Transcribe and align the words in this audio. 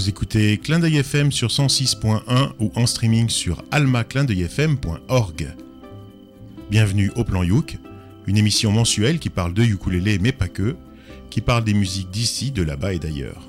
Vous 0.00 0.08
écoutez 0.08 0.56
Clin 0.56 0.78
d'œil 0.78 0.96
FM 0.96 1.30
sur 1.30 1.48
106.1 1.48 2.52
ou 2.58 2.72
en 2.74 2.86
streaming 2.86 3.28
sur 3.28 3.62
almaclindeuilfm.org. 3.70 5.54
Bienvenue 6.70 7.12
au 7.16 7.24
Plan 7.24 7.42
Youk, 7.42 7.76
une 8.26 8.38
émission 8.38 8.72
mensuelle 8.72 9.18
qui 9.18 9.28
parle 9.28 9.52
de 9.52 9.62
ukulélé 9.62 10.18
mais 10.18 10.32
pas 10.32 10.48
que, 10.48 10.74
qui 11.28 11.42
parle 11.42 11.64
des 11.64 11.74
musiques 11.74 12.10
d'ici, 12.10 12.50
de 12.50 12.62
là-bas 12.62 12.94
et 12.94 12.98
d'ailleurs. 12.98 13.42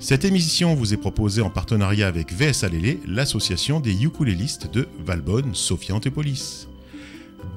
Cette 0.00 0.24
émission 0.24 0.74
vous 0.74 0.92
est 0.92 0.96
proposée 0.96 1.40
en 1.40 1.50
partenariat 1.50 2.08
avec 2.08 2.32
VSA 2.32 2.68
Lélé, 2.68 2.98
l'association 3.06 3.78
des 3.78 4.02
ukulélistes 4.02 4.72
de 4.72 4.88
Valbonne, 5.06 5.54
Sophia 5.54 5.94
Antipolis. 5.94 6.66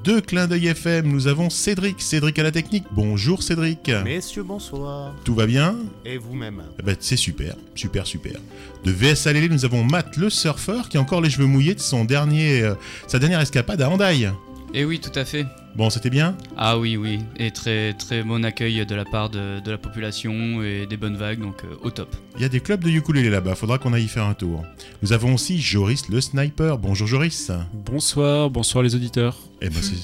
De 0.08 0.20
Clin 0.20 0.46
d'œil 0.46 0.68
FM, 0.68 1.06
nous 1.06 1.26
avons 1.26 1.50
Cédric. 1.50 2.00
Cédric 2.00 2.38
à 2.38 2.42
la 2.42 2.50
technique. 2.50 2.84
Bonjour 2.92 3.42
Cédric. 3.42 3.90
Messieurs, 4.04 4.42
bonsoir. 4.42 5.14
Tout 5.22 5.34
va 5.34 5.44
bien 5.44 5.76
Et 6.06 6.16
vous-même 6.16 6.62
Eh 6.80 6.82
ben, 6.82 6.96
C'est 6.98 7.18
super, 7.18 7.56
super, 7.74 8.06
super. 8.06 8.40
De 8.84 8.90
VSA 8.90 9.34
Lélé, 9.34 9.50
nous 9.50 9.66
avons 9.66 9.84
Matt 9.84 10.16
le 10.16 10.30
surfeur 10.30 10.88
qui 10.88 10.96
a 10.96 11.00
encore 11.02 11.20
les 11.20 11.28
cheveux 11.28 11.44
mouillés 11.44 11.74
de 11.74 11.80
son 11.80 12.06
dernier, 12.06 12.62
euh, 12.62 12.72
sa 13.06 13.18
dernière 13.18 13.40
escapade 13.40 13.82
à 13.82 13.90
Hendaye. 13.90 14.30
Et 14.74 14.84
oui, 14.84 15.00
tout 15.00 15.16
à 15.18 15.24
fait. 15.24 15.46
Bon, 15.76 15.90
c'était 15.90 16.10
bien 16.10 16.36
Ah 16.56 16.78
oui, 16.78 16.96
oui. 16.96 17.20
Et 17.36 17.50
très, 17.50 17.92
très 17.94 18.22
bon 18.22 18.44
accueil 18.44 18.84
de 18.84 18.94
la 18.94 19.04
part 19.04 19.30
de, 19.30 19.60
de 19.60 19.70
la 19.70 19.78
population 19.78 20.62
et 20.62 20.86
des 20.86 20.96
bonnes 20.96 21.16
vagues, 21.16 21.40
donc 21.40 21.64
euh, 21.64 21.74
au 21.82 21.90
top. 21.90 22.14
Il 22.36 22.42
y 22.42 22.44
a 22.44 22.48
des 22.48 22.60
clubs 22.60 22.82
de 22.82 22.90
ukulélé 22.90 23.30
là-bas, 23.30 23.54
faudra 23.54 23.78
qu'on 23.78 23.92
aille 23.92 24.04
y 24.04 24.08
faire 24.08 24.24
un 24.24 24.34
tour. 24.34 24.64
Nous 25.02 25.12
avons 25.12 25.34
aussi 25.34 25.60
Joris 25.60 26.08
le 26.08 26.20
sniper. 26.20 26.78
Bonjour 26.78 27.06
Joris. 27.06 27.50
Bonsoir, 27.72 28.50
bonsoir 28.50 28.82
les 28.82 28.94
auditeurs. 28.94 29.36
Eh 29.60 29.68
ben 29.70 29.80
c'est... 29.80 29.96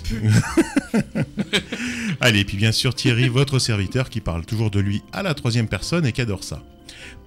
Allez, 2.21 2.45
puis 2.45 2.56
bien 2.56 2.73
sûr 2.73 2.95
Thierry, 2.95 3.28
votre 3.28 3.59
serviteur, 3.59 4.09
qui 4.11 4.21
parle 4.21 4.47
toujours 4.47 4.71
de 4.71 4.81
lui 4.81 5.03
à 5.12 5.23
la 5.23 5.34
troisième 5.34 5.69
personne 5.69 6.06
et 6.06 6.12
qui 6.12 6.21
adore 6.21 6.45
ça. 6.45 6.62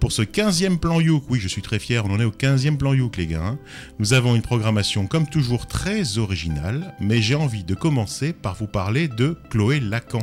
Pour 0.00 0.12
ce 0.12 0.22
15e 0.22 0.78
plan 0.78 1.00
Youk, 1.00 1.24
oui 1.28 1.40
je 1.40 1.48
suis 1.48 1.60
très 1.60 1.80
fier, 1.80 2.04
on 2.06 2.10
en 2.12 2.20
est 2.20 2.24
au 2.24 2.30
15e 2.30 2.76
plan 2.76 2.94
Youk 2.94 3.16
les 3.16 3.26
gars, 3.26 3.44
hein. 3.44 3.58
nous 3.98 4.12
avons 4.12 4.36
une 4.36 4.42
programmation 4.42 5.08
comme 5.08 5.26
toujours 5.26 5.66
très 5.66 6.18
originale, 6.18 6.94
mais 7.00 7.20
j'ai 7.20 7.34
envie 7.34 7.64
de 7.64 7.74
commencer 7.74 8.32
par 8.32 8.54
vous 8.54 8.68
parler 8.68 9.08
de 9.08 9.36
Chloé 9.50 9.80
Lacan. 9.80 10.22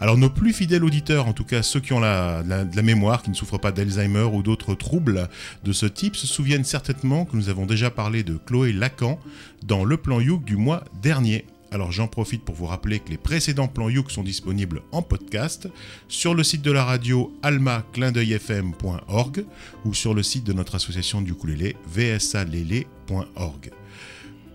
Alors 0.00 0.18
nos 0.18 0.28
plus 0.28 0.52
fidèles 0.52 0.84
auditeurs, 0.84 1.26
en 1.28 1.32
tout 1.32 1.44
cas 1.44 1.62
ceux 1.62 1.80
qui 1.80 1.94
ont 1.94 2.00
de 2.00 2.76
la 2.76 2.82
mémoire, 2.82 3.22
qui 3.22 3.30
ne 3.30 3.34
souffrent 3.34 3.58
pas 3.58 3.72
d'Alzheimer 3.72 4.28
ou 4.30 4.42
d'autres 4.42 4.74
troubles 4.74 5.28
de 5.64 5.72
ce 5.72 5.86
type, 5.86 6.14
se 6.14 6.26
souviennent 6.26 6.64
certainement 6.64 7.24
que 7.24 7.36
nous 7.36 7.48
avons 7.48 7.64
déjà 7.64 7.90
parlé 7.90 8.22
de 8.22 8.36
Chloé 8.36 8.74
Lacan 8.74 9.18
dans 9.64 9.84
le 9.84 9.96
plan 9.96 10.20
Youk 10.20 10.44
du 10.44 10.56
mois 10.56 10.84
dernier. 11.00 11.46
Alors 11.76 11.92
j'en 11.92 12.08
profite 12.08 12.42
pour 12.42 12.54
vous 12.54 12.64
rappeler 12.64 13.00
que 13.00 13.10
les 13.10 13.18
précédents 13.18 13.68
plans 13.68 13.90
Youk 13.90 14.10
sont 14.10 14.22
disponibles 14.22 14.80
en 14.92 15.02
podcast 15.02 15.68
sur 16.08 16.34
le 16.34 16.42
site 16.42 16.62
de 16.62 16.72
la 16.72 16.82
radio 16.82 17.38
almaclindeuilfm.org 17.42 19.44
ou 19.84 19.92
sur 19.92 20.14
le 20.14 20.22
site 20.22 20.44
de 20.44 20.54
notre 20.54 20.76
association 20.76 21.20
du 21.20 21.32
ukulélé 21.32 21.76
vsalélé.org. 21.86 23.72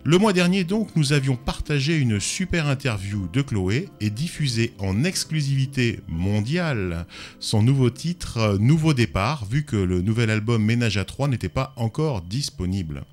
Le 0.04 0.18
mois 0.18 0.34
dernier 0.34 0.64
donc, 0.64 0.96
nous 0.96 1.14
avions 1.14 1.36
partagé 1.36 1.96
une 1.96 2.20
super 2.20 2.66
interview 2.66 3.30
de 3.32 3.44
Chloé 3.44 3.88
et 4.00 4.10
diffusé 4.10 4.74
en 4.80 5.04
exclusivité 5.04 6.00
mondiale 6.08 7.06
son 7.40 7.62
nouveau 7.62 7.92
titre 7.92 8.40
euh, 8.40 8.58
Nouveau 8.58 8.96
départ, 8.96 9.46
vu 9.46 9.64
que 9.64 9.76
le 9.76 10.02
nouvel 10.02 10.32
album 10.32 10.66
Ménage 10.66 10.98
à 10.98 11.06
3 11.06 11.28
n'était 11.28 11.50
pas 11.50 11.72
encore 11.76 12.24
disponible. 12.24 13.04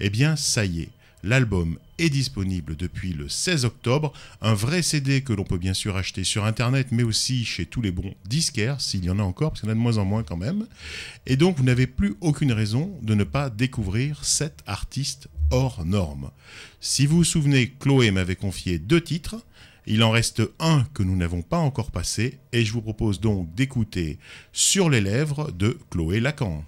Eh 0.00 0.10
bien, 0.10 0.36
ça 0.36 0.66
y 0.66 0.82
est, 0.82 0.90
l'album 1.24 1.78
est 1.98 2.10
disponible 2.10 2.76
depuis 2.76 3.12
le 3.12 3.28
16 3.28 3.64
octobre, 3.64 4.12
un 4.40 4.54
vrai 4.54 4.82
CD 4.82 5.22
que 5.22 5.32
l'on 5.32 5.44
peut 5.44 5.58
bien 5.58 5.74
sûr 5.74 5.96
acheter 5.96 6.24
sur 6.24 6.44
internet, 6.44 6.88
mais 6.90 7.02
aussi 7.02 7.44
chez 7.44 7.66
tous 7.66 7.82
les 7.82 7.90
bons 7.90 8.14
disquaires, 8.26 8.80
s'il 8.80 9.04
y 9.04 9.10
en 9.10 9.18
a 9.18 9.22
encore, 9.22 9.50
parce 9.50 9.60
qu'il 9.60 9.68
y 9.68 9.72
en 9.72 9.74
a 9.74 9.76
de 9.76 9.80
moins 9.80 9.98
en 9.98 10.04
moins 10.04 10.22
quand 10.22 10.36
même. 10.36 10.66
Et 11.26 11.36
donc, 11.36 11.56
vous 11.56 11.64
n'avez 11.64 11.86
plus 11.86 12.14
aucune 12.20 12.52
raison 12.52 12.96
de 13.02 13.14
ne 13.14 13.24
pas 13.24 13.50
découvrir 13.50 14.24
cet 14.24 14.62
artiste 14.66 15.28
hors 15.50 15.84
norme. 15.84 16.30
Si 16.80 17.06
vous 17.06 17.18
vous 17.18 17.24
souvenez, 17.24 17.72
Chloé 17.80 18.10
m'avait 18.10 18.36
confié 18.36 18.78
deux 18.78 19.00
titres. 19.00 19.36
Il 19.86 20.02
en 20.02 20.10
reste 20.10 20.42
un 20.60 20.84
que 20.94 21.02
nous 21.02 21.16
n'avons 21.16 21.42
pas 21.42 21.58
encore 21.58 21.90
passé, 21.90 22.38
et 22.52 22.64
je 22.64 22.72
vous 22.72 22.82
propose 22.82 23.20
donc 23.20 23.54
d'écouter 23.54 24.18
Sur 24.52 24.90
les 24.90 25.00
lèvres 25.00 25.52
de 25.52 25.78
Chloé 25.90 26.20
Lacan. 26.20 26.64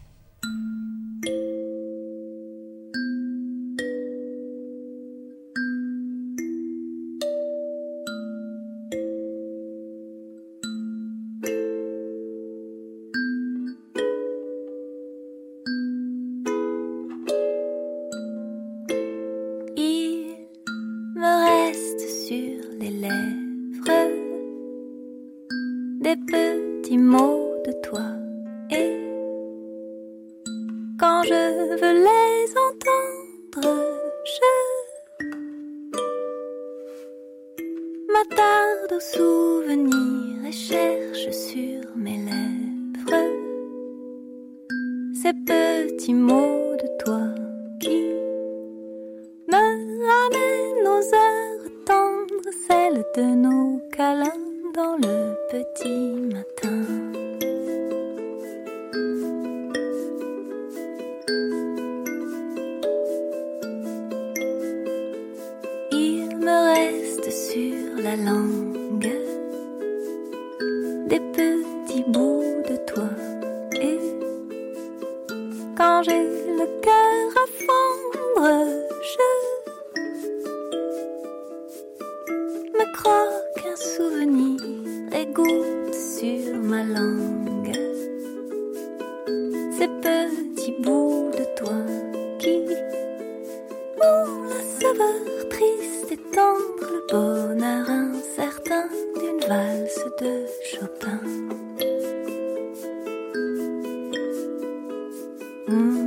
Vous 105.68 106.05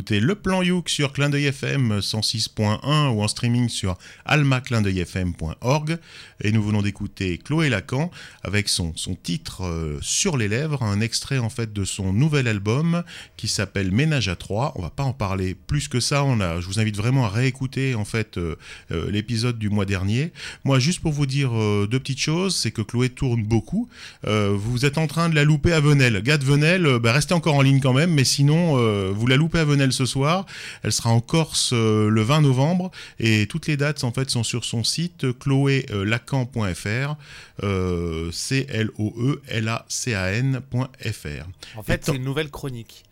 écoutez 0.00 0.20
Le 0.20 0.34
Plan 0.34 0.62
Youk 0.62 0.88
sur 0.88 1.12
Clin 1.12 1.30
FM 1.30 1.98
106.1 1.98 3.10
ou 3.10 3.22
en 3.22 3.28
streaming 3.28 3.68
sur 3.68 3.98
almaclindeuilfm.org. 4.24 5.98
Et 6.42 6.52
nous 6.52 6.62
venons 6.62 6.80
d'écouter 6.80 7.36
Chloé 7.36 7.68
Lacan 7.68 8.10
avec 8.42 8.70
son, 8.70 8.94
son 8.96 9.14
titre 9.14 9.66
euh, 9.66 9.98
Sur 10.00 10.38
les 10.38 10.48
lèvres, 10.48 10.82
un 10.82 11.02
extrait 11.02 11.36
en 11.36 11.50
fait 11.50 11.74
de 11.74 11.84
son 11.84 12.14
nouvel 12.14 12.48
album 12.48 13.04
qui 13.36 13.46
s'appelle 13.46 13.92
Ménage 13.92 14.28
à 14.28 14.36
trois. 14.36 14.72
On 14.76 14.80
va 14.80 14.88
pas 14.88 15.02
en 15.02 15.12
parler 15.12 15.54
plus 15.54 15.86
que 15.88 16.00
ça. 16.00 16.24
On 16.24 16.40
a, 16.40 16.62
je 16.62 16.66
vous 16.66 16.80
invite 16.80 16.96
vraiment 16.96 17.26
à 17.26 17.28
réécouter 17.28 17.94
en 17.94 18.06
fait 18.06 18.38
euh, 18.38 18.56
euh, 18.92 19.10
l'épisode 19.10 19.58
du 19.58 19.68
mois 19.68 19.84
dernier. 19.84 20.32
Moi, 20.64 20.78
juste 20.78 21.00
pour 21.00 21.12
vous 21.12 21.26
dire 21.26 21.50
deux 21.50 22.00
petites 22.00 22.20
choses, 22.20 22.56
c'est 22.56 22.70
que 22.70 22.80
Chloé 22.80 23.10
tourne 23.10 23.42
beaucoup. 23.42 23.90
Vous 24.24 24.86
êtes 24.86 24.96
en 24.96 25.06
train 25.06 25.28
de 25.28 25.34
la 25.34 25.44
louper 25.44 25.72
à 25.72 25.80
Venelle. 25.80 26.22
Gars 26.22 26.38
de 26.38 26.44
Venelle, 26.44 26.98
bah, 27.00 27.12
restez 27.12 27.34
encore 27.34 27.56
en 27.56 27.62
ligne 27.62 27.80
quand 27.80 27.92
même, 27.92 28.14
mais 28.14 28.24
sinon, 28.24 28.76
vous 29.12 29.26
la 29.26 29.36
loupez 29.36 29.58
à 29.58 29.64
Venelle 29.64 29.89
ce 29.92 30.06
soir. 30.06 30.46
Elle 30.82 30.92
sera 30.92 31.10
en 31.10 31.20
Corse 31.20 31.70
euh, 31.72 32.08
le 32.08 32.22
20 32.22 32.42
novembre 32.42 32.90
et 33.18 33.46
toutes 33.46 33.66
les 33.66 33.76
dates 33.76 34.04
en 34.04 34.12
fait 34.12 34.30
sont 34.30 34.42
sur 34.44 34.64
son 34.64 34.84
site 34.84 35.26
chloélacan.fr, 35.38 37.16
euh, 37.62 38.30
c 38.32 38.66
l 38.68 38.90
o 38.98 39.14
e 39.18 39.42
l 39.48 39.68
a 39.68 39.84
c 39.88 40.14
a 40.14 40.32
n.fr. 40.32 41.46
En 41.76 41.82
fait, 41.82 42.04
c'est 42.04 42.16
une 42.16 42.24
nouvelle 42.24 42.50
chronique. 42.50 43.04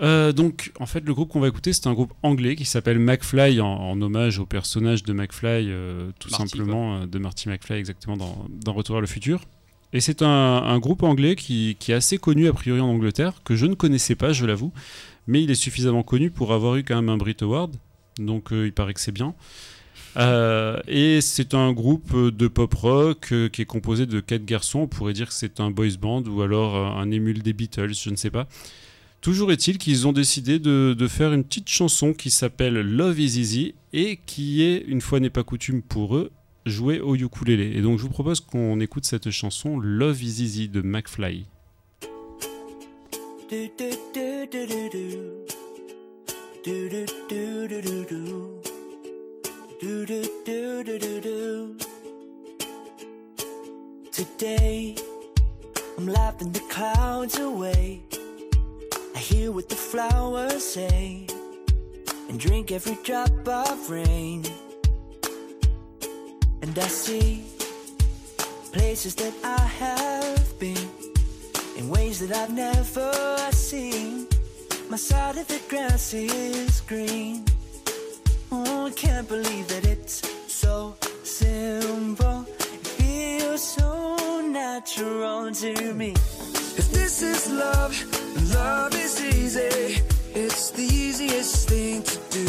Euh, 0.00 0.32
donc, 0.32 0.72
en 0.78 0.86
fait, 0.86 1.00
le 1.00 1.12
groupe 1.12 1.30
qu'on 1.30 1.40
va 1.40 1.48
écouter, 1.48 1.72
c'est 1.72 1.86
un 1.86 1.92
groupe 1.92 2.12
anglais 2.22 2.54
qui 2.56 2.64
s'appelle 2.64 2.98
McFly, 2.98 3.60
en, 3.60 3.66
en 3.66 4.00
hommage 4.00 4.38
au 4.38 4.46
personnage 4.46 5.02
de 5.02 5.12
McFly, 5.12 5.66
euh, 5.68 6.10
tout 6.18 6.30
Marty, 6.30 6.48
simplement, 6.48 6.96
euh, 6.96 7.06
de 7.06 7.18
Marty 7.18 7.48
McFly, 7.48 7.78
exactement, 7.78 8.16
dans, 8.16 8.46
dans 8.48 8.72
Retour 8.72 8.94
vers 8.94 9.00
le 9.00 9.06
futur. 9.06 9.40
Et 9.92 10.00
c'est 10.00 10.22
un, 10.22 10.28
un 10.28 10.78
groupe 10.78 11.02
anglais 11.02 11.34
qui, 11.34 11.76
qui 11.80 11.92
est 11.92 11.96
assez 11.96 12.18
connu, 12.18 12.46
a 12.46 12.52
priori, 12.52 12.80
en 12.80 12.88
Angleterre, 12.88 13.42
que 13.44 13.56
je 13.56 13.66
ne 13.66 13.74
connaissais 13.74 14.14
pas, 14.14 14.32
je 14.32 14.46
l'avoue, 14.46 14.72
mais 15.26 15.42
il 15.42 15.50
est 15.50 15.56
suffisamment 15.56 16.02
connu 16.02 16.30
pour 16.30 16.52
avoir 16.52 16.76
eu 16.76 16.84
quand 16.84 16.96
même 16.96 17.08
un 17.08 17.16
Brit 17.16 17.36
Award, 17.40 17.74
donc 18.18 18.48
il 18.52 18.72
paraît 18.72 18.94
que 18.94 19.00
c'est 19.00 19.12
bien. 19.12 19.34
Euh, 20.16 20.80
et 20.88 21.20
c'est 21.20 21.54
un 21.54 21.72
groupe 21.72 22.14
de 22.16 22.48
pop 22.48 22.74
rock 22.74 23.28
euh, 23.30 23.48
qui 23.48 23.62
est 23.62 23.66
composé 23.66 24.06
de 24.06 24.20
quatre 24.20 24.44
garçons. 24.44 24.80
On 24.80 24.86
pourrait 24.88 25.12
dire 25.12 25.28
que 25.28 25.34
c'est 25.34 25.60
un 25.60 25.70
boys 25.70 25.96
band 26.00 26.24
ou 26.24 26.42
alors 26.42 26.76
euh, 26.76 27.00
un 27.00 27.10
émule 27.10 27.42
des 27.42 27.52
Beatles, 27.52 27.94
je 27.94 28.10
ne 28.10 28.16
sais 28.16 28.30
pas. 28.30 28.48
Toujours 29.20 29.50
est-il 29.50 29.78
qu'ils 29.78 30.06
ont 30.06 30.12
décidé 30.12 30.58
de, 30.60 31.08
faire 31.08 31.32
une 31.32 31.42
petite 31.42 31.68
chanson 31.68 32.12
qui 32.12 32.30
s'appelle 32.30 32.74
Love 32.74 33.18
is 33.18 33.40
Easy 33.40 33.74
et 33.92 34.18
qui 34.26 34.62
est, 34.62 34.84
une 34.86 35.00
fois 35.00 35.18
n'est 35.18 35.30
pas 35.30 35.42
coutume 35.42 35.82
pour 35.82 36.16
eux, 36.16 36.30
jouée 36.66 37.00
au 37.00 37.16
ukulélé. 37.16 37.72
Et 37.76 37.82
donc 37.82 37.98
je 37.98 38.04
vous 38.04 38.10
propose 38.10 38.40
qu'on 38.40 38.78
écoute 38.80 39.04
cette 39.04 39.30
chanson 39.30 39.78
Love 39.80 40.22
is 40.22 40.42
Easy 40.42 40.68
de 40.68 40.82
McFly. 40.82 41.46
Today, 54.12 54.96
I'm 55.96 56.08
laughing 56.08 56.50
the 56.50 56.60
clouds 56.68 57.38
away. 57.38 58.02
I 59.18 59.20
hear 59.20 59.50
what 59.50 59.68
the 59.68 59.74
flowers 59.74 60.64
say 60.64 61.26
and 62.28 62.38
drink 62.38 62.70
every 62.70 62.96
drop 63.02 63.48
of 63.48 63.90
rain. 63.90 64.44
And 66.62 66.78
I 66.78 66.86
see 66.86 67.42
places 68.70 69.16
that 69.16 69.34
I 69.42 69.60
have 69.82 70.58
been 70.60 70.88
in 71.76 71.88
ways 71.88 72.20
that 72.20 72.30
I've 72.30 72.54
never 72.54 73.12
seen. 73.50 74.28
My 74.88 74.96
side 74.96 75.36
of 75.36 75.48
the 75.48 75.60
grass 75.68 76.14
is 76.14 76.80
green. 76.82 77.44
Oh, 78.52 78.86
I 78.86 78.90
can't 78.90 79.26
believe 79.26 79.66
that 79.66 79.84
it's 79.84 80.22
so 80.46 80.94
simple. 81.24 82.46
It 82.72 82.86
feels 82.86 83.64
so 83.64 84.16
natural 84.46 85.50
to 85.50 85.92
me. 85.92 86.12
If 86.12 86.92
this 86.92 87.20
is 87.22 87.50
love, 87.50 88.27
love 88.54 88.94
is 88.94 89.20
easy. 89.20 90.02
It's 90.34 90.70
the 90.70 90.82
easiest 90.82 91.68
thing 91.68 92.02
to 92.02 92.16
do. 92.30 92.46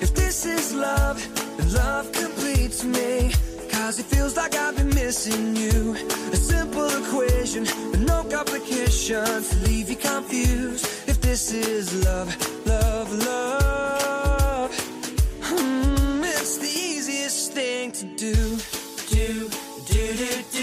If 0.00 0.14
this 0.14 0.46
is 0.46 0.74
love, 0.74 1.16
then 1.56 1.72
love 1.72 2.10
completes 2.12 2.84
me. 2.84 3.32
Cause 3.70 3.98
it 3.98 4.06
feels 4.06 4.36
like 4.36 4.54
I've 4.54 4.76
been 4.76 4.88
missing 4.94 5.56
you. 5.56 5.94
A 6.32 6.36
simple 6.36 6.88
equation 7.02 7.62
with 7.90 8.00
no 8.06 8.24
complications 8.24 9.50
to 9.50 9.56
leave 9.68 9.90
you 9.90 9.96
confused. 9.96 10.86
If 11.08 11.20
this 11.20 11.52
is 11.52 12.04
love, 12.04 12.30
love, 12.66 13.08
love, 13.26 14.70
hmm, 15.42 16.22
it's 16.24 16.56
the 16.58 16.68
easiest 16.68 17.52
thing 17.52 17.92
to. 17.92 18.06
Do, 18.16 18.34
do, 19.08 19.48
do, 19.88 20.16
do, 20.16 20.42
do, 20.52 20.59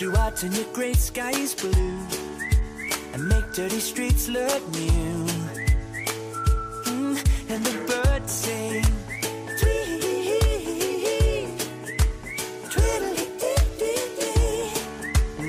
Do 0.00 0.16
I 0.16 0.30
turn 0.30 0.52
your 0.52 0.64
gray 0.72 0.94
skies 0.94 1.54
blue 1.54 1.98
and 3.12 3.28
make 3.28 3.52
dirty 3.52 3.80
streets 3.80 4.28
look 4.28 4.66
new? 4.70 5.26
Mm, 6.88 7.16
and 7.50 7.62
the 7.66 7.76
birds 7.86 8.32
sing. 8.32 8.82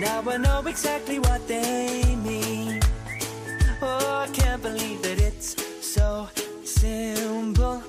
Now 0.01 0.21
I 0.29 0.35
know 0.35 0.61
exactly 0.67 1.19
what 1.19 1.47
they 1.47 2.13
mean. 2.17 2.81
Oh, 3.81 4.25
I 4.25 4.27
can't 4.33 4.61
believe 4.61 5.01
that 5.03 5.21
it's 5.21 5.55
so 5.79 6.27
simple. 6.65 7.79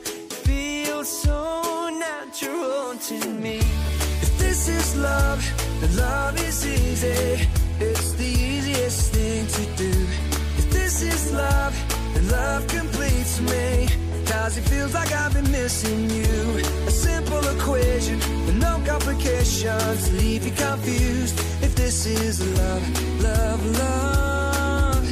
Feels 0.46 1.08
so 1.08 1.90
natural 1.90 2.94
to 3.08 3.28
me. 3.30 3.58
If 4.22 4.38
this 4.38 4.68
is 4.68 4.96
love, 4.96 5.42
then 5.82 5.96
love 5.96 6.38
is 6.40 6.64
easy. 6.64 7.48
It's 7.80 8.12
the 8.12 8.24
easiest 8.24 9.12
thing 9.12 9.46
to 9.46 9.62
do. 9.76 9.90
If 10.60 10.70
this 10.70 11.02
is 11.02 11.32
love, 11.32 11.74
then 12.14 12.28
love 12.30 12.66
completes 12.68 13.40
me. 13.40 13.88
Cause 14.26 14.56
it 14.56 14.62
feels 14.62 14.94
like 14.94 15.12
I've 15.12 15.34
been 15.34 15.50
missing 15.50 16.08
you. 16.08 16.62
A 16.86 16.90
simple 16.90 17.44
equation 17.56 18.18
with 18.46 18.56
no 18.60 18.80
complications. 18.86 20.12
Leave 20.12 20.46
you 20.46 20.52
confused 20.52 21.38
if 21.60 21.74
this 21.74 22.06
is 22.06 22.40
love, 22.58 22.84
love, 23.22 23.62
love. 23.78 25.04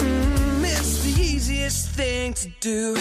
Mm, 0.00 0.64
it's 0.64 1.02
the 1.04 1.20
easiest 1.20 1.90
thing 1.90 2.32
to 2.34 2.48
do. 2.60 2.96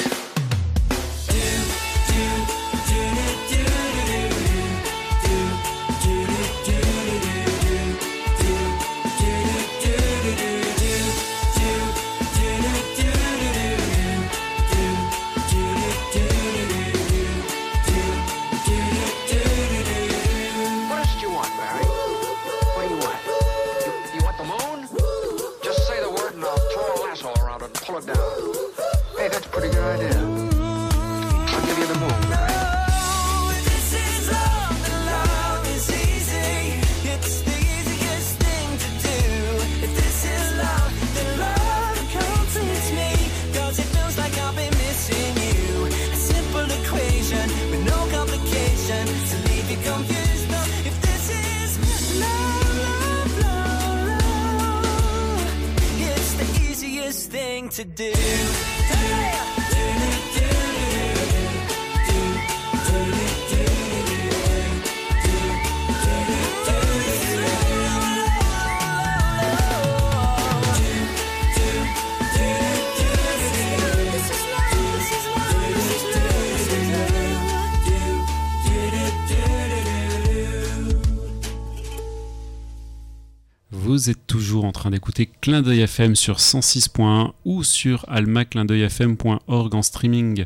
Clin 85.47 85.61
d'œil 85.61 85.79
FM 85.79 86.13
sur 86.17 86.39
106.1 86.39 87.31
ou 87.45 87.63
sur 87.63 88.03
almaclindeuilfm.org 88.09 89.75
en 89.75 89.81
streaming. 89.81 90.43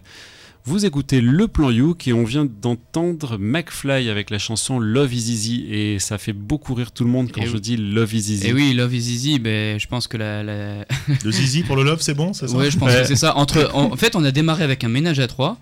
Vous 0.63 0.85
écoutez 0.85 1.21
Le 1.21 1.47
Plan 1.47 1.71
Youk 1.71 2.07
et 2.07 2.13
on 2.13 2.23
vient 2.23 2.45
d'entendre 2.45 3.39
McFly 3.39 4.09
avec 4.11 4.29
la 4.29 4.37
chanson 4.37 4.77
Love 4.77 5.11
is 5.11 5.31
Easy 5.31 5.65
et 5.71 5.97
ça 5.97 6.19
fait 6.19 6.33
beaucoup 6.33 6.75
rire 6.75 6.91
tout 6.91 7.03
le 7.03 7.09
monde 7.09 7.31
quand 7.31 7.41
Et 7.41 7.47
je 7.47 7.53
oui. 7.53 7.61
dis 7.61 7.77
Love 7.77 8.13
is 8.13 8.17
Easy. 8.31 8.45
Et 8.47 8.53
oui, 8.53 8.75
Love 8.75 8.93
is 8.93 9.11
Easy, 9.11 9.39
ben, 9.39 9.79
je 9.79 9.87
pense 9.87 10.07
que 10.07 10.17
la. 10.17 10.43
la- 10.43 10.85
Le 11.23 11.31
zizi 11.31 11.63
pour 11.63 11.77
le 11.77 11.81
love, 11.83 12.01
c'est 12.01 12.13
bon, 12.13 12.33
c'est 12.33 12.47
ça? 12.47 12.55
Ouais, 12.55 12.69
je 12.69 12.77
pense 12.77 12.91
Ouais. 12.91 13.01
que 13.01 13.07
c'est 13.07 13.15
ça. 13.15 13.35
Entre, 13.37 13.71
en, 13.73 13.91
en 13.93 13.97
fait, 13.97 14.15
on 14.15 14.23
a 14.23 14.29
démarré 14.29 14.63
avec 14.63 14.83
un 14.83 14.89
ménage 14.89 15.19
à 15.19 15.25
trois, 15.25 15.57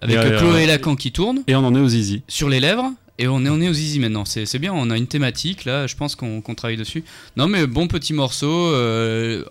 avec 0.00 0.16
Ouais, 0.18 0.24
euh, 0.24 0.38
Chloé 0.40 0.52
ouais. 0.54 0.66
Lacan 0.66 0.96
qui 0.96 1.12
tourne 1.12 1.44
Et 1.46 1.54
on 1.54 1.64
en 1.64 1.72
est 1.76 1.80
aux 1.80 1.88
Easy. 1.88 2.22
sur 2.26 2.48
les 2.48 2.58
lèvres. 2.58 2.90
Et 3.18 3.28
on 3.28 3.44
est, 3.44 3.48
on 3.50 3.60
est 3.60 3.68
aux 3.68 3.72
Easy 3.74 3.98
maintenant, 4.00 4.24
c'est 4.24 4.46
c'est 4.46 4.58
bien, 4.58 4.72
on 4.72 4.90
a 4.90 4.96
une 4.96 5.06
thématique 5.06 5.64
là, 5.64 5.86
je 5.86 5.94
pense 5.96 6.16
qu'on 6.16 6.40
qu'on 6.40 6.54
travaille 6.54 6.76
dessus. 6.78 7.04
Non 7.36 7.46
mais 7.46 7.66
bon 7.66 7.86
petit 7.86 8.14
morceau, 8.14 8.50
euh, 8.50 9.44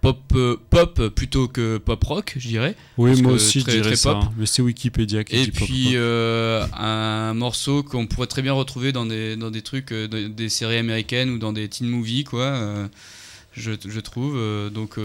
pop, 0.00 0.18
euh, 0.34 0.56
pop 0.70 1.08
plutôt 1.08 1.46
que 1.46 1.78
pop 1.78 2.02
rock, 2.02 2.34
je 2.36 2.48
dirais. 2.48 2.74
Oui, 2.98 3.20
moi 3.22 3.32
aussi 3.32 3.62
très- 3.62 3.76
je 3.76 3.82
dirais 3.82 3.96
ça. 3.96 4.14
pop. 4.14 4.24
hein. 4.24 4.32
Mais 4.36 4.46
c'est 4.46 4.60
Wikipédia 4.62 5.22
qui 5.24 5.36
Et 5.36 5.44
dit 5.44 5.50
puis 5.52 5.90
euh, 5.94 6.66
un 6.76 7.32
morceau 7.34 7.82
qu'on 7.84 8.06
pourrait 8.06 8.26
très 8.26 8.42
bien 8.42 8.52
retrouver 8.54 8.90
dans 8.92 9.06
des, 9.06 9.36
dans 9.36 9.50
des 9.52 9.62
trucs, 9.62 9.92
euh, 9.92 10.08
de- 10.08 10.26
des 10.26 10.48
séries 10.48 10.76
américaines 10.78 11.30
ou 11.30 11.38
dans 11.38 11.52
des 11.52 11.68
teen 11.68 11.86
movies, 11.88 12.24
quoi. 12.24 12.88
je, 13.52 13.72
je 13.86 14.00
trouve. 14.00 14.36
donc, 14.72 14.96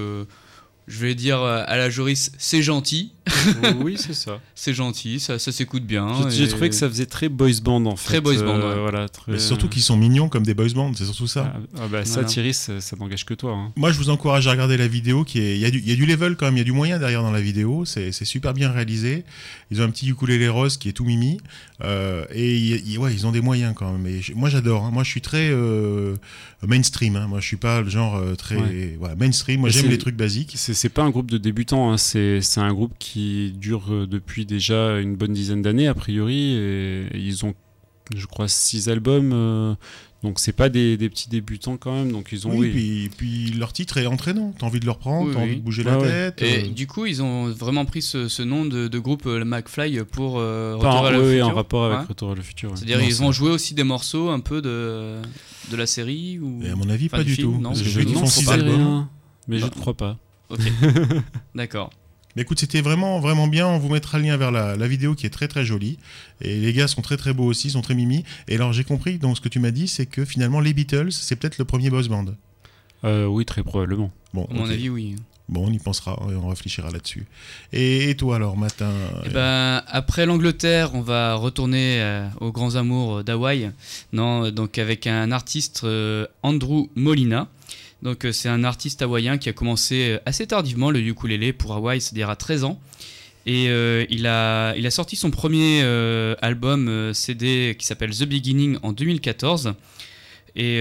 je 0.87 0.99
vais 0.99 1.15
dire 1.15 1.41
euh, 1.41 1.63
à 1.65 1.77
la 1.77 1.89
Joris, 1.89 2.31
c'est 2.37 2.61
gentil, 2.61 3.11
oui, 3.79 3.95
c'est 3.97 4.13
ça. 4.13 4.39
c'est 4.53 4.73
gentil, 4.75 5.19
ça, 5.19 5.39
ça 5.39 5.51
s'écoute 5.51 5.83
bien. 5.83 6.29
J'ai- 6.29 6.43
et- 6.43 6.47
trouvé 6.47 6.69
que 6.69 6.75
ça 6.75 6.87
faisait 6.87 7.07
très 7.07 7.27
boys 7.27 7.49
band 7.63 7.83
en 7.87 7.95
fait. 7.95 8.05
Très 8.07 8.21
boys 8.21 8.35
band, 8.43 8.59
Euh, 8.59 8.75
ouais. 8.75 8.79
voilà, 8.81 9.09
très- 9.09 9.31
Mais 9.31 9.39
surtout 9.39 9.67
qu'ils 9.67 9.81
sont 9.81 9.97
mignons 9.97 10.29
comme 10.29 10.43
des 10.43 10.53
boys 10.53 10.69
bands, 10.75 10.91
c'est 10.93 11.05
surtout 11.05 11.25
ça. 11.27 11.53
Ah, 11.55 11.59
ah 11.83 11.87
bah, 11.91 12.05
ça. 12.05 12.23
Thierry, 12.23 12.53
ça, 12.53 12.79
ça 12.81 12.95
n'engage 12.97 13.25
que 13.25 13.33
toi. 13.33 13.53
hein. 13.53 13.71
Moi, 13.75 13.91
je 13.91 13.97
vous 13.97 14.09
encourage 14.11 14.47
à 14.47 14.51
regarder 14.51 14.77
la 14.77 14.87
vidéo. 14.87 15.23
Qui 15.23 15.39
est... 15.39 15.55
il, 15.55 15.59
y 15.61 15.65
a 15.65 15.71
du, 15.71 15.79
il 15.79 15.89
y 15.89 15.91
a 15.91 15.95
du 15.95 16.05
level 16.05 16.35
quand 16.35 16.45
même, 16.45 16.55
il 16.55 16.59
y 16.59 16.61
a 16.61 16.65
du 16.65 16.71
moyen 16.71 16.99
derrière 16.99 17.23
dans 17.23 17.31
la 17.31 17.41
vidéo. 17.41 17.83
C'est 17.85 18.11
c'est 18.11 18.25
super 18.25 18.53
bien 18.53 18.71
réalisé. 18.71 19.23
Ils 19.71 19.81
ont 19.81 19.85
un 19.85 19.89
petit 19.89 20.07
ukulélé 20.07 20.47
rose 20.49 20.77
qui 20.77 20.89
est 20.89 20.93
tout 20.93 21.05
mimi. 21.05 21.37
Euh, 21.83 22.25
et 22.33 22.97
ouais, 22.99 23.11
ils 23.13 23.25
ont 23.25 23.31
des 23.31 23.41
moyens 23.41 23.73
quand 23.75 23.91
même. 23.91 24.05
Et 24.05 24.21
moi, 24.35 24.49
j'adore. 24.49 24.83
hein. 24.85 24.91
Moi, 24.93 25.03
je 25.03 25.09
suis 25.09 25.21
très 25.21 25.49
euh, 25.49 26.15
mainstream. 26.65 27.15
hein. 27.15 27.25
Moi, 27.27 27.39
je 27.39 27.47
suis 27.47 27.57
pas 27.57 27.81
le 27.81 27.89
genre 27.89 28.21
très 28.37 28.55
Ouais. 28.55 28.95
voilà, 28.99 29.15
mainstream. 29.15 29.61
Moi, 29.61 29.69
j'aime 29.69 29.89
les 29.89 29.97
trucs 29.97 30.15
basiques. 30.15 30.53
C'est 30.55 30.74
c'est 30.75 30.89
pas 30.89 31.03
un 31.03 31.09
groupe 31.09 31.31
de 31.31 31.37
débutants, 31.37 31.91
hein, 31.91 31.97
c'est 31.97 32.41
c'est 32.41 32.59
un 32.61 32.73
groupe 32.73 32.93
qui 32.99 33.51
dure 33.53 33.83
euh, 33.91 34.05
depuis 34.07 34.45
déjà 34.45 34.99
une 34.99 35.15
bonne 35.15 35.33
dizaine 35.33 35.61
d'années 35.61 35.87
a 35.87 35.93
priori. 35.95 36.53
Et, 36.55 37.07
et 37.11 37.17
ils 37.17 37.45
ont, 37.45 37.53
je 38.15 38.25
crois, 38.27 38.47
six 38.47 38.87
albums. 38.89 39.31
euh, 39.33 39.73
donc 40.23 40.39
c'est 40.39 40.53
pas 40.53 40.69
des, 40.69 40.97
des 40.97 41.07
petits 41.07 41.29
débutants 41.29 41.77
quand 41.77 41.93
même. 41.93 42.11
Donc 42.11 42.29
ils 42.31 42.47
ont. 42.47 42.51
Oui, 42.51 42.71
oui. 42.73 43.09
Puis, 43.15 43.49
puis 43.49 43.59
leur 43.59 43.73
titre 43.73 43.97
est 43.97 44.07
entraînant. 44.07 44.53
T'as 44.57 44.65
envie 44.65 44.79
de 44.79 44.85
le 44.85 44.91
reprendre, 44.91 45.27
Oui, 45.27 45.33
t'as 45.33 45.39
oui. 45.41 45.45
envie 45.45 45.55
de 45.57 45.61
bouger 45.61 45.83
la 45.83 45.99
ouais. 45.99 46.31
tête. 46.31 46.41
Et 46.41 46.65
euh, 46.65 46.69
du 46.69 46.87
coup, 46.87 47.05
ils 47.05 47.21
ont 47.21 47.47
vraiment 47.51 47.85
pris 47.85 48.01
ce, 48.01 48.27
ce 48.27 48.41
nom 48.41 48.65
de, 48.65 48.87
de 48.87 48.99
groupe 48.99 49.27
euh, 49.27 49.37
le 49.37 49.45
McFly 49.45 49.99
pour 50.11 50.37
euh, 50.39 50.79
Pas 50.79 50.99
Retour 51.01 51.11
le 51.21 51.29
futur. 51.31 51.47
en 51.47 51.53
rapport 51.53 51.85
avec 51.85 51.99
Ouais. 51.99 52.05
Retour 52.07 52.27
vers 52.29 52.37
le 52.37 52.41
futur. 52.43 52.71
ouais. 52.71 52.75
C'est-à-dire, 52.77 52.97
Non, 52.97 53.03
ils 53.05 53.13
c'est- 53.13 53.23
vont 53.23 53.31
jouer 53.31 53.51
aussi 53.51 53.75
des 53.75 53.83
morceaux 53.83 54.29
un 54.29 54.39
peu 54.39 54.63
de, 54.63 55.17
de 55.69 55.75
la 55.77 55.85
série 55.85 56.39
ou... 56.39 56.59
et 56.63 56.69
à 56.69 56.75
mon 56.75 56.89
avis, 56.89 57.05
Enfin, 57.05 57.17
pas 57.17 57.23
du 57.23 57.29
du 57.29 57.35
film, 57.35 57.53
tout. 57.53 57.61
non, 57.61 57.75
film, 57.75 58.07
font 58.13 58.19
faut 58.21 58.25
six 58.25 58.49
albums. 58.49 58.75
rien, 58.75 59.09
mais 59.47 59.57
je 59.59 59.65
Non. 59.65 59.71
ne 59.75 59.79
crois 59.81 59.93
pas. 59.93 60.17
Ok, 60.49 60.59
d'accord. 61.55 61.89
Mais 62.35 62.41
écoute, 62.41 62.59
c'était 62.59 62.81
vraiment, 62.81 63.19
vraiment 63.19 63.47
bien. 63.47 63.67
On 63.67 63.77
vous 63.77 63.89
mettra 63.89 64.17
le 64.17 64.25
lien 64.25 64.35
vers 64.35 64.51
la, 64.51 64.75
la 64.75 64.87
vidéo 64.87 65.15
qui 65.15 65.25
est 65.25 65.29
très, 65.29 65.47
très 65.47 65.63
jolie. 65.63 65.97
Et 66.41 66.59
les 66.59 66.73
gars 66.73 66.87
sont 66.87 67.01
très, 67.01 67.15
très 67.15 67.33
beaux 67.33 67.45
aussi, 67.45 67.69
sont 67.69 67.81
très 67.81 67.95
mimi. 67.95 68.25
Et 68.49 68.55
alors, 68.55 68.73
j'ai 68.73 68.83
compris, 68.83 69.17
donc, 69.19 69.37
ce 69.37 69.41
que 69.41 69.47
tu 69.47 69.59
m'as 69.59 69.71
dit, 69.71 69.87
c'est 69.87 70.05
que 70.05 70.25
finalement, 70.25 70.59
les 70.59 70.73
Beatles, 70.73 71.11
c'est 71.11 71.37
peut-être 71.37 71.57
le 71.57 71.65
premier 71.65 71.89
boys 71.89 72.09
band. 72.09 72.25
Euh, 73.05 73.25
oui, 73.25 73.45
très 73.45 73.63
probablement. 73.63 74.11
Bon, 74.33 74.47
À 74.51 74.53
mon 74.53 74.69
avis, 74.69 74.89
oui. 74.89 75.15
Bon, 75.47 75.67
on 75.67 75.71
y 75.71 75.77
pensera 75.77 76.19
et 76.31 76.35
on 76.35 76.47
réfléchira 76.47 76.89
là-dessus. 76.89 77.25
Et, 77.71 78.09
et 78.09 78.17
toi, 78.17 78.37
alors, 78.37 78.57
matin 78.57 78.91
Eh 79.25 79.29
ben, 79.29 79.83
après 79.87 80.25
l'Angleterre, 80.25 80.95
on 80.95 81.01
va 81.01 81.35
retourner 81.35 82.01
euh, 82.01 82.27
aux 82.41 82.51
grands 82.51 82.75
amours 82.75 83.23
d'Hawaï. 83.23 83.71
Non, 84.11 84.45
euh, 84.45 84.51
donc 84.51 84.79
avec 84.79 85.05
un 85.05 85.31
artiste 85.31 85.81
euh, 85.83 86.25
Andrew 86.41 86.89
Molina. 86.95 87.47
Donc 88.05 88.23
euh, 88.23 88.31
c'est 88.31 88.49
un 88.49 88.63
artiste 88.63 89.01
hawaïen 89.01 89.39
qui 89.39 89.49
a 89.49 89.53
commencé 89.53 90.11
euh, 90.11 90.19
assez 90.27 90.45
tardivement 90.45 90.91
le 90.91 90.99
ukulélé 90.99 91.53
pour 91.53 91.73
Hawaï, 91.73 91.99
c'est-à-dire 91.99 92.29
à 92.29 92.35
13 92.35 92.63
ans. 92.63 92.79
Et 93.47 93.67
euh, 93.69 94.05
il, 94.11 94.27
a, 94.27 94.75
sorti 94.91 95.15
son 95.15 95.31
premier 95.31 95.81
album 96.41 97.13
CD 97.13 97.75
qui 97.77 97.85
s'appelle 97.85 98.11
The 98.11 98.25
Beginning 98.25 98.77
en 98.83 98.91
2014. 98.91 99.73
Et 100.55 100.79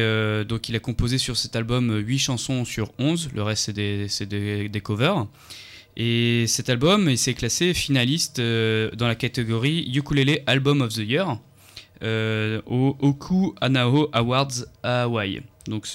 donc 0.48 0.68
il 0.68 0.76
a 0.76 0.78
composé 0.78 1.18
sur 1.18 1.36
cet 1.36 1.56
album 1.56 1.94
8 1.94 2.18
chansons 2.18 2.64
sur 2.64 2.92
11, 2.98 3.30
le 3.34 3.42
reste 3.42 3.72
c'est 4.08 4.26
des, 4.26 4.80
covers. 4.82 5.26
Et 5.96 6.46
cet 6.46 6.70
album, 6.70 7.10
il 7.10 7.18
s'est 7.18 7.34
classé 7.34 7.74
finaliste 7.74 8.40
dans 8.40 9.08
la 9.08 9.14
catégorie 9.14 9.90
Ukulele 9.94 10.40
Album 10.46 10.80
of 10.80 10.94
the 10.94 10.98
Year 10.98 11.38
au 12.02 12.96
Oku 13.00 13.54
Anao 13.60 14.08
Awards 14.12 14.64
à 14.82 15.02
Hawaï. 15.02 15.42
Donc 15.66 15.88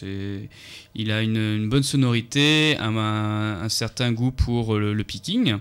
il 0.95 1.11
a 1.11 1.21
une, 1.21 1.69
bonne 1.69 1.83
sonorité, 1.83 2.77
un, 2.79 3.69
certain 3.69 4.11
goût 4.11 4.31
pour 4.31 4.77
le, 4.77 4.93
le 4.93 5.03
picking. 5.03 5.59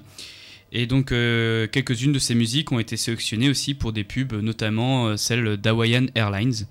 Et 0.73 0.87
donc 0.87 1.13
euh, 1.13 1.67
quelques-unes 1.67 2.13
de 2.13 2.19
ses 2.19 2.35
musiques 2.35 2.73
ont 2.73 2.79
été 2.79 2.97
sélectionnées 2.97 3.49
aussi 3.49 3.75
pour 3.75 3.93
des 3.93 4.05
pubs, 4.05 4.35
notamment 4.35 5.07
euh, 5.07 5.17
celle 5.17 5.57
d'Hawaiian 5.57 6.07
Airlines. 6.15 6.67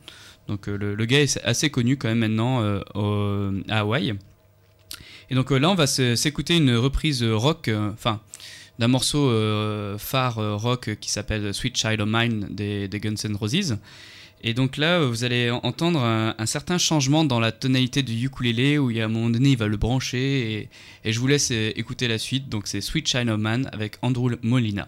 Donc 0.47 0.69
euh, 0.69 0.77
le, 0.77 1.05
gars 1.05 1.21
est 1.21 1.41
assez 1.43 1.69
connu 1.69 1.97
quand 1.97 2.07
même 2.07 2.19
maintenant 2.19 2.61
à 3.69 3.79
Hawaï. 3.79 4.13
Et 5.29 5.35
donc 5.35 5.51
là, 5.51 5.69
on 5.69 5.75
va 5.75 5.87
s'écouter 5.87 6.55
une 6.55 6.73
reprise 6.75 7.21
rock, 7.21 7.69
enfin, 7.91 8.21
d'un 8.79 8.87
morceau 8.87 9.29
phare 9.97 10.57
rock 10.57 10.95
qui 11.01 11.11
s'appelle 11.11 11.53
Sweet 11.53 11.75
Child 11.75 11.99
of 11.99 12.07
Mine 12.09 12.47
des, 12.49 12.87
des 12.87 12.99
Guns 13.01 13.15
N' 13.25 13.35
Roses. 13.35 13.77
Et 14.41 14.53
donc 14.53 14.77
là, 14.77 15.03
vous 15.03 15.23
allez 15.23 15.49
entendre 15.49 15.99
un, 16.01 16.45
certain 16.45 16.77
changement 16.77 17.25
dans 17.25 17.39
la 17.39 17.51
tonalité 17.51 18.03
du 18.03 18.25
ukulélé 18.25 18.77
où 18.77 18.91
il 18.91 18.97
y 18.97 19.01
a 19.01 19.05
un 19.05 19.09
moment 19.09 19.29
donné, 19.29 19.49
il 19.49 19.57
va 19.57 19.67
le 19.67 19.77
brancher 19.77 20.69
et, 21.03 21.11
je 21.11 21.19
vous 21.19 21.27
laisse 21.27 21.51
euh, 21.51 21.71
écouter 21.75 22.07
la 22.07 22.17
suite. 22.17 22.49
Donc 22.49 22.67
c'est 22.67 22.81
Sweet 22.81 23.15
of 23.15 23.39
Man 23.39 23.69
avec 23.73 23.97
Andrew 24.01 24.31
Molina. 24.41 24.87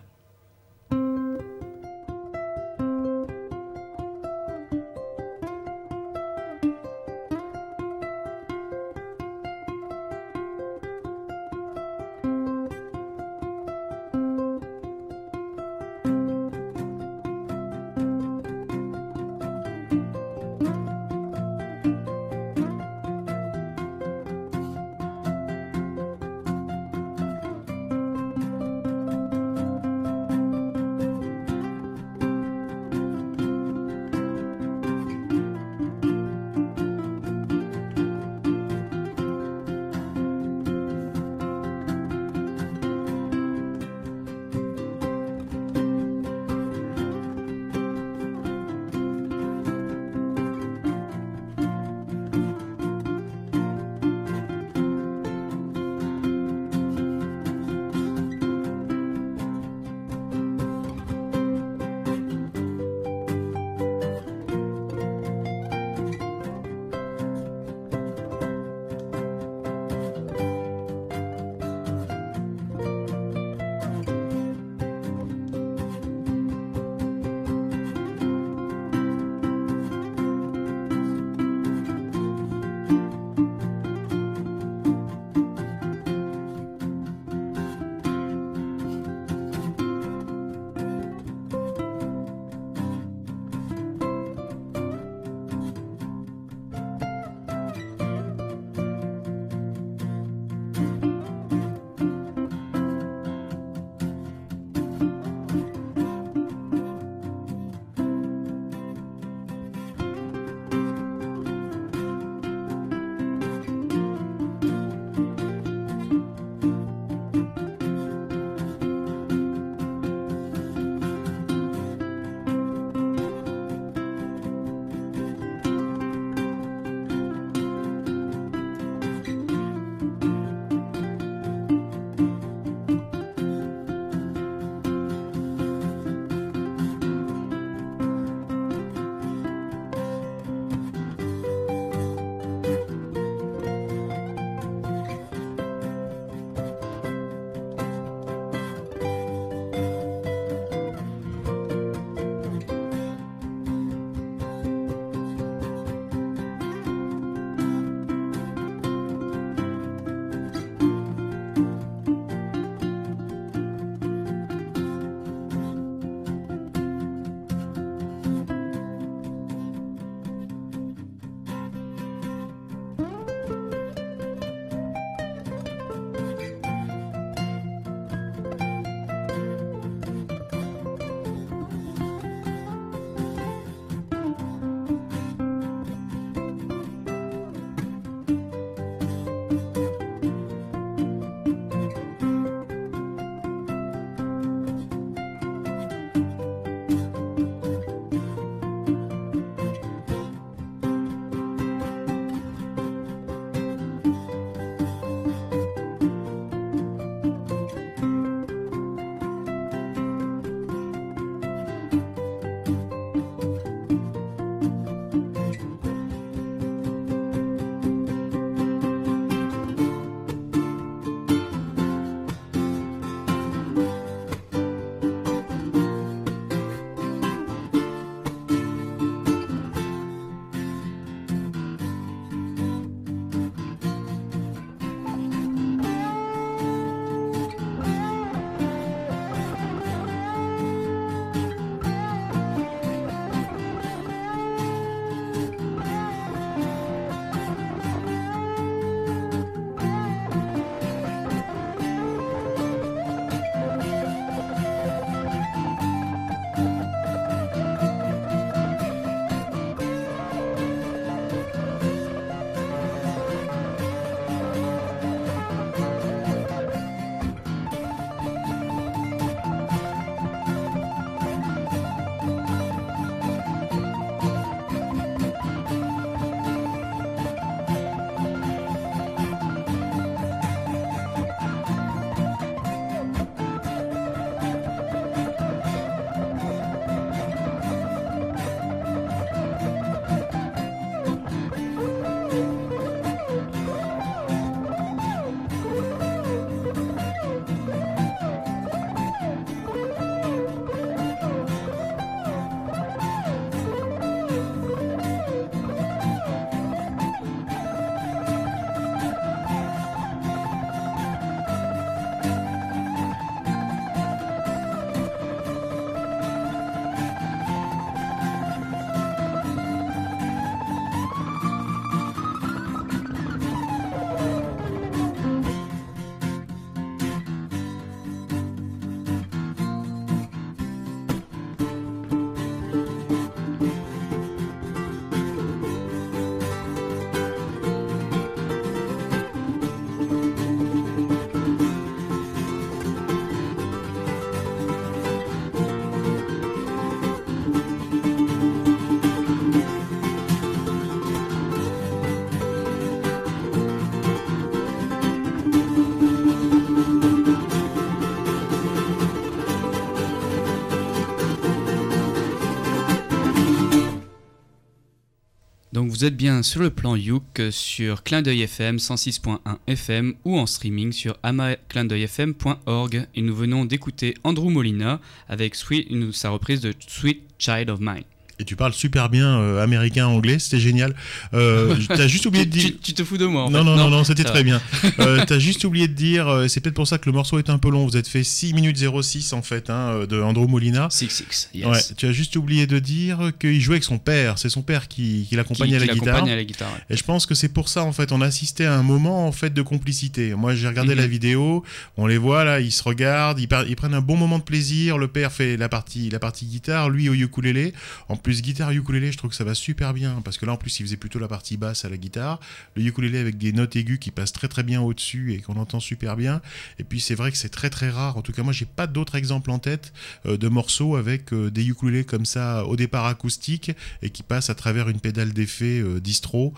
Vous 366.00 366.06
êtes 366.06 366.16
bien 366.16 366.44
sur 366.44 366.62
le 366.62 366.70
plan 366.70 366.96
Youk 366.96 367.42
euh, 367.42 367.52
sur 367.52 368.04
Clin 368.04 368.22
d'œil 368.22 368.44
FM 368.44 368.78
106.1 368.78 369.40
FM 369.68 370.14
ou 370.24 370.38
en 370.38 370.46
streaming 370.46 370.94
sur 370.94 371.18
amaclindeuilfm.org 371.24 373.06
et 373.14 373.22
nous 373.22 373.36
venons 373.36 373.66
d'écouter 373.66 374.14
Andrew 374.24 374.50
Molina 374.50 375.02
avec 375.28 375.56
sa 375.56 376.30
reprise 376.30 376.62
de 376.62 376.74
Sweet 376.88 377.24
Child 377.38 377.70
of 377.70 377.82
Mine. 377.82 378.06
Et 378.42 378.46
tu 378.46 378.56
parles 378.56 378.72
super 378.74 379.10
bien 379.10 379.38
euh, 379.40 379.62
américain, 379.62 380.08
anglais, 380.08 380.40
c'était 380.40 380.60
génial. 380.62 380.96
Euh, 381.34 381.76
T'as 381.90 382.08
juste 382.08 382.26
oublié 382.26 382.46
de 382.46 382.52
Tu, 382.54 382.60
dire. 382.60 382.70
tu- 382.72 382.78
tu 382.78 382.94
te 382.94 383.04
fous 383.04 383.18
de 383.18 383.26
moi 383.26 383.44
en 383.44 383.50
Non, 383.50 383.60
fait. 383.60 383.66
non, 383.66 383.76
non, 383.76 383.90
non, 383.90 384.04
c'était 384.06 384.24
très 384.24 384.44
bien. 384.44 384.62
Euh, 385.00 385.24
T'as 385.26 385.40
juste 385.40 385.64
oublié 385.66 385.88
de 385.88 385.94
dire, 385.94 386.28
euh, 386.28 386.48
c'est 386.48 386.60
peut-être 386.62 386.76
pour 386.76 386.88
ça 386.88 386.98
que 386.98 387.06
le 387.08 387.12
morceau 387.14 387.38
est 387.40 387.50
un 387.50 387.58
peu 387.58 387.70
long. 387.70 387.86
Vous 387.86 387.96
êtes 387.98 388.08
fait 388.08 388.24
6 388.24 388.54
minutes 388.54 388.78
06 389.02 389.34
en 389.34 389.42
fait, 389.42 389.70
hein, 389.70 390.06
de 390.10 390.22
Andrew 390.22 390.48
Molina. 390.48 390.88
6-6, 390.90 391.50
yes. 391.54 391.66
Ouais, 391.66 391.80
tu 391.98 392.06
as 392.06 392.12
juste 392.12 392.36
oublié 392.36 392.66
de 392.68 392.80
dire 392.80 393.32
qu'il 393.40 393.60
jouait 393.62 393.76
avec 393.76 393.84
son 393.84 393.98
père. 393.98 394.38
C'est 394.38 394.50
son 394.50 394.62
père 394.62 394.88
qui, 394.88 395.26
qui 395.30 395.36
l'accompagne 395.36 395.70
Qui- 395.70 395.76
à 395.76 395.80
la 395.80 395.88
guitare. 395.88 396.06
l'accompagne 396.06 396.32
à 396.32 396.36
la 396.36 396.44
guitare. 396.44 396.70
ouais. 396.72 396.96
Et 396.96 396.98
je 396.98 397.04
pense 397.04 397.26
que 397.26 397.36
c'est 397.36 397.50
pour 397.50 397.68
ça 397.70 397.84
en 397.84 397.92
fait, 397.92 398.12
on 398.12 398.22
a 398.22 398.26
assisté 398.26 398.66
à 398.66 398.74
un 398.76 398.84
moment 398.84 399.28
en 399.28 399.32
fait 399.32 399.54
de 399.54 399.62
complicité. 399.62 400.34
Moi, 400.36 400.56
j'ai 400.56 400.68
regardé 400.68 400.94
Mhm. 400.94 401.00
la 401.02 401.08
vidéo, 401.08 401.64
on 401.98 402.08
les 402.08 402.18
voit 402.18 402.44
là, 402.46 402.60
ils 402.62 402.72
se 402.72 402.84
regardent, 402.84 403.40
ils, 403.40 403.48
ils 403.68 403.76
prennent 403.76 403.94
un 403.94 404.02
bon 404.02 404.16
moment 404.18 404.40
de 404.40 404.44
plaisir. 404.44 404.98
Le 404.98 405.08
père 405.08 405.32
fait 405.32 405.58
la 405.58 405.68
partie, 405.70 406.10
la 406.10 406.20
partie 406.20 406.46
guitare, 406.46 406.90
lui 406.90 407.10
au 407.10 407.14
ukulélé. 407.14 407.74
En 408.10 408.16
plus, 408.16 408.29
guitare 408.34 408.72
ukulélé, 408.72 409.12
je 409.12 409.18
trouve 409.18 409.30
que 409.32 409.36
ça 409.36 409.44
va 409.44 409.54
super 409.56 409.94
bien 409.94 410.22
parce 410.24 410.38
que 410.38 410.46
là 410.46 410.54
en 410.54 410.58
plus, 410.58 410.80
il 410.80 410.84
faisait 410.86 410.98
plutôt 410.98 411.20
la 411.20 411.28
partie 411.28 411.58
basse 411.58 411.86
à 411.86 411.90
la 411.90 411.98
guitare, 411.98 412.40
le 412.76 412.84
ukulélé 412.84 413.18
avec 413.20 413.38
des 413.38 413.52
notes 413.54 413.76
aiguës 413.76 414.00
qui 414.00 414.12
passent 414.12 414.34
très 414.34 414.48
très 414.48 414.64
bien 414.64 414.82
au-dessus 414.82 415.34
et 415.34 415.40
qu'on 415.40 415.58
entend 415.58 415.80
super 415.80 416.16
bien. 416.16 416.42
Et 416.80 416.84
puis 416.84 417.00
c'est 417.00 417.16
vrai 417.16 417.32
que 417.32 417.38
c'est 417.38 417.50
très 417.50 417.70
très 417.70 417.90
rare. 417.90 418.18
En 418.18 418.22
tout 418.22 418.32
cas, 418.32 418.44
moi, 418.44 418.54
j'ai 418.54 418.66
pas 418.66 418.88
d'autres 418.88 419.16
exemples 419.16 419.52
en 419.52 419.60
tête 419.60 419.94
euh, 420.26 420.38
de 420.38 420.48
morceaux 420.50 420.96
avec 420.96 421.34
euh, 421.34 421.50
des 421.52 421.68
ukulélés 421.68 422.04
comme 422.06 422.26
ça 422.26 422.66
au 422.66 422.76
départ 422.76 423.06
acoustiques 423.06 423.72
et 424.02 424.10
qui 424.10 424.24
passent 424.24 424.50
à 424.50 424.56
travers 424.56 424.90
une 424.90 425.00
pédale 425.00 425.34
d'effet 425.34 425.80
euh, 425.80 426.00
distro 426.00 426.54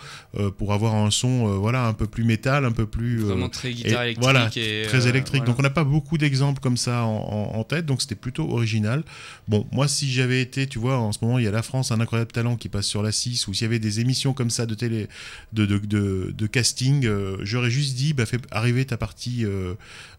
pour 0.58 0.72
avoir 0.72 0.94
un 0.94 1.10
son 1.10 1.58
voilà 1.58 1.86
un 1.86 1.92
peu 1.92 2.06
plus 2.06 2.24
métal, 2.24 2.64
un 2.64 2.72
peu 2.72 2.86
plus 2.86 3.18
Vraiment 3.18 3.48
très 3.48 3.72
guitare 3.72 4.02
et 4.02 4.04
électrique. 4.06 4.22
voilà, 4.22 4.50
et, 4.56 4.82
très 4.86 5.06
électrique. 5.08 5.40
voilà. 5.40 5.46
Donc 5.46 5.58
on 5.58 5.62
n'a 5.62 5.70
pas 5.70 5.84
beaucoup 5.84 6.18
d'exemples 6.18 6.60
comme 6.60 6.76
ça 6.76 7.04
en, 7.04 7.52
en- 7.54 7.58
en 7.58 7.64
tête, 7.64 7.86
donc 7.86 8.00
c'était 8.02 8.14
plutôt 8.14 8.50
original. 8.50 9.04
Bon, 9.48 9.66
moi 9.72 9.88
si 9.88 10.10
j'avais 10.10 10.40
été, 10.40 10.66
tu 10.66 10.78
vois, 10.78 10.98
en 10.98 11.12
ce 11.12 11.18
moment 11.22 11.38
il 11.38 11.44
y 11.44 11.48
a 11.48 11.50
la 11.62 11.64
France, 11.64 11.92
un 11.92 12.00
incroyable 12.00 12.32
talent 12.32 12.56
qui 12.56 12.68
passe 12.68 12.86
sur 12.86 13.04
la 13.04 13.12
6, 13.12 13.46
ou 13.46 13.54
s'il 13.54 13.62
y 13.62 13.66
avait 13.66 13.78
des 13.78 14.00
émissions 14.00 14.34
comme 14.34 14.50
ça 14.50 14.66
de 14.66 14.74
télé, 14.74 15.06
de, 15.52 15.64
de, 15.64 15.78
de, 15.78 16.34
de 16.36 16.46
casting, 16.48 17.06
euh, 17.06 17.36
j'aurais 17.42 17.70
juste 17.70 17.94
dit, 17.94 18.14
bah, 18.14 18.26
fais 18.26 18.38
arriver 18.50 18.84
ta 18.84 18.96
partie 18.96 19.44
euh, 19.44 19.74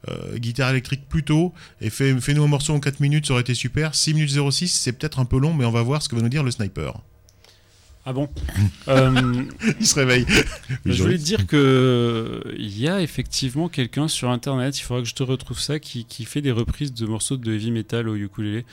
euh, 0.07 0.37
guitare 0.37 0.69
électrique 0.69 1.01
plus 1.09 1.23
tôt 1.23 1.53
et 1.81 1.89
fais, 1.89 2.17
fais-nous 2.21 2.45
un 2.45 2.47
morceau 2.47 2.73
en 2.73 2.79
4 2.79 3.01
minutes, 3.01 3.27
ça 3.27 3.33
aurait 3.33 3.41
été 3.41 3.55
super. 3.55 3.93
6 3.93 4.13
minutes 4.13 4.51
06, 4.51 4.69
c'est 4.69 4.93
peut-être 4.93 5.19
un 5.19 5.25
peu 5.25 5.37
long, 5.37 5.53
mais 5.53 5.65
on 5.65 5.71
va 5.71 5.81
voir 5.81 6.01
ce 6.01 6.07
que 6.07 6.15
va 6.15 6.21
nous 6.21 6.29
dire 6.29 6.43
le 6.43 6.51
sniper. 6.51 6.93
Ah 8.05 8.13
bon? 8.13 8.29
Euh, 8.87 9.43
Il 9.79 9.87
se 9.87 9.95
réveille. 9.95 10.25
Je 10.85 11.03
voulais 11.03 11.17
te 11.17 11.23
dire 11.23 11.47
que 11.47 12.41
il 12.57 12.77
y 12.77 12.87
a 12.89 13.01
effectivement 13.01 13.69
quelqu'un 13.69 14.09
sur 14.09 14.29
internet, 14.29 14.77
il 14.77 14.81
faudra 14.81 15.01
que 15.01 15.07
je 15.07 15.15
te 15.15 15.23
retrouve 15.23 15.59
ça, 15.59 15.79
qui, 15.79 16.05
qui 16.05 16.25
fait 16.25 16.41
des 16.41 16.51
reprises 16.51 16.93
de 16.93 17.05
morceaux 17.05 17.37
de 17.37 17.53
heavy 17.53 17.71
metal 17.71 18.09
au 18.09 18.15
ukulélé. 18.15 18.65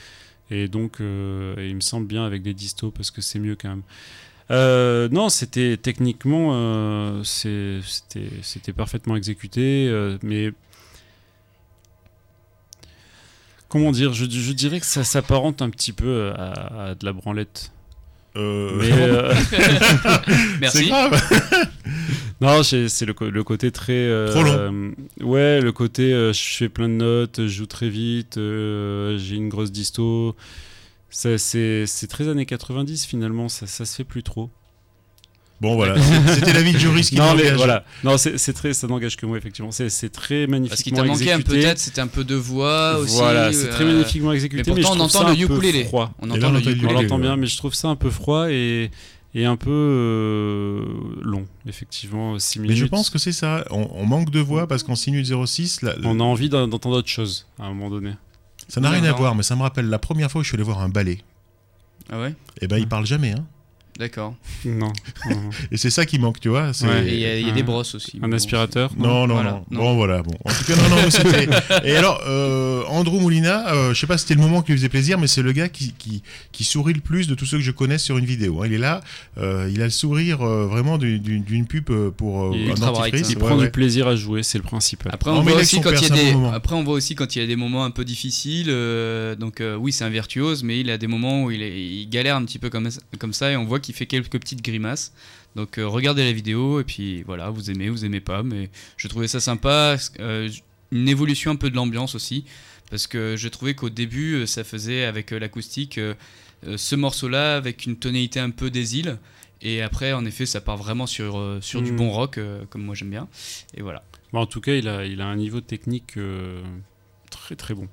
Et 0.51 0.67
donc, 0.67 0.99
euh, 0.99 1.55
il 1.57 1.75
me 1.75 1.81
semble 1.81 2.05
bien 2.07 2.25
avec 2.25 2.43
des 2.43 2.53
distos 2.53 2.91
parce 2.91 3.09
que 3.09 3.21
c'est 3.21 3.39
mieux 3.39 3.55
quand 3.55 3.69
même. 3.69 3.83
Euh, 4.51 5.07
non, 5.09 5.29
c'était 5.29 5.77
techniquement, 5.77 6.49
euh, 6.53 7.23
c'était 7.23 8.73
parfaitement 8.75 9.15
exécuté, 9.15 9.87
euh, 9.87 10.17
mais 10.23 10.51
comment 13.69 13.91
dire, 13.91 14.11
je, 14.13 14.25
je 14.29 14.51
dirais 14.51 14.81
que 14.81 14.85
ça 14.85 15.05
s'apparente 15.05 15.61
un 15.61 15.69
petit 15.69 15.93
peu 15.93 16.33
à, 16.35 16.89
à 16.89 16.95
de 16.95 17.05
la 17.05 17.13
branlette. 17.13 17.71
Euh, 18.35 18.71
Mais, 18.79 18.91
euh, 18.91 19.33
c'est 19.49 20.59
Merci. 20.59 20.91
Non, 22.41 22.63
c'est 22.63 22.87
le, 23.05 23.43
côté 23.43 23.71
très. 23.71 23.93
euh, 23.93 24.31
Trop 24.31 24.43
long. 24.43 24.51
euh, 24.51 24.91
ouais, 25.23 25.61
le 25.61 25.71
côté 25.71 26.11
euh, 26.11 26.33
je 26.33 26.41
fais 26.41 26.69
plein 26.69 26.89
de 26.89 26.95
notes, 26.95 27.41
je 27.43 27.47
joue 27.47 27.67
très 27.67 27.87
vite, 27.89 28.37
euh, 28.37 29.17
j'ai 29.19 29.35
une 29.35 29.47
grosse 29.49 29.71
disto. 29.71 30.35
Ça, 31.09 31.37
C'est 31.37 31.85
très 32.09 32.27
années 32.27 32.45
90 32.47 33.05
finalement, 33.05 33.47
ça, 33.47 33.67
ça 33.67 33.85
se 33.85 33.95
fait 33.95 34.03
plus 34.03 34.23
trop. 34.23 34.49
Bon 35.59 35.75
voilà, 35.75 35.95
c'était 36.33 36.53
l'avis 36.53 36.73
de 36.73 36.79
Joris 36.79 37.11
qui 37.11 37.17
non, 37.17 37.35
mais 37.35 37.51
voilà. 37.51 37.85
Non, 38.03 38.17
c'est 38.17 38.53
très, 38.53 38.73
ça 38.73 38.87
n'engage 38.87 39.15
que 39.15 39.27
moi 39.27 39.37
effectivement. 39.37 39.69
C'est 39.69 40.09
très 40.09 40.47
magnifiquement 40.47 40.69
Parce 40.69 40.81
qu'il 40.81 40.93
t'a 40.93 41.03
manqué 41.03 41.31
un 41.31 41.35
peu 41.35 41.41
exécuté. 41.41 41.61
peut-être, 41.61 41.77
c'était 41.77 42.01
un 42.01 42.07
peu 42.07 42.23
de 42.23 42.33
voix 42.33 42.97
aussi. 42.97 43.15
Voilà, 43.17 43.53
c'est 43.53 43.69
très 43.69 43.85
magnifiquement 43.85 44.33
exécuté. 44.33 44.63
Mais 44.65 44.81
pourtant, 44.81 44.95
je 44.95 44.99
on 44.99 45.03
entend 45.03 45.27
ça 45.27 45.29
le 45.35 45.39
ukulélé. 45.39 45.87
On 45.93 46.01
Et 46.01 46.31
entend 46.31 46.35
là, 46.37 46.47
on 46.47 46.51
le 46.53 46.57
On 46.57 46.59
ukulélé. 46.61 46.77
ukulélé. 46.77 46.93
l'entend 47.03 47.19
bien, 47.19 47.31
ouais. 47.31 47.37
mais 47.37 47.45
je 47.45 47.57
trouve 47.57 47.75
ça 47.75 47.89
un 47.89 47.95
peu 47.95 48.09
froid 48.09 48.49
et, 48.49 48.89
et 49.33 49.45
un 49.45 49.55
peu 49.55 49.69
euh, 49.71 50.85
long, 51.21 51.45
effectivement, 51.65 52.37
6 52.37 52.59
minutes. 52.59 52.71
Mais 52.75 52.75
je 52.79 52.85
pense 52.85 53.09
que 53.09 53.17
c'est 53.17 53.31
ça. 53.31 53.65
On, 53.71 53.87
on 53.93 54.05
manque 54.05 54.29
de 54.29 54.39
voix 54.39 54.67
parce 54.67 54.83
qu'en 54.83 54.95
6 54.95 55.11
minutes 55.11 55.45
06, 55.45 55.81
la- 55.83 55.95
On 56.03 56.19
a 56.19 56.23
envie 56.23 56.49
d'en- 56.49 56.67
d'entendre 56.67 56.97
autre 56.97 57.07
chose 57.09 57.47
à 57.59 57.65
un 57.65 57.69
moment 57.69 57.89
donné. 57.89 58.11
ça 58.67 58.81
n'a 58.81 58.89
rien 58.89 59.03
à 59.03 59.11
voir, 59.13 59.35
mais 59.35 59.43
ça 59.43 59.55
me 59.55 59.61
rappelle 59.61 59.87
la 59.89 59.99
première 59.99 60.29
fois 60.31 60.41
où 60.41 60.43
je 60.43 60.49
suis 60.49 60.55
allé 60.55 60.63
voir 60.63 60.81
un 60.81 60.89
ballet. 60.89 61.19
Ah 62.09 62.19
ouais? 62.19 62.33
Et 62.61 62.67
ben, 62.67 62.77
il 62.77 62.87
parle 62.87 63.05
jamais, 63.05 63.31
hein. 63.31 63.45
D'accord. 63.99 64.33
Non. 64.65 64.91
Et 65.71 65.77
c'est 65.77 65.89
ça 65.89 66.05
qui 66.05 66.17
manque, 66.17 66.39
tu 66.39 66.49
vois. 66.49 66.67
Ouais. 66.81 67.03
Il 67.07 67.19
y 67.19 67.25
a, 67.25 67.37
y 67.37 67.51
des 67.51 67.61
brosses 67.63 67.93
aussi. 67.95 68.17
Un 68.21 68.27
Bon, 68.29 68.35
aspirateur 68.35 68.91
Non, 68.97 69.27
non, 69.27 69.35
Voilà, 69.35 69.61
non. 69.69 69.79
Bon, 69.79 69.95
voilà. 69.95 70.23
Bon. 70.23 70.31
En 70.45 70.49
tout 70.51 70.63
cas, 70.65 70.75
non, 70.75 70.89
non, 70.95 71.09
c'était. 71.11 71.47
Et 71.87 71.95
alors, 71.95 72.19
euh, 72.27 72.83
Andrew 72.87 73.19
Moulina, 73.19 73.71
euh, 73.73 73.93
je 73.93 73.99
sais 73.99 74.07
pas 74.07 74.17
si 74.17 74.23
c'était 74.23 74.35
le 74.35 74.41
moment 74.41 74.61
qui 74.61 74.71
lui 74.71 74.77
faisait 74.79 74.89
plaisir, 74.89 75.19
mais 75.19 75.27
c'est 75.27 75.41
le 75.43 75.51
gars 75.51 75.69
qui, 75.69 75.93
qui, 75.97 76.23
qui 76.51 76.63
sourit 76.63 76.93
le 76.93 77.01
plus 77.01 77.27
de 77.27 77.35
tous 77.35 77.45
ceux 77.45 77.57
que 77.57 77.63
je 77.63 77.71
connais 77.71 77.97
sur 77.97 78.17
une 78.17 78.25
vidéo. 78.25 78.61
hein. 78.61 78.67
Il 78.67 78.73
est 78.73 78.77
là, 78.79 79.01
euh, 79.37 79.69
il 79.71 79.81
a 79.81 79.85
le 79.85 79.91
sourire 79.91 80.41
euh, 80.41 80.65
vraiment 80.67 80.97
d'une- 80.97 81.65
pub 81.67 81.89
pour 82.17 82.43
euh, 82.45 82.51
Il 82.55 82.71
un 82.71 82.91
bright, 82.91 83.13
hein. 83.13 83.17
Il 83.29 83.37
Ouais, 83.37 83.43
prend 83.47 83.55
ouais. 83.57 83.65
du 83.65 83.71
plaisir 83.71 84.07
à 84.07 84.15
jouer, 84.15 84.41
c'est 84.43 84.57
le 84.57 84.63
principal. 84.63 85.11
Après 85.13 85.29
on, 85.31 85.41
voit 85.41 85.53
aussi 85.55 85.79
quand 85.81 85.91
il 85.91 86.01
y 86.01 86.05
a 86.05 86.09
des... 86.09 86.35
Après, 86.53 86.75
on 86.75 86.83
voit 86.83 86.95
aussi 86.95 87.13
quand 87.15 87.35
il 87.35 87.39
y 87.39 87.43
a 87.43 87.47
des 87.47 87.55
moments 87.55 87.83
un 87.85 87.91
peu 87.91 88.03
difficiles. 88.05 88.67
euh, 88.69 89.35
donc, 89.35 89.61
euh, 89.61 89.75
oui, 89.75 89.91
c'est 89.91 90.03
un 90.05 90.09
virtuose, 90.09 90.63
mais 90.63 90.79
il 90.79 90.89
a 90.89 90.97
des 90.97 91.07
moments 91.07 91.43
où 91.43 91.51
il, 91.51 91.61
est- 91.61 91.79
il 91.79 92.09
galère 92.09 92.35
un 92.35 92.45
petit 92.45 92.57
peu 92.59 92.69
comme, 92.69 92.89
comme 93.19 93.33
ça 93.33 93.51
et 93.51 93.55
on 93.57 93.65
voit 93.65 93.79
qu'il 93.81 93.93
fait 93.95 94.05
quelques 94.05 94.39
petites 94.39 94.61
grimaces. 94.61 95.13
Donc, 95.57 95.77
euh, 95.77 95.85
regardez 95.87 96.23
la 96.23 96.31
vidéo 96.31 96.79
et 96.79 96.85
puis 96.85 97.23
voilà, 97.23 97.49
vous 97.49 97.69
aimez, 97.69 97.89
vous 97.89 98.05
aimez 98.05 98.21
pas. 98.21 98.41
Mais 98.43 98.69
je 98.95 99.07
trouvais 99.09 99.27
ça 99.27 99.39
sympa. 99.41 99.97
euh, 100.19 100.49
une 100.91 101.09
évolution 101.09 101.51
un 101.51 101.55
peu 101.57 101.69
de 101.69 101.75
l'ambiance 101.75 102.15
aussi. 102.15 102.45
Parce 102.89 103.07
que 103.07 103.35
je 103.37 103.47
trouvais 103.49 103.73
qu'au 103.73 103.89
début, 103.89 104.35
euh, 104.35 104.45
ça 104.45 104.63
faisait 104.63 105.03
avec 105.03 105.31
l'acoustique 105.31 105.99
ce 106.77 106.95
morceau-là 106.95 107.57
avec 107.57 107.85
une 107.87 107.97
tonalité 107.97 108.39
un 108.39 108.51
peu 108.51 108.69
des 108.69 108.97
îles. 108.99 109.17
Et 109.61 109.81
après, 109.81 110.13
en 110.13 110.25
effet, 110.25 110.45
ça 110.45 110.61
part 110.61 110.77
vraiment 110.77 111.07
sur, 111.07 111.57
sur 111.61 111.81
du 111.81 111.91
Mm. 111.91 111.95
bon 111.97 112.09
rock, 112.11 112.39
comme 112.69 112.83
moi 112.83 112.95
j'aime 112.95 113.09
bien. 113.09 113.27
Et 113.75 113.81
voilà. 113.81 114.03
Bon, 114.31 114.39
en 114.41 114.45
tout 114.45 114.61
cas, 114.61 114.75
il 114.75 114.87
a, 114.87 115.05
il 115.05 115.21
a 115.21 115.25
un 115.25 115.35
niveau 115.35 115.59
technique 115.61 116.17
très 117.31 117.55
très 117.55 117.73
bon. 117.73 117.87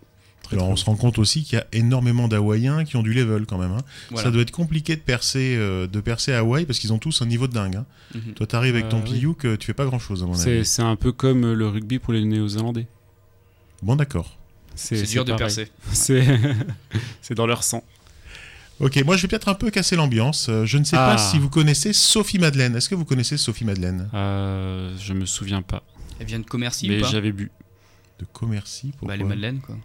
Très, 0.49 0.57
Alors, 0.57 0.67
très 0.69 0.73
on 0.73 0.77
se 0.77 0.85
rend 0.87 0.97
compte 0.97 1.19
aussi 1.19 1.43
qu'il 1.45 1.59
y 1.59 1.61
a 1.61 1.67
énormément 1.73 2.27
d'Hawaïens 2.27 2.85
qui 2.85 2.97
ont 2.97 3.03
du 3.03 3.13
level 3.13 3.45
quand 3.47 3.59
même. 3.59 3.73
hein. 3.73 3.83
Voilà. 4.11 4.25
Ça 4.25 4.31
doit 4.31 4.41
être 4.43 4.51
compliqué 4.51 4.97
de 4.97 5.01
percer, 5.03 5.55
euh, 5.59 5.87
de 5.87 6.01
percer 6.01 6.33
à 6.33 6.39
Hawaï 6.39 6.65
parce 6.65 6.79
qu'ils 6.79 6.93
ont 6.93 6.99
tous 6.99 7.21
un 7.23 7.27
niveau 7.27 7.47
de 7.47 7.53
dingue. 7.53 7.77
hein. 7.77 7.85
Mhm. 8.15 8.33
Toi, 8.35 8.47
t'arrives 8.47 8.75
avec 8.75 8.89
ton 8.89 8.99
Euh, 8.99 9.03
oui. 9.05 9.19
piyuk, 9.19 9.45
euh, 9.45 9.57
tu 9.59 9.67
fais 9.67 9.75
pas 9.75 9.85
grand 9.85 9.99
chose 9.99 10.23
à 10.23 10.27
mon 10.27 10.33
C'est 10.35 10.57
avis. 10.59 10.65
c'est 10.67 10.83
un 10.83 10.97
peu 10.97 11.13
comme 11.13 11.53
le 11.53 11.69
rugby 11.69 11.99
pour 11.99 12.13
les 12.15 12.25
Néo-Zélandais. 12.25 12.87
Bon, 13.83 13.95
d'accord. 13.97 14.37
C'est 14.75 15.03
dur 15.03 15.25
de 15.25 15.33
pareil. 15.33 15.39
percer. 15.39 15.71
C'est 15.93 16.25
c'est 17.23 17.35
dans 17.35 17.47
leur 17.47 17.63
sang. 17.65 17.83
Ok, 18.81 18.97
moi 19.05 19.17
je 19.17 19.23
vais 19.23 19.29
peut-être 19.29 19.49
un 19.49 19.55
peu 19.55 19.71
casser 19.71 19.97
l'ambiance. 19.97 20.47
Euh, 20.49 20.65
Je 20.65 20.79
ne 20.79 20.85
sais 20.85 20.97
Ah. 20.97 21.07
pas 21.15 21.19
si 21.19 21.39
vous 21.39 21.49
connaissez 21.51 21.93
Sophie 21.93 22.39
Madeleine. 22.39 22.77
Est-ce 22.77 22.89
que 22.89 22.95
vous 22.95 23.05
connaissez 23.05 23.37
Sophie 23.37 23.65
Madeleine? 23.65 24.09
Euh, 24.15 24.97
je 24.99 25.13
me 25.15 25.27
souviens 25.27 25.63
pas, 25.63 25.83
Elle 26.21 26.27
vient 26.27 26.39
de 26.39 26.45
Commercy 26.47 26.89
mais 26.89 27.03
j'avais 27.03 27.33
bu. 27.33 27.51
De 28.21 28.25
Commercy 28.33 28.89
Bah, 28.89 28.95
pourquoi? 28.99 29.17
Les 29.17 29.25
Madeleines, 29.25 29.61
quoi. 29.61 29.77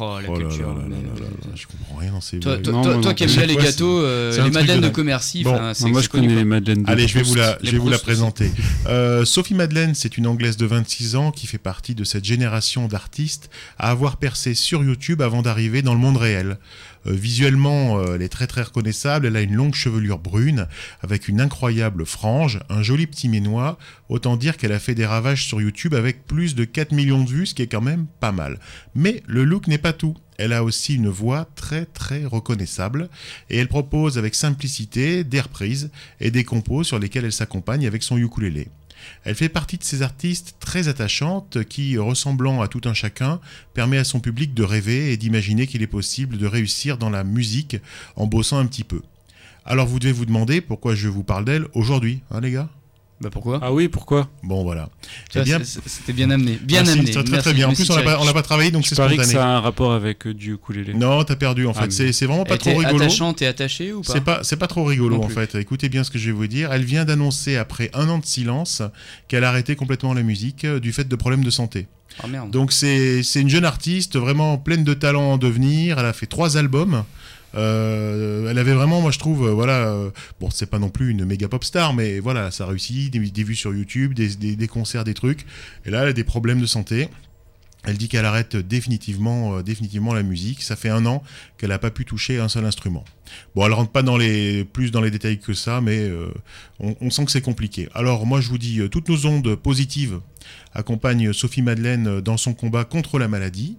Oh, 0.00 0.18
la 0.22 0.28
Oh 0.30 0.34
culture. 0.36 0.68
là 0.68 0.74
là 0.74 0.80
mais- 0.88 0.94
là 0.96 1.02
là 1.14 1.20
là, 1.20 1.50
Je 1.56 1.66
comprends 1.66 1.96
rien 1.96 2.12
dans 2.12 2.20
ces 2.20 2.38
Toi, 2.38 2.52
blagues. 2.52 2.64
toi, 2.64 2.72
Non, 2.72 2.82
toi- 2.82 2.92
moi 2.92 3.02
toi 3.02 3.10
non 3.10 3.14
qui 3.16 3.24
aimes 3.24 3.30
bien 3.30 3.46
les 3.46 3.56
gâteaux, 3.56 3.98
euh, 4.00 4.44
les 4.44 4.50
madeleines 4.50 4.80
de. 4.80 4.88
Commercy, 4.90 5.42
Bon. 5.42 5.52
Non, 5.54 5.72
moi, 5.88 6.02
je 6.02 6.08
connais 6.08 6.26
quoi. 6.28 6.36
les 6.36 6.44
Madeleines 6.44 6.82
de 6.84 6.90
Allez, 6.90 7.08
je 7.08 7.14
vais 7.14 7.22
vous 7.22 7.34
la, 7.34 7.58
je 7.62 7.70
vais 7.72 7.78
vous 7.78 7.90
présenter. 7.98 8.50
Euh, 8.86 9.24
Sophie 9.24 9.54
Madeleine, 9.54 9.94
c'est 9.94 10.16
une 10.16 10.26
Anglaise 10.28 10.56
de 10.56 10.66
26 10.66 11.16
ans 11.16 11.32
qui 11.32 11.46
fait 11.48 11.58
partie 11.58 11.94
de 11.96 12.04
cette 12.04 12.24
génération 12.24 12.86
d'artistes 12.86 13.50
à 13.78 13.90
avoir 13.90 14.18
percé 14.18 14.54
sur 14.54 14.84
YouTube 14.84 15.20
avant 15.20 15.42
d'arriver 15.42 15.82
dans 15.82 15.94
le 15.94 16.00
monde 16.00 16.16
réel. 16.16 16.58
Euh, 17.08 17.12
visuellement, 17.12 17.98
euh, 17.98 18.14
elle 18.14 18.22
est 18.22 18.28
très 18.28 18.46
très 18.46 18.62
reconnaissable. 18.62 19.26
Elle 19.26 19.36
a 19.36 19.42
une 19.42 19.54
longue 19.54 19.74
chevelure 19.74 20.18
brune 20.18 20.66
avec 21.02 21.28
une 21.28 21.40
incroyable 21.40 22.06
frange, 22.06 22.60
un 22.68 22.82
joli 22.82 23.06
petit 23.06 23.28
ménois. 23.28 23.78
Autant 24.08 24.36
dire 24.36 24.56
qu'elle 24.56 24.72
a 24.72 24.78
fait 24.78 24.94
des 24.94 25.06
ravages 25.06 25.46
sur 25.46 25.60
YouTube 25.60 25.94
avec 25.94 26.26
plus 26.26 26.54
de 26.54 26.64
4 26.64 26.92
millions 26.92 27.22
de 27.22 27.28
vues, 27.28 27.46
ce 27.46 27.54
qui 27.54 27.62
est 27.62 27.66
quand 27.66 27.80
même 27.80 28.06
pas 28.20 28.32
mal. 28.32 28.58
Mais 28.94 29.22
le 29.26 29.44
look 29.44 29.66
n'est 29.66 29.78
pas 29.78 29.92
tout. 29.92 30.16
Elle 30.38 30.52
a 30.52 30.62
aussi 30.62 30.94
une 30.94 31.08
voix 31.08 31.48
très 31.56 31.84
très 31.84 32.24
reconnaissable 32.24 33.08
et 33.50 33.58
elle 33.58 33.66
propose 33.66 34.18
avec 34.18 34.36
simplicité 34.36 35.24
des 35.24 35.40
reprises 35.40 35.90
et 36.20 36.30
des 36.30 36.44
compos 36.44 36.84
sur 36.84 37.00
lesquels 37.00 37.24
elle 37.24 37.32
s'accompagne 37.32 37.86
avec 37.86 38.04
son 38.04 38.16
ukulélé. 38.16 38.68
Elle 39.24 39.34
fait 39.34 39.48
partie 39.48 39.78
de 39.78 39.84
ces 39.84 40.02
artistes 40.02 40.56
très 40.60 40.88
attachantes 40.88 41.64
qui, 41.64 41.98
ressemblant 41.98 42.60
à 42.60 42.68
tout 42.68 42.82
un 42.84 42.94
chacun, 42.94 43.40
permet 43.74 43.98
à 43.98 44.04
son 44.04 44.20
public 44.20 44.54
de 44.54 44.62
rêver 44.62 45.12
et 45.12 45.16
d'imaginer 45.16 45.66
qu'il 45.66 45.82
est 45.82 45.86
possible 45.86 46.38
de 46.38 46.46
réussir 46.46 46.98
dans 46.98 47.10
la 47.10 47.24
musique 47.24 47.76
en 48.16 48.26
bossant 48.26 48.58
un 48.58 48.66
petit 48.66 48.84
peu. 48.84 49.02
Alors 49.64 49.86
vous 49.86 49.98
devez 49.98 50.12
vous 50.12 50.26
demander 50.26 50.60
pourquoi 50.60 50.94
je 50.94 51.08
vous 51.08 51.24
parle 51.24 51.44
d'elle 51.44 51.66
aujourd'hui, 51.74 52.20
hein 52.30 52.40
les 52.40 52.52
gars? 52.52 52.70
Bah 53.20 53.30
pourquoi? 53.32 53.58
Ah 53.62 53.72
oui, 53.72 53.88
pourquoi? 53.88 54.28
Bon 54.44 54.62
voilà. 54.62 54.88
Ça, 55.32 55.40
Eh 55.40 55.42
bien, 55.42 55.58
C'était 55.64 56.12
bien 56.12 56.30
amené. 56.30 56.56
Bien 56.62 56.82
merci, 56.84 56.98
amené. 57.00 57.10
Très 57.10 57.22
très, 57.24 57.32
Merci, 57.32 57.54
bien. 57.54 57.68
En 57.68 57.72
plus 57.72 57.90
on 57.90 57.96
l'a 58.24 58.32
pas, 58.32 58.42
travaillé 58.42 58.70
donc 58.70 58.86
c'est 58.86 58.94
parie 58.94 59.16
que 59.16 59.24
spontané. 59.24 59.40
ça 59.44 59.44
a 59.54 59.56
un 59.56 59.60
rapport 59.60 59.92
avec 59.92 60.26
euh, 60.28 60.34
du 60.34 60.54
ukulélé. 60.54 60.94
Non, 60.94 61.24
t'as 61.24 61.34
perdu 61.34 61.66
en 61.66 61.72
Ah, 61.72 61.80
fait. 61.80 61.86
mais- 61.86 61.90
C'est 61.90 62.12
c'est 62.12 62.26
vraiment 62.26 62.44
pas 62.44 62.54
Elle 62.54 62.60
trop 62.60 62.76
rigolo. 62.76 63.02
attachante 63.02 63.42
et 63.42 63.46
attachée 63.48 63.92
ou 63.92 64.02
pas? 64.02 64.12
C'est 64.12 64.20
pas, 64.20 64.44
c'est 64.44 64.56
pas 64.56 64.68
trop 64.68 64.84
rigolo 64.84 65.20
en 65.20 65.28
fait. 65.28 65.56
Écoutez 65.56 65.88
bien 65.88 66.04
ce 66.04 66.10
que 66.12 66.18
je 66.18 66.26
vais 66.26 66.32
vous 66.32 66.46
dire. 66.46 66.72
Elle 66.72 66.84
vient 66.84 67.04
d'annoncer 67.04 67.56
après 67.56 67.90
un 67.92 68.08
an 68.08 68.18
de 68.18 68.24
silence 68.24 68.82
qu'elle 69.26 69.42
a 69.42 69.48
arrêté 69.48 69.74
complètement 69.74 70.14
la 70.14 70.22
musique 70.22 70.64
euh, 70.64 70.78
du 70.78 70.92
fait 70.92 71.08
de 71.08 71.16
problèmes 71.16 71.42
de 71.44 71.50
santé. 71.50 71.88
Oh 72.22 72.28
merde. 72.28 72.50
Donc 72.52 72.72
c'est 72.72 73.22
c'est 73.24 73.40
une 73.40 73.48
jeune 73.50 73.64
artiste 73.64 74.16
vraiment 74.16 74.58
pleine 74.58 74.84
de 74.84 74.94
talent 74.94 75.32
en 75.32 75.38
devenir. 75.38 75.98
Elle 75.98 76.06
a 76.06 76.12
fait 76.12 76.26
trois 76.26 76.56
albums. 76.56 77.02
Euh, 77.54 78.50
elle 78.50 78.58
avait 78.58 78.74
vraiment, 78.74 79.00
moi 79.00 79.10
je 79.10 79.18
trouve, 79.18 79.48
euh, 79.48 79.52
voilà, 79.52 79.88
euh, 79.88 80.10
bon 80.40 80.50
c'est 80.50 80.68
pas 80.68 80.78
non 80.78 80.90
plus 80.90 81.10
une 81.10 81.24
méga 81.24 81.48
pop 81.48 81.64
star, 81.64 81.94
mais 81.94 82.20
voilà, 82.20 82.50
ça 82.50 82.64
a 82.64 82.66
réussi, 82.66 83.10
des, 83.10 83.18
des 83.18 83.44
vues 83.44 83.54
sur 83.54 83.74
YouTube, 83.74 84.14
des 84.14 84.68
concerts, 84.68 85.04
des 85.04 85.14
trucs. 85.14 85.46
Et 85.86 85.90
là, 85.90 86.02
elle 86.02 86.08
a 86.08 86.12
des 86.12 86.24
problèmes 86.24 86.60
de 86.60 86.66
santé. 86.66 87.08
Elle 87.84 87.96
dit 87.96 88.08
qu'elle 88.08 88.24
arrête 88.24 88.56
définitivement, 88.56 89.56
euh, 89.56 89.62
définitivement 89.62 90.12
la 90.12 90.22
musique. 90.22 90.62
Ça 90.62 90.76
fait 90.76 90.88
un 90.88 91.06
an 91.06 91.22
qu'elle 91.56 91.70
n'a 91.70 91.78
pas 91.78 91.90
pu 91.90 92.04
toucher 92.04 92.38
un 92.38 92.48
seul 92.48 92.64
instrument. 92.64 93.04
Bon, 93.54 93.64
elle 93.66 93.72
rentre 93.72 93.90
pas 93.90 94.02
dans 94.02 94.16
les, 94.16 94.64
plus 94.64 94.90
dans 94.90 95.00
les 95.00 95.10
détails 95.10 95.38
que 95.38 95.54
ça, 95.54 95.80
mais 95.80 95.98
euh, 95.98 96.28
on, 96.80 97.10
sent 97.10 97.24
que 97.24 97.30
c'est 97.30 97.40
compliqué. 97.40 97.88
Alors 97.94 98.26
moi 98.26 98.40
je 98.40 98.48
vous 98.48 98.58
dis, 98.58 98.80
euh, 98.80 98.88
toutes 98.88 99.08
nos 99.08 99.26
ondes 99.26 99.54
positives 99.54 100.20
accompagnent 100.74 101.32
Sophie 101.32 101.62
Madeleine 101.62 102.20
dans 102.20 102.36
son 102.36 102.54
combat 102.54 102.84
contre 102.84 103.18
la 103.18 103.28
maladie. 103.28 103.76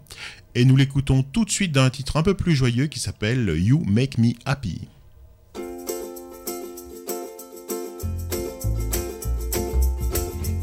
Et 0.56 0.66
nous 0.66 0.76
l'écoutons 0.76 1.22
tout 1.22 1.46
de 1.46 1.52
suite 1.52 1.72
dans 1.72 1.84
un 1.84 1.90
titre 1.90 2.18
un 2.18 2.24
peu 2.24 2.34
plus 2.34 2.56
joyeux 2.56 2.88
qui 2.88 3.00
s'appelle 3.00 3.54
You 3.58 3.84
Make 3.86 4.18
Me 4.18 4.34
Happy. 4.46 4.88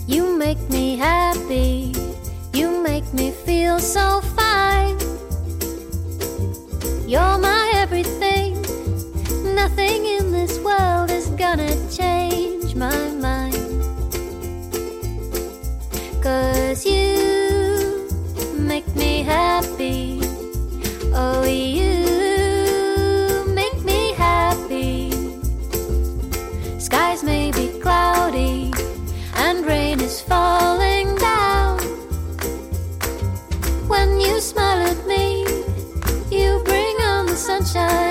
You 0.09 0.37
make 0.38 0.59
me 0.70 0.96
happy. 1.01 2.06
You 2.57 2.83
make 2.83 3.12
me 3.12 3.33
feel 3.33 3.79
so 3.79 4.23
fine. 4.35 4.97
You're 7.07 7.37
my 7.37 7.71
everything. 7.75 8.55
Nothing 9.55 10.07
in 10.07 10.33
this 10.33 10.59
world 10.61 11.11
is 11.11 11.27
gonna 11.42 11.75
change 11.90 12.75
my 12.75 13.11
mind. 13.27 13.61
Cause 16.23 16.87
you 16.87 18.09
make 18.57 18.88
me 18.97 19.21
happy. 19.21 20.23
Oh, 21.12 21.45
you 21.45 21.65
on 37.76 38.06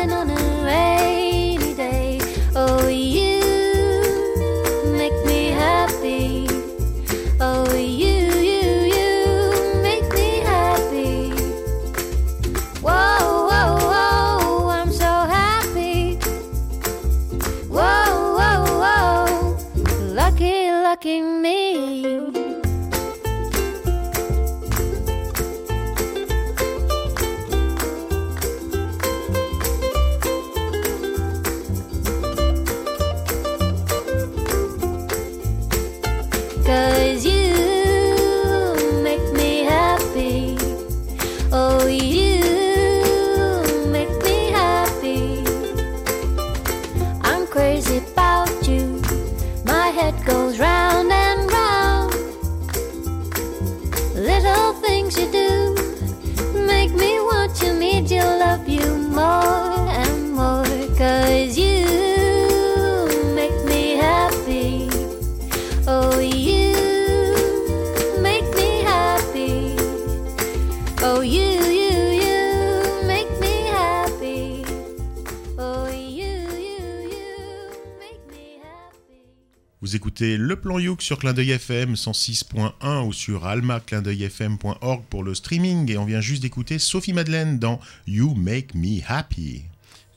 Vous 79.86 79.96
écoutez 79.96 80.36
Le 80.36 80.56
Plan 80.56 80.80
Youk 80.80 81.04
sur 81.04 81.20
Clin 81.20 81.34
d'œil 81.34 81.52
FM 81.52 81.94
106.1 81.94 83.06
ou 83.06 83.14
sur 83.14 83.46
almaclindeuilfm.org 83.46 85.04
pour 85.12 85.24
le 85.24 85.36
streaming 85.36 85.92
et 85.92 86.00
on 86.00 86.06
vient 86.06 86.22
juste 86.22 86.42
d'écouter 86.42 86.80
Sophie 86.80 87.14
Madeleine 87.14 87.60
dans 87.60 87.80
You 88.08 88.34
Make 88.34 88.74
Me 88.74 89.02
Happy. 89.08 89.62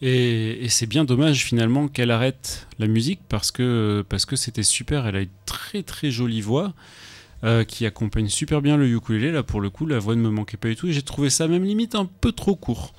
Et, 0.00 0.64
et 0.64 0.70
c'est 0.70 0.86
bien 0.86 1.04
dommage 1.04 1.44
finalement 1.44 1.86
qu'elle 1.86 2.10
arrête 2.10 2.66
la 2.78 2.86
musique 2.86 3.20
parce 3.28 3.50
que 3.50 4.02
parce 4.08 4.24
que 4.24 4.36
c'était 4.36 4.62
super. 4.62 5.06
Elle 5.06 5.16
a 5.16 5.20
une 5.20 5.28
très 5.44 5.82
très 5.82 6.10
jolie 6.10 6.40
voix 6.40 6.72
euh, 7.44 7.62
qui 7.64 7.84
accompagne 7.84 8.30
super 8.30 8.62
bien 8.62 8.78
le 8.78 8.88
ukulélé. 8.88 9.32
Là 9.32 9.42
pour 9.42 9.60
le 9.60 9.68
coup, 9.68 9.84
la 9.84 9.98
voix 9.98 10.16
ne 10.16 10.22
me 10.22 10.30
manquait 10.30 10.56
pas 10.56 10.68
du 10.68 10.76
tout. 10.76 10.86
Et 10.86 10.94
j'ai 10.94 11.02
trouvé 11.02 11.28
ça 11.28 11.46
même 11.46 11.64
limite 11.64 11.94
un 11.94 12.06
peu 12.06 12.32
trop 12.32 12.56
court. 12.56 12.94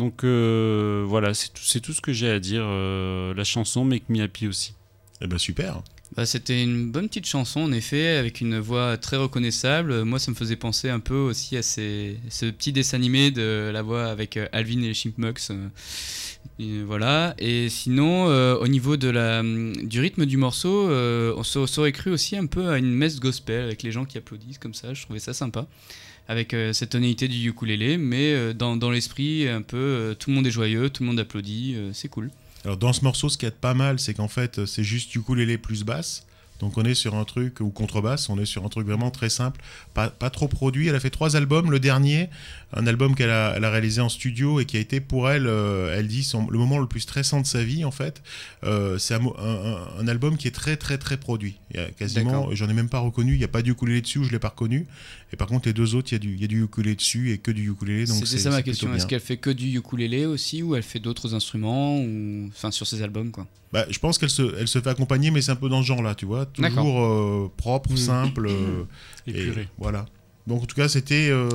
Donc 0.00 0.24
euh, 0.24 1.04
voilà, 1.06 1.34
c'est 1.34 1.50
tout, 1.50 1.62
c'est 1.62 1.78
tout 1.78 1.92
ce 1.92 2.00
que 2.00 2.12
j'ai 2.12 2.30
à 2.30 2.40
dire. 2.40 2.64
Euh, 2.64 3.32
la 3.32 3.44
chanson 3.44 3.84
Make 3.84 4.08
Me 4.08 4.20
Happy 4.20 4.48
aussi. 4.48 4.74
Eh 5.20 5.28
ben 5.28 5.38
super. 5.38 5.82
Bah, 6.16 6.26
C'était 6.26 6.62
une 6.62 6.90
bonne 6.90 7.08
petite 7.08 7.26
chanson, 7.26 7.60
en 7.60 7.72
effet, 7.72 8.16
avec 8.16 8.40
une 8.40 8.58
voix 8.58 8.96
très 8.96 9.16
reconnaissable. 9.16 10.02
Moi, 10.02 10.18
ça 10.18 10.32
me 10.32 10.36
faisait 10.36 10.56
penser 10.56 10.88
un 10.88 10.98
peu 10.98 11.14
aussi 11.14 11.56
à 11.56 11.62
ces, 11.62 12.18
ce 12.28 12.46
petit 12.46 12.72
dessin 12.72 12.96
animé 12.96 13.30
de 13.30 13.70
la 13.72 13.82
voix 13.82 14.06
avec 14.06 14.36
euh, 14.36 14.48
Alvin 14.52 14.82
et 14.82 14.88
les 14.88 14.94
Chipmunks. 14.94 15.50
euh, 15.50 16.84
voilà. 16.84 17.34
Et 17.38 17.68
sinon, 17.68 18.28
euh, 18.28 18.56
au 18.56 18.66
niveau 18.66 18.96
la, 18.96 19.42
du 19.42 20.00
rythme 20.00 20.26
du 20.26 20.36
morceau, 20.36 20.90
euh, 20.90 21.32
on 21.36 21.44
s'aurait 21.44 21.92
cru 21.92 22.10
aussi 22.10 22.36
un 22.36 22.46
peu 22.46 22.68
à 22.68 22.78
une 22.78 22.92
messe 22.92 23.20
gospel 23.20 23.62
avec 23.62 23.84
les 23.84 23.92
gens 23.92 24.04
qui 24.04 24.18
applaudissent 24.18 24.58
comme 24.58 24.74
ça. 24.74 24.92
Je 24.94 25.02
trouvais 25.02 25.20
ça 25.20 25.32
sympa. 25.32 25.66
Avec 26.28 26.54
cette 26.72 26.90
tonalité 26.90 27.26
du 27.26 27.48
ukulélé, 27.48 27.96
mais 27.96 28.54
dans, 28.54 28.90
l'esprit, 28.90 29.48
un 29.48 29.62
peu, 29.62 30.14
tout 30.16 30.30
le 30.30 30.36
monde 30.36 30.46
est 30.46 30.52
joyeux, 30.52 30.88
tout 30.88 31.02
le 31.02 31.08
monde 31.08 31.18
applaudit, 31.18 31.74
c'est 31.92 32.06
cool. 32.06 32.30
Alors 32.64 32.76
dans 32.76 32.92
ce 32.92 33.04
morceau, 33.04 33.28
ce 33.28 33.38
qui 33.38 33.46
est 33.46 33.50
pas 33.50 33.74
mal, 33.74 33.98
c'est 33.98 34.14
qu'en 34.14 34.28
fait, 34.28 34.66
c'est 34.66 34.84
juste 34.84 35.14
ukulélé 35.14 35.58
plus 35.58 35.84
basse. 35.84 36.26
Donc 36.58 36.76
on 36.76 36.82
est 36.84 36.94
sur 36.94 37.14
un 37.14 37.24
truc, 37.24 37.60
ou 37.60 37.70
contrebasse, 37.70 38.28
on 38.28 38.38
est 38.38 38.44
sur 38.44 38.66
un 38.66 38.68
truc 38.68 38.86
vraiment 38.86 39.10
très 39.10 39.30
simple, 39.30 39.62
pas, 39.94 40.10
pas 40.10 40.28
trop 40.28 40.46
produit. 40.46 40.88
Elle 40.88 40.94
a 40.94 41.00
fait 41.00 41.08
trois 41.08 41.34
albums. 41.34 41.70
Le 41.70 41.80
dernier, 41.80 42.28
un 42.74 42.86
album 42.86 43.14
qu'elle 43.14 43.30
a, 43.30 43.54
elle 43.56 43.64
a 43.64 43.70
réalisé 43.70 44.02
en 44.02 44.10
studio 44.10 44.60
et 44.60 44.66
qui 44.66 44.76
a 44.76 44.80
été 44.80 45.00
pour 45.00 45.30
elle, 45.30 45.46
euh, 45.46 45.96
elle 45.98 46.06
dit, 46.06 46.22
son- 46.22 46.50
le 46.50 46.58
moment 46.58 46.78
le 46.78 46.86
plus 46.86 47.00
stressant 47.00 47.40
de 47.40 47.46
sa 47.46 47.64
vie, 47.64 47.82
en 47.86 47.90
fait. 47.90 48.22
Euh, 48.64 48.98
c'est 48.98 49.14
un, 49.14 49.22
un- 49.98 50.06
album 50.06 50.36
qui 50.36 50.48
est 50.48 50.50
très 50.54 50.76
très 50.76 50.98
très 50.98 51.16
produit. 51.16 51.56
Il 51.70 51.80
y 51.80 51.82
a 51.82 51.86
quasiment, 51.92 52.48
j'en 52.54 52.68
ai 52.68 52.74
même 52.74 52.90
pas 52.90 52.98
reconnu, 52.98 53.32
il 53.32 53.38
n'y 53.38 53.44
a 53.44 53.48
pas 53.48 53.62
de 53.62 53.70
ukulélé 53.70 54.02
dessus, 54.02 54.22
je 54.24 54.30
l'ai 54.30 54.38
pas 54.38 54.48
reconnu. 54.50 54.86
Et 55.32 55.36
par 55.36 55.46
contre, 55.48 55.68
les 55.68 55.72
deux 55.72 55.94
autres, 55.94 56.08
il 56.10 56.14
y 56.14 56.16
a 56.16 56.18
du, 56.18 56.36
y 56.36 56.44
a 56.44 56.48
du 56.48 56.64
ukulélé 56.64 56.96
dessus 56.96 57.30
et 57.32 57.38
que 57.38 57.50
du 57.52 57.70
ukulélé. 57.70 58.06
C'était 58.06 58.26
c'est- 58.26 58.38
ça 58.38 58.50
ma 58.50 58.62
question. 58.62 58.92
Est-ce 58.94 59.06
qu'elle 59.06 59.20
fait 59.20 59.36
que 59.36 59.50
du 59.50 59.76
ukulélé 59.78 60.26
aussi 60.26 60.62
ou 60.62 60.74
elle 60.74 60.82
fait 60.82 60.98
d'autres 60.98 61.34
instruments 61.34 62.00
ou 62.00 62.48
enfin 62.48 62.70
sur 62.70 62.86
ses 62.86 63.00
albums 63.02 63.30
quoi? 63.30 63.46
Bah, 63.72 63.86
je 63.88 63.98
pense 64.00 64.18
qu'elle 64.18 64.30
se, 64.30 64.56
elle 64.58 64.66
se 64.66 64.80
fait 64.80 64.90
accompagner, 64.90 65.30
mais 65.30 65.40
c'est 65.42 65.52
un 65.52 65.56
peu 65.56 65.68
dans 65.68 65.82
ce 65.82 65.86
genre-là, 65.86 66.16
tu 66.16 66.26
vois. 66.26 66.46
Toujours 66.46 67.00
euh, 67.00 67.48
propre, 67.56 67.90
Mhm. 67.92 67.96
simple. 67.96 68.46
euh, 68.48 68.82
et 69.28 69.30
Épuré. 69.30 69.68
voilà. 69.78 70.06
Donc 70.46 70.62
en 70.62 70.66
tout 70.66 70.76
cas, 70.76 70.88
c'était 70.88 71.30
euh, 71.30 71.48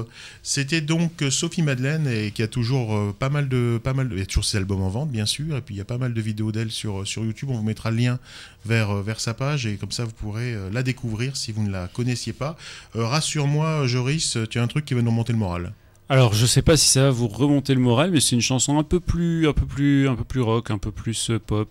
donc 0.82 1.22
euh, 1.22 1.32
Sophie 1.32 1.62
Madeleine 1.62 2.08
et 2.08 2.32
qui 2.32 2.44
a 2.44 2.48
toujours 2.48 2.96
euh, 2.96 3.16
pas 3.18 3.30
mal 3.30 3.50
de 3.50 3.80
pas 3.84 3.94
mal 3.94 4.12
il 4.16 4.44
ses 4.44 4.58
albums 4.58 4.82
en 4.82 4.90
vente 4.90 5.10
bien 5.10 5.26
sûr 5.26 5.58
et 5.58 5.62
puis 5.62 5.76
il 5.76 5.78
y 5.78 5.82
a 5.82 5.86
pas 5.86 5.98
mal 5.98 6.14
de 6.14 6.22
vidéos 6.22 6.52
d'elle 6.52 6.72
sur 6.72 7.04
YouTube. 7.04 7.50
On 7.52 7.58
vous 7.58 7.64
mettra 7.64 7.92
le 7.92 7.98
lien 7.98 8.20
vers 8.66 8.96
vers 9.02 9.20
sa 9.20 9.34
page 9.34 9.66
et 9.66 9.76
comme 9.78 9.92
ça 9.92 10.06
vous 10.06 10.12
pourrez 10.12 10.56
la 10.72 10.84
découvrir 10.84 11.36
si 11.36 11.52
vous 11.52 11.64
ne 11.64 11.72
la 11.72 11.88
connaissiez 11.88 12.34
pas. 12.34 12.58
Rassure-moi, 12.94 13.88
Joris, 13.88 14.38
tu 14.50 14.60
as 14.60 14.64
un 14.64 14.68
truc 14.68 14.86
qui 14.86 14.94
va 14.94 15.02
nous 15.02 15.12
remonter 15.12 15.34
le 15.34 15.40
moral. 15.40 15.74
Alors, 16.08 16.36
je 16.36 16.46
sais 16.46 16.62
pas 16.62 16.78
si 16.78 16.88
ça 16.88 17.04
va 17.04 17.10
vous 17.10 17.28
remonter 17.28 17.74
le 17.74 17.80
moral, 17.80 18.12
mais 18.12 18.20
c'est 18.20 18.36
une 18.36 18.42
chanson 18.42 18.78
un 18.78 18.84
peu 18.84 19.00
plus, 19.00 19.48
un 19.48 19.54
peu 19.54 19.66
plus, 19.66 20.08
un 20.08 20.16
peu 20.16 20.24
plus 20.24 20.42
rock, 20.42 20.70
un 20.70 20.78
peu 20.78 20.92
plus 20.92 21.32
pop, 21.48 21.70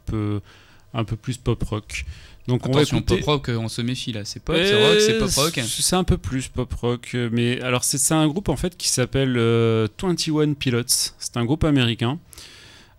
un 0.95 1.05
peu 1.05 1.17
plus 1.17 1.37
pop 1.37 1.63
rock. 1.63 2.05
Donc, 2.47 2.67
Attention, 2.67 2.73
on 2.73 2.77
va 2.77 2.83
écouter. 2.83 3.17
pop 3.21 3.25
rock, 3.27 3.51
on 3.59 3.69
se 3.69 3.83
méfie 3.83 4.13
là. 4.13 4.25
C'est 4.25 4.43
pop, 4.43 4.55
c'est 4.57 4.87
rock, 4.87 5.01
c'est 5.01 5.19
pop 5.19 5.31
rock. 5.31 5.61
C'est 5.65 5.97
un 5.97 6.05
peu 6.05 6.19
plus 6.19 6.49
pop 6.49 6.73
rock, 6.75 7.11
euh, 7.15 7.29
mais 7.33 7.61
alors 7.63 7.85
c'est 7.85 7.99
c'est 7.99 8.15
un 8.15 8.29
groupe 8.29 8.49
en 8.49 8.57
fait 8.57 8.77
qui 8.77 8.89
s'appelle 8.89 9.37
euh, 9.37 9.89
21 10.01 10.55
Pilots. 10.55 10.83
C'est 10.87 11.37
un 11.37 11.45
groupe 11.45 11.65
américain. 11.65 12.19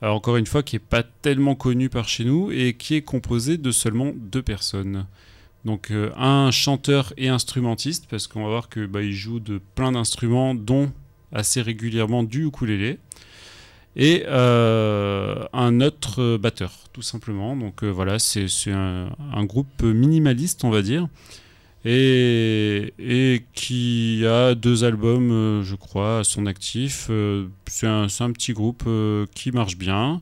Alors 0.01 0.17
encore 0.17 0.37
une 0.37 0.45
fois, 0.45 0.63
qui 0.63 0.75
est 0.75 0.79
pas 0.79 1.03
tellement 1.03 1.55
connu 1.55 1.89
par 1.89 2.09
chez 2.09 2.25
nous 2.25 2.51
et 2.51 2.73
qui 2.73 2.95
est 2.95 3.01
composé 3.01 3.57
de 3.57 3.71
seulement 3.71 4.11
deux 4.15 4.41
personnes. 4.41 5.05
Donc 5.63 5.91
euh, 5.91 6.11
un 6.17 6.51
chanteur 6.51 7.13
et 7.17 7.29
instrumentiste, 7.29 8.05
parce 8.09 8.27
qu'on 8.27 8.43
va 8.43 8.49
voir 8.49 8.69
que 8.69 8.85
bah, 8.85 9.01
il 9.01 9.13
joue 9.13 9.39
de 9.39 9.59
plein 9.75 9.91
d'instruments, 9.91 10.53
dont 10.53 10.91
assez 11.31 11.61
régulièrement 11.61 12.23
du 12.23 12.45
ukulélé, 12.45 12.99
et 13.95 14.23
euh, 14.27 15.45
un 15.53 15.79
autre 15.81 16.37
batteur, 16.37 16.71
tout 16.91 17.01
simplement. 17.01 17.55
Donc 17.55 17.83
euh, 17.83 17.89
voilà, 17.89 18.19
c'est 18.19 18.47
un, 18.71 19.45
groupe 19.45 19.83
minimaliste, 19.83 20.63
on 20.63 20.69
va 20.69 20.81
dire, 20.81 21.07
et, 21.85 23.43
qui 23.53 24.25
a 24.25 24.55
deux 24.55 24.83
albums, 24.83 25.31
euh, 25.31 25.63
je 25.63 25.75
crois, 25.75 26.19
à 26.19 26.23
son 26.23 26.45
actif. 26.45 27.09
C'est 27.67 27.87
un, 27.87 28.31
petit 28.31 28.53
groupe 28.53 28.83
qui 29.33 29.51
marche 29.51 29.77
bien, 29.77 30.21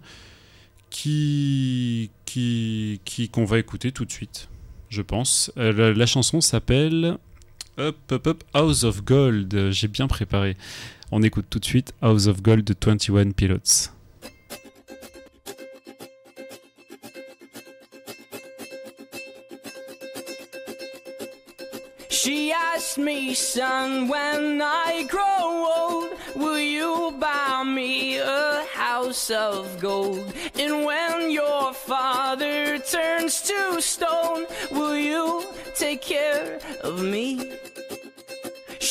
qui 0.89 2.11
qui 2.25 3.01
qui 3.05 3.29
qu'on 3.29 3.45
va 3.45 3.57
écouter 3.57 3.91
tout 3.91 4.05
de 4.05 4.11
suite, 4.11 4.49
je 4.89 5.01
pense. 5.01 5.51
La, 5.55 5.93
la 5.93 6.05
chanson 6.05 6.41
s'appelle 6.41 7.17
Up 7.79 7.97
Up 8.11 8.27
Up 8.27 8.43
House 8.53 8.83
of 8.83 9.03
Gold. 9.03 9.71
J'ai 9.71 9.87
bien 9.87 10.05
préparé. 10.07 10.57
On 11.15 11.21
écoute 11.21 11.45
tout 11.47 11.59
de 11.59 11.65
suite 11.65 11.93
House 12.01 12.25
of 12.25 12.41
Gold 12.41 12.63
de 12.63 12.73
21 12.73 13.33
Pilots. 13.33 13.91
She 22.09 22.51
asked 22.51 22.97
me, 22.97 23.35
son, 23.35 24.07
when 24.07 24.59
I 24.59 25.05
grow 25.07 25.67
old, 25.77 26.09
will 26.35 26.57
you 26.57 27.11
buy 27.19 27.63
me 27.63 28.17
a 28.17 28.65
house 28.73 29.29
of 29.29 29.67
gold? 29.79 30.33
And 30.59 30.83
when 30.83 31.29
your 31.29 31.75
father 31.75 32.79
turns 32.79 33.39
to 33.43 33.79
stone, 33.79 34.47
will 34.71 34.95
you 34.95 35.45
take 35.75 36.01
care 36.01 36.57
of 36.81 37.03
me? 37.03 37.51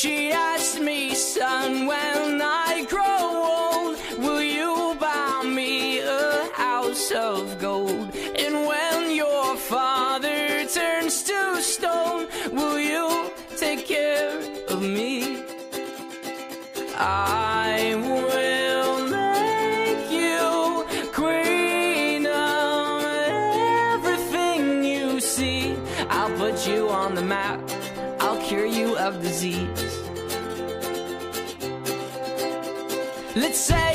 She 0.03 0.33
asked 0.33 0.81
me, 0.81 1.15
son, 1.15 1.85
when 1.85 2.41
I 2.41 2.83
grow 2.89 3.23
old, 3.63 3.95
will 4.21 4.41
you 4.41 4.97
buy 4.99 5.43
me 5.45 5.99
a 5.99 6.49
house 6.51 7.09
of 7.11 7.57
gold? 7.57 8.13
And 8.35 8.67
when 8.67 9.15
your 9.15 9.55
father 9.55 10.65
turns 10.65 11.23
to 11.23 11.61
stone, 11.61 12.27
will 12.51 12.77
you 12.77 13.31
take 13.55 13.87
care 13.87 14.39
of 14.67 14.81
me? 14.81 15.41
I 16.97 17.95
will 17.95 19.07
make 19.07 20.11
you 20.11 20.85
queen 21.13 22.25
of 22.25 23.05
everything 23.95 24.83
you 24.83 25.21
see. 25.21 25.77
I'll 26.09 26.35
put 26.37 26.67
you 26.67 26.89
on 26.89 27.15
the 27.15 27.21
map. 27.21 27.61
I'll 28.19 28.41
cure 28.41 28.65
you 28.65 28.97
of 28.97 29.21
disease. 29.21 29.72
Say 33.53 33.92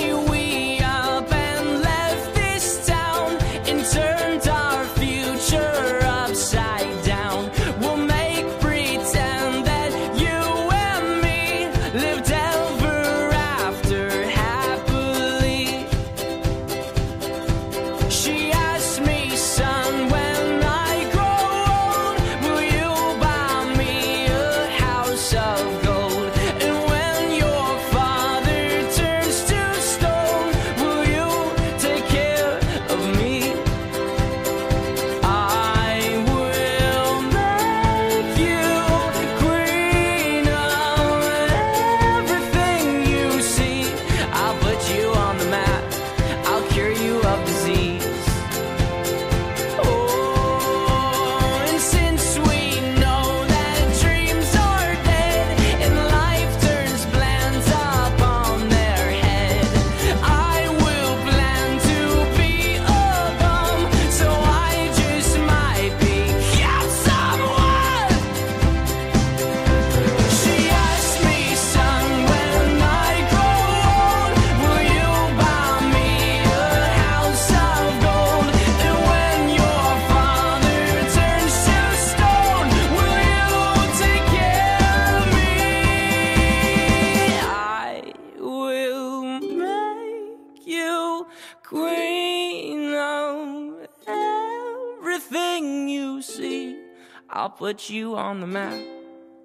put 97.59 97.91
you 97.91 98.15
on 98.17 98.41
the 98.41 98.47
map. 98.47 98.73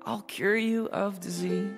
I'll 0.05 0.23
cure 0.27 0.57
you 0.57 0.87
of 0.91 1.19
disease. 1.19 1.71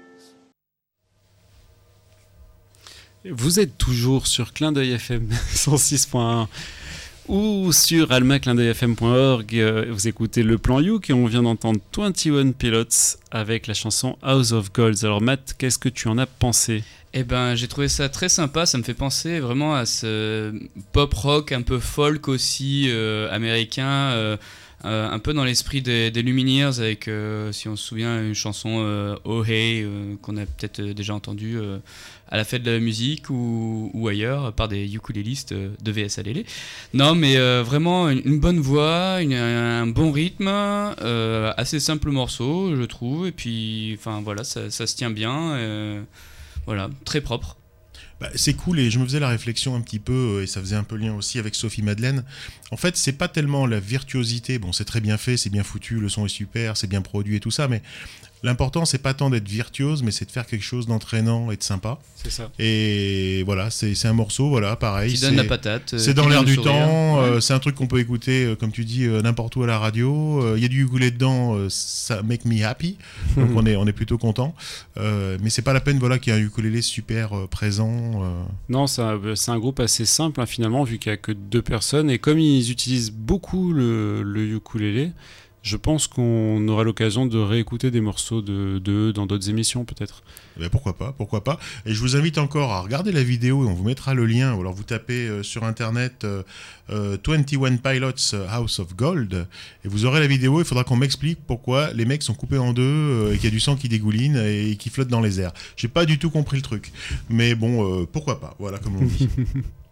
Vous 3.24 3.60
êtes 3.60 3.78
toujours 3.78 4.28
sur 4.28 4.54
Clin 4.54 4.72
d'œil 4.72 4.92
FM 4.92 5.30
106.1 5.56 6.48
ou 7.28 7.72
sur 7.72 8.12
almaclindeuilfm.org. 8.12 9.56
Euh, 9.56 9.86
Vous 9.90 10.08
écoutez 10.08 10.44
le 10.44 10.60
plan 10.60 10.80
Youk 10.80 11.10
et 11.10 11.14
on 11.14 11.26
vient 11.26 11.42
d'entendre 11.42 11.80
21 11.96 12.52
Pilots 12.52 13.18
avec 13.32 13.66
la 13.66 13.74
chanson 13.74 14.18
House 14.22 14.52
of 14.52 14.72
Gold. 14.74 14.98
Alors 15.04 15.22
Matt, 15.22 15.56
qu'est-ce 15.58 15.80
que 15.80 15.90
tu 15.90 16.08
en 16.08 16.20
as 16.20 16.28
pensé? 16.28 16.84
Eh 17.14 17.24
ben, 17.24 17.56
j'ai 17.56 17.68
trouvé 17.70 17.88
ça 17.88 18.10
très 18.10 18.30
sympa. 18.30 18.66
Ça 18.66 18.78
me 18.78 18.84
fait 18.84 18.94
penser 18.94 19.40
vraiment 19.40 19.74
à 19.74 19.86
ce 19.86 20.54
pop 20.92 21.14
rock 21.14 21.52
un 21.52 21.62
peu 21.62 21.80
folk 21.80 22.28
aussi 22.28 22.88
euh, 22.90 23.32
américain, 23.32 24.12
euh, 24.12 24.38
euh, 24.84 25.10
un 25.10 25.20
peu 25.20 25.34
dans 25.34 25.44
l'esprit 25.44 25.82
des, 25.82 26.12
Lumineers 26.12 26.80
avec, 26.80 27.08
euh, 27.08 27.52
si 27.52 27.68
on 27.68 27.76
se 27.76 27.88
souvient, 27.88 28.22
une 28.22 28.36
chanson 28.36 28.78
euh, 28.80 29.16
Oh 29.24 29.44
Hey 29.44 29.86
qu'on 30.22 30.38
a 30.38 30.46
peut-être 30.46 30.82
déjà 30.82 31.16
entendue 31.16 31.60
à 32.28 32.38
la 32.38 32.44
fête 32.44 32.64
de 32.64 32.72
la 32.72 32.80
musique 32.80 33.30
ou, 33.30 34.08
ailleurs 34.10 34.54
par 34.54 34.68
des 34.68 34.94
ukulélistes 34.94 35.54
de 35.54 35.92
VS. 35.92 36.20
Non, 36.94 37.16
mais 37.16 37.38
vraiment 37.62 38.10
une, 38.10 38.40
bonne 38.40 38.60
voix, 38.60 39.18
un 39.22 39.88
bon 39.88 40.12
rythme, 40.12 40.48
assez 40.48 41.80
simple 41.80 42.12
morceau, 42.12 42.76
je 42.76 42.84
trouve. 42.84 43.28
Et 43.28 43.32
puis, 43.32 43.96
enfin 43.98 44.22
voilà, 44.24 44.44
ça, 44.44 44.70
ça 44.70 44.88
se 44.88 44.96
tient 44.96 45.12
bien. 45.12 46.06
voilà, 46.66 46.90
très 47.06 47.22
propre. 47.22 47.58
Bah, 48.20 48.30
c'est 48.36 48.54
cool 48.54 48.80
et 48.80 48.90
je 48.90 48.98
me 48.98 49.06
faisais 49.06 49.20
la 49.20 49.28
réflexion 49.28 49.76
un 49.76 49.82
petit 49.82 50.00
peu 50.00 50.38
euh, 50.38 50.44
et 50.44 50.48
ça 50.48 50.62
faisait 50.62 50.78
un 50.78 50.84
peu 50.84 50.96
lien 50.96 51.14
aussi 51.14 51.38
avec 51.38 51.54
Sophie 51.54 51.82
Madeleine. 51.82 52.24
En 52.72 52.78
fait, 52.78 52.96
c'est 52.96 53.14
pas 53.14 53.28
tellement 53.28 53.68
la 53.68 53.80
virtuosité. 53.80 54.58
Bon, 54.58 54.72
c'est 54.72 54.86
très 54.86 55.02
bien 55.02 55.18
fait, 55.18 55.36
c'est 55.36 55.50
bien 55.50 55.64
foutu, 55.64 56.00
le 56.00 56.08
son 56.08 56.26
est 56.26 56.30
super, 56.30 56.78
c'est 56.78 56.88
bien 56.88 57.02
produit 57.02 57.36
et 57.36 57.40
tout 57.42 57.52
ça, 57.52 57.68
mais 57.68 57.82
L'important, 58.44 58.86
c'est 58.86 59.00
pas 59.00 59.16
tant 59.16 59.30
d'être 59.32 59.48
virtuose, 59.48 60.04
mais 60.04 60.12
c'est 60.12 60.26
de 60.26 60.32
faire 60.32 60.46
quelque 60.46 60.62
chose 60.64 60.86
d'entraînant 60.86 61.50
et 61.50 61.58
de 61.58 61.64
sympa. 61.64 61.98
C'est 62.16 62.30
ça. 62.32 62.52
Et 62.60 63.42
voilà, 63.44 63.70
c'est 63.72 64.06
un 64.06 64.14
morceau, 64.14 64.50
voilà, 64.50 64.76
pareil. 64.76 65.14
Qui 65.14 65.22
donne 65.22 65.36
la 65.36 65.46
patate. 65.46 65.96
euh, 65.96 65.98
C'est 65.98 66.14
dans 66.14 66.28
l'air 66.28 66.44
du 66.44 66.54
sourire. 66.56 66.72
temps, 66.72 67.16
Ouais. 67.20 67.24
euh, 67.24 67.40
c'est 67.40 67.54
un 67.54 67.60
truc 67.60 67.74
qu'on 67.76 67.88
peut 67.88 68.00
écouter, 68.00 68.46
euh, 68.46 68.56
comme 68.56 68.72
tu 68.72 68.86
dis, 68.86 69.06
euh, 69.06 69.22
n'importe 69.22 69.56
où 69.56 69.64
à 69.64 69.68
la 69.68 69.80
radio. 69.80 70.42
Euh, 70.44 70.54
Il 70.58 70.62
y 70.62 70.66
a 70.66 70.68
du 70.68 70.84
ukulélé 70.84 71.10
dedans, 71.12 71.56
euh, 71.56 71.68
ça 71.70 72.22
make 72.22 72.46
me 72.46 72.64
happy, 72.64 72.98
donc 73.38 73.50
on 73.56 73.66
est, 73.66 73.76
on 73.76 73.88
est 73.88 73.94
plutôt 73.94 74.18
content. 74.20 74.54
Euh, 74.98 75.38
mais 75.42 75.50
c'est 75.50 75.62
pas 75.64 75.74
la 75.74 75.82
peine 75.82 75.98
voilà, 75.98 76.20
qu'il 76.20 76.32
y 76.34 76.36
ait 76.36 76.40
un 76.40 76.44
ukulélé 76.44 76.82
super 76.84 77.36
euh, 77.36 77.48
présent. 77.48 78.24
euh. 78.24 78.44
Non, 78.70 78.86
c'est 78.86 79.02
un, 79.02 79.58
groupe 79.60 79.80
assez 79.80 80.06
simple 80.06 80.40
hein, 80.42 80.46
finalement, 80.46 80.84
vu 80.84 81.00
qu'il 81.00 81.12
n'y 81.12 81.16
a 81.16 81.18
que 81.18 81.32
deux 81.32 81.62
personnes. 81.64 82.10
Et 82.12 82.20
comme 82.20 82.38
ils 82.38 82.70
utilisent 82.70 83.12
beaucoup 83.12 83.72
le, 83.74 84.22
le 84.24 84.46
ukulélé, 84.56 85.12
je 85.66 85.78
pense 85.78 86.06
qu'on 86.06 86.68
aura 86.68 86.84
l'occasion 86.84 87.26
de 87.26 87.40
réécouter 87.40 87.90
des 87.90 88.00
morceaux 88.00 88.44
de 88.44 88.78
d'eux 88.78 89.12
dans 89.12 89.26
d'autres 89.26 89.50
émissions 89.50 89.84
peut-être. 89.84 90.22
Ben, 90.58 90.70
pourquoi 90.70 90.96
pas, 90.96 91.12
pourquoi 91.18 91.44
pas. 91.44 91.60
Et 91.88 91.94
je 91.94 92.00
vous 92.00 92.16
invite 92.16 92.38
encore 92.38 92.72
à 92.72 92.82
regarder 92.82 93.12
la 93.12 93.24
vidéo 93.24 93.66
et 93.66 93.68
on 93.68 93.74
vous 93.74 93.84
mettra 93.84 94.14
le 94.14 94.28
lien. 94.28 94.54
Ou 94.54 94.62
alors 94.62 94.74
vous 94.74 94.84
tapez 94.84 95.28
euh, 95.28 95.42
sur 95.42 95.64
internet 95.64 96.24
euh, 96.24 96.44
euh, 96.92 97.18
21 97.28 97.78
Pilots 97.78 98.12
euh, 98.36 98.48
House 98.48 98.78
of 98.78 98.96
Gold 98.96 99.48
et 99.84 99.88
vous 99.88 100.06
aurez 100.06 100.20
la 100.20 100.28
vidéo. 100.28 100.62
Il 100.62 100.66
faudra 100.66 100.84
qu'on 100.84 100.98
m'explique 100.98 101.40
pourquoi 101.48 101.92
les 101.94 102.06
mecs 102.06 102.22
sont 102.22 102.36
coupés 102.36 102.60
en 102.60 102.72
deux 102.72 102.84
euh, 102.84 103.34
et 103.34 103.38
qu'il 103.38 103.46
y 103.46 103.48
a 103.48 103.52
du 103.52 103.60
sang 103.60 103.76
qui 103.76 103.90
dégouline 103.90 104.38
et 104.38 104.76
qui 104.78 104.92
flotte 104.92 105.08
dans 105.08 105.22
les 105.22 105.42
airs. 105.42 105.54
J'ai 105.78 105.88
pas 105.88 106.06
du 106.06 106.20
tout 106.20 106.30
compris 106.30 106.58
le 106.58 106.64
truc. 106.64 106.92
Mais 107.28 107.56
bon, 107.56 108.02
euh, 108.02 108.06
pourquoi 108.06 108.40
pas. 108.40 108.56
Voilà 108.60 108.78
comme 108.78 108.98
on 108.98 109.04
dit. 109.04 109.28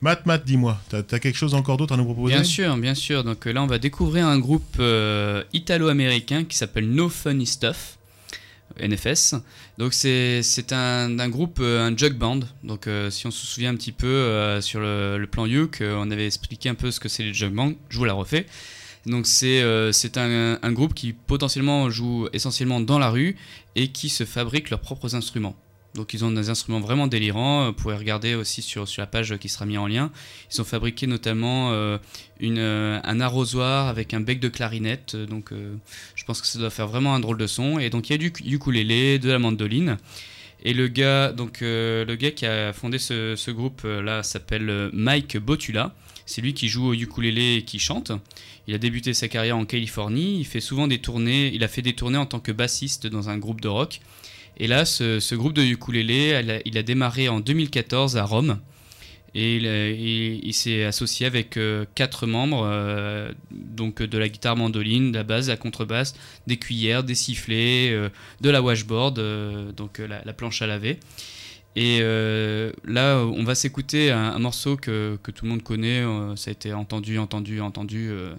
Matt, 0.00 0.26
Matt, 0.26 0.44
dis-moi, 0.44 0.78
t'as 0.88 0.98
as 0.98 1.18
quelque 1.18 1.36
chose 1.36 1.54
encore 1.54 1.76
d'autre 1.76 1.94
à 1.94 1.96
nous 1.96 2.04
proposer? 2.04 2.34
Bien 2.34 2.44
sûr, 2.44 2.76
bien 2.76 2.94
sûr. 2.94 3.24
Donc 3.24 3.46
euh, 3.46 3.52
là, 3.52 3.62
on 3.62 3.66
va 3.66 3.78
découvrir 3.78 4.26
un 4.26 4.38
groupe 4.38 4.76
euh, 4.78 5.42
italo-américain 5.52 6.44
qui 6.44 6.56
s'appelle 6.56 6.90
No 6.90 7.08
Funny 7.08 7.46
Stuff, 7.46 7.98
NFS. 8.80 9.36
Donc 9.78 9.94
c'est 9.94 10.72
un, 10.72 11.28
groupe, 11.28 11.58
euh, 11.60 11.86
un 11.86 11.96
jug 11.96 12.14
band. 12.14 12.40
Donc 12.62 12.88
si 13.10 13.26
on 13.26 13.30
se 13.30 13.46
souvient 13.46 13.70
un 13.70 13.76
petit 13.76 13.92
peu 13.92 14.60
sur 14.60 14.80
le, 14.80 15.24
plan 15.30 15.46
euh, 15.46 15.96
on 15.96 16.10
avait 16.10 16.26
expliqué 16.26 16.68
un 16.68 16.74
peu 16.74 16.90
ce 16.90 17.00
que 17.00 17.08
c'est 17.08 17.22
les 17.22 17.34
jug 17.34 17.52
bands. 17.52 17.72
Je 17.88 17.98
vous 17.98 18.04
la 18.04 18.14
refais. 18.14 18.46
Donc 19.06 19.26
c'est 19.26 19.62
c'est 19.92 20.16
un, 20.16 20.58
un 20.62 20.72
groupe 20.72 20.94
qui 20.94 21.12
potentiellement 21.12 21.90
joue 21.90 22.28
essentiellement 22.32 22.80
dans 22.80 22.98
la 22.98 23.10
rue 23.10 23.36
et 23.76 23.88
qui 23.88 24.08
se 24.08 24.24
fabrique 24.24 24.70
leurs 24.70 24.80
propres 24.80 25.14
instruments. 25.14 25.56
Donc 25.94 26.12
ils 26.12 26.24
ont 26.24 26.30
des 26.30 26.50
instruments 26.50 26.80
vraiment 26.80 27.06
délirants. 27.06 27.66
Vous 27.66 27.72
pouvez 27.72 27.94
regarder 27.94 28.34
aussi 28.34 28.62
sur, 28.62 28.88
sur 28.88 29.00
la 29.00 29.06
page 29.06 29.36
qui 29.38 29.48
sera 29.48 29.64
mise 29.64 29.78
en 29.78 29.86
lien. 29.86 30.10
Ils 30.52 30.60
ont 30.60 30.64
fabriqué 30.64 31.06
notamment 31.06 31.70
euh, 31.72 31.98
une, 32.40 32.58
euh, 32.58 33.00
un 33.04 33.20
arrosoir 33.20 33.88
avec 33.88 34.12
un 34.12 34.20
bec 34.20 34.40
de 34.40 34.48
clarinette. 34.48 35.14
Donc 35.14 35.52
euh, 35.52 35.76
je 36.16 36.24
pense 36.24 36.40
que 36.40 36.46
ça 36.46 36.58
doit 36.58 36.70
faire 36.70 36.88
vraiment 36.88 37.14
un 37.14 37.20
drôle 37.20 37.38
de 37.38 37.46
son. 37.46 37.78
Et 37.78 37.90
donc 37.90 38.08
il 38.08 38.12
y 38.12 38.14
a 38.14 38.18
du 38.18 38.32
ukulélé, 38.44 39.18
de 39.18 39.30
la 39.30 39.38
mandoline. 39.38 39.96
Et 40.66 40.72
le 40.72 40.88
gars, 40.88 41.30
donc, 41.30 41.58
le 41.60 42.14
gars 42.14 42.30
qui 42.30 42.46
a 42.46 42.72
fondé 42.72 42.98
ce, 42.98 43.36
ce 43.36 43.50
groupe 43.50 43.82
euh, 43.84 44.02
là 44.02 44.22
s'appelle 44.22 44.90
Mike 44.92 45.36
Botula. 45.36 45.94
C'est 46.26 46.40
lui 46.40 46.54
qui 46.54 46.68
joue 46.68 46.88
au 46.88 46.94
ukulélé 46.94 47.56
et 47.56 47.62
qui 47.64 47.78
chante. 47.78 48.10
Il 48.66 48.74
a 48.74 48.78
débuté 48.78 49.12
sa 49.12 49.28
carrière 49.28 49.58
en 49.58 49.66
Californie. 49.66 50.38
Il 50.40 50.46
fait 50.46 50.60
souvent 50.60 50.88
des 50.88 50.98
tournées. 50.98 51.52
Il 51.54 51.62
a 51.62 51.68
fait 51.68 51.82
des 51.82 51.92
tournées 51.92 52.16
en 52.16 52.24
tant 52.24 52.40
que 52.40 52.50
bassiste 52.50 53.06
dans 53.06 53.28
un 53.28 53.36
groupe 53.36 53.60
de 53.60 53.68
rock. 53.68 54.00
Et 54.58 54.66
là, 54.66 54.84
ce, 54.84 55.34
groupe 55.34 55.52
de 55.52 55.62
ukulélé, 55.62 56.62
il 56.64 56.78
a 56.78 56.82
démarré 56.82 57.28
en 57.28 57.40
2014 57.40 58.16
à 58.16 58.24
Rome. 58.24 58.60
Et 59.36 59.56
il, 59.56 60.44
il 60.44 60.54
s'est 60.54 60.84
associé 60.84 61.26
avec 61.26 61.56
euh, 61.56 61.84
quatre 61.96 62.24
membres, 62.26 62.68
euh, 62.70 63.32
donc 63.50 64.00
de 64.00 64.16
la 64.16 64.28
guitare 64.28 64.56
mandoline, 64.56 65.10
de 65.10 65.16
la 65.18 65.24
basse, 65.24 65.46
de 65.46 65.50
la 65.50 65.56
contrebasse, 65.56 66.14
des 66.46 66.56
cuillères, 66.56 67.02
des 67.02 67.16
sifflets, 67.16 67.90
euh, 67.90 68.10
de 68.42 68.50
la 68.50 68.62
washboard, 68.62 69.18
euh, 69.18 69.72
donc 69.72 69.98
euh, 69.98 70.06
la 70.06 70.32
planche 70.32 70.62
à 70.62 70.68
laver. 70.68 71.00
Et 71.76 71.98
euh, 72.02 72.70
là, 72.84 73.18
on 73.26 73.42
va 73.42 73.56
s'écouter 73.56 74.12
un, 74.12 74.32
un 74.32 74.38
morceau 74.38 74.76
que, 74.76 75.18
que 75.24 75.32
tout 75.32 75.44
le 75.44 75.50
monde 75.50 75.62
connaît, 75.64 76.02
euh, 76.02 76.36
ça 76.36 76.50
a 76.50 76.52
été 76.52 76.72
entendu, 76.72 77.18
entendu, 77.18 77.60
entendu 77.60 78.10
euh, 78.10 78.32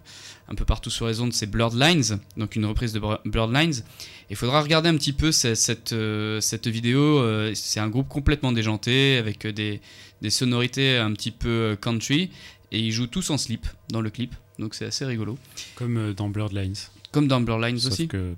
un 0.47 0.55
peu 0.55 0.63
partout 0.63 0.89
sur 0.89 1.05
les 1.07 1.19
ondes, 1.19 1.33
c'est 1.33 1.47
Blurred 1.51 1.77
Lines, 1.77 2.19
donc 2.37 2.55
une 2.55 2.65
reprise 2.65 2.93
de 2.93 2.99
Blur- 2.99 3.19
Blurred 3.25 3.53
Lines. 3.53 3.83
Il 4.29 4.37
faudra 4.37 4.61
regarder 4.61 4.87
un 4.87 4.95
petit 4.95 5.11
peu 5.11 5.33
cette, 5.33 5.57
cette, 5.57 5.93
cette 6.39 6.67
vidéo, 6.67 7.21
c'est 7.53 7.81
un 7.81 7.89
groupe 7.89 8.07
complètement 8.07 8.53
déjanté, 8.53 9.17
avec 9.17 9.45
des, 9.45 9.81
des 10.21 10.29
sonorités 10.29 10.97
un 10.97 11.11
petit 11.11 11.31
peu 11.31 11.77
country, 11.81 12.31
et 12.71 12.79
ils 12.79 12.91
jouent 12.93 13.07
tous 13.07 13.29
en 13.31 13.37
slip 13.37 13.67
dans 13.89 13.99
le 14.01 14.09
clip, 14.09 14.33
donc 14.59 14.75
c'est 14.75 14.85
assez 14.85 15.03
rigolo. 15.03 15.37
Comme 15.75 16.13
dans 16.13 16.29
Blurred 16.29 16.53
Lines. 16.53 16.75
Comme 17.11 17.27
dans 17.27 17.41
Blurred 17.41 17.65
Lines 17.65 17.79
Sauf 17.79 17.91
aussi. 17.91 18.07
que 18.07 18.33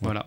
Voilà. 0.00 0.26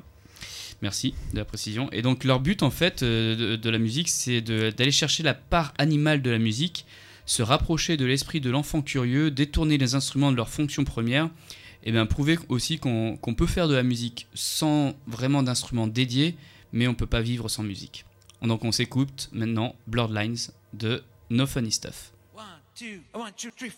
Merci 0.81 1.13
de 1.33 1.37
la 1.37 1.45
précision. 1.45 1.89
Et 1.91 2.01
donc 2.01 2.23
leur 2.23 2.39
but 2.39 2.63
en 2.63 2.69
fait 2.69 3.03
euh, 3.03 3.57
de, 3.57 3.69
la 3.69 3.77
musique, 3.77 4.09
c'est 4.09 4.41
d'aller 4.41 4.91
chercher 4.91 5.23
la 5.23 5.33
part 5.33 5.73
animale 5.77 6.21
de 6.21 6.29
la 6.29 6.37
musique, 6.37 6.85
se 7.25 7.41
rapprocher 7.41 7.97
de 7.97 8.05
l'esprit 8.05 8.41
de 8.41 8.49
l'enfant 8.49 8.81
curieux, 8.81 9.31
détourner 9.31 9.77
les 9.77 9.95
instruments 9.95 10.31
de 10.31 10.37
leur 10.37 10.49
fonction 10.49 10.83
première, 10.83 11.29
et 11.83 11.91
bien 11.91 12.05
prouver 12.05 12.37
aussi 12.49 12.79
qu'on 12.79 13.35
peut 13.37 13.47
faire 13.47 13.67
de 13.67 13.75
la 13.75 13.83
musique 13.83 14.27
sans 14.33 14.95
vraiment 15.07 15.43
d'instruments 15.43 15.87
dédiés, 15.87 16.35
mais 16.73 16.87
on 16.87 16.95
peut 16.95 17.05
pas 17.05 17.21
vivre 17.21 17.47
sans 17.47 17.63
musique. 17.63 18.05
Donc 18.41 18.63
on 18.63 18.71
s'écoute 18.71 19.29
maintenant 19.31 19.75
Blurred 19.87 20.13
Lines 20.13 20.37
de 20.73 21.03
No 21.29 21.47
Funny 21.47 21.71
Stuff. 21.71 22.11
One, 22.35 22.43
two, 22.75 23.01
one, 23.13 23.31
two, 23.37 23.49
three, 23.55 23.71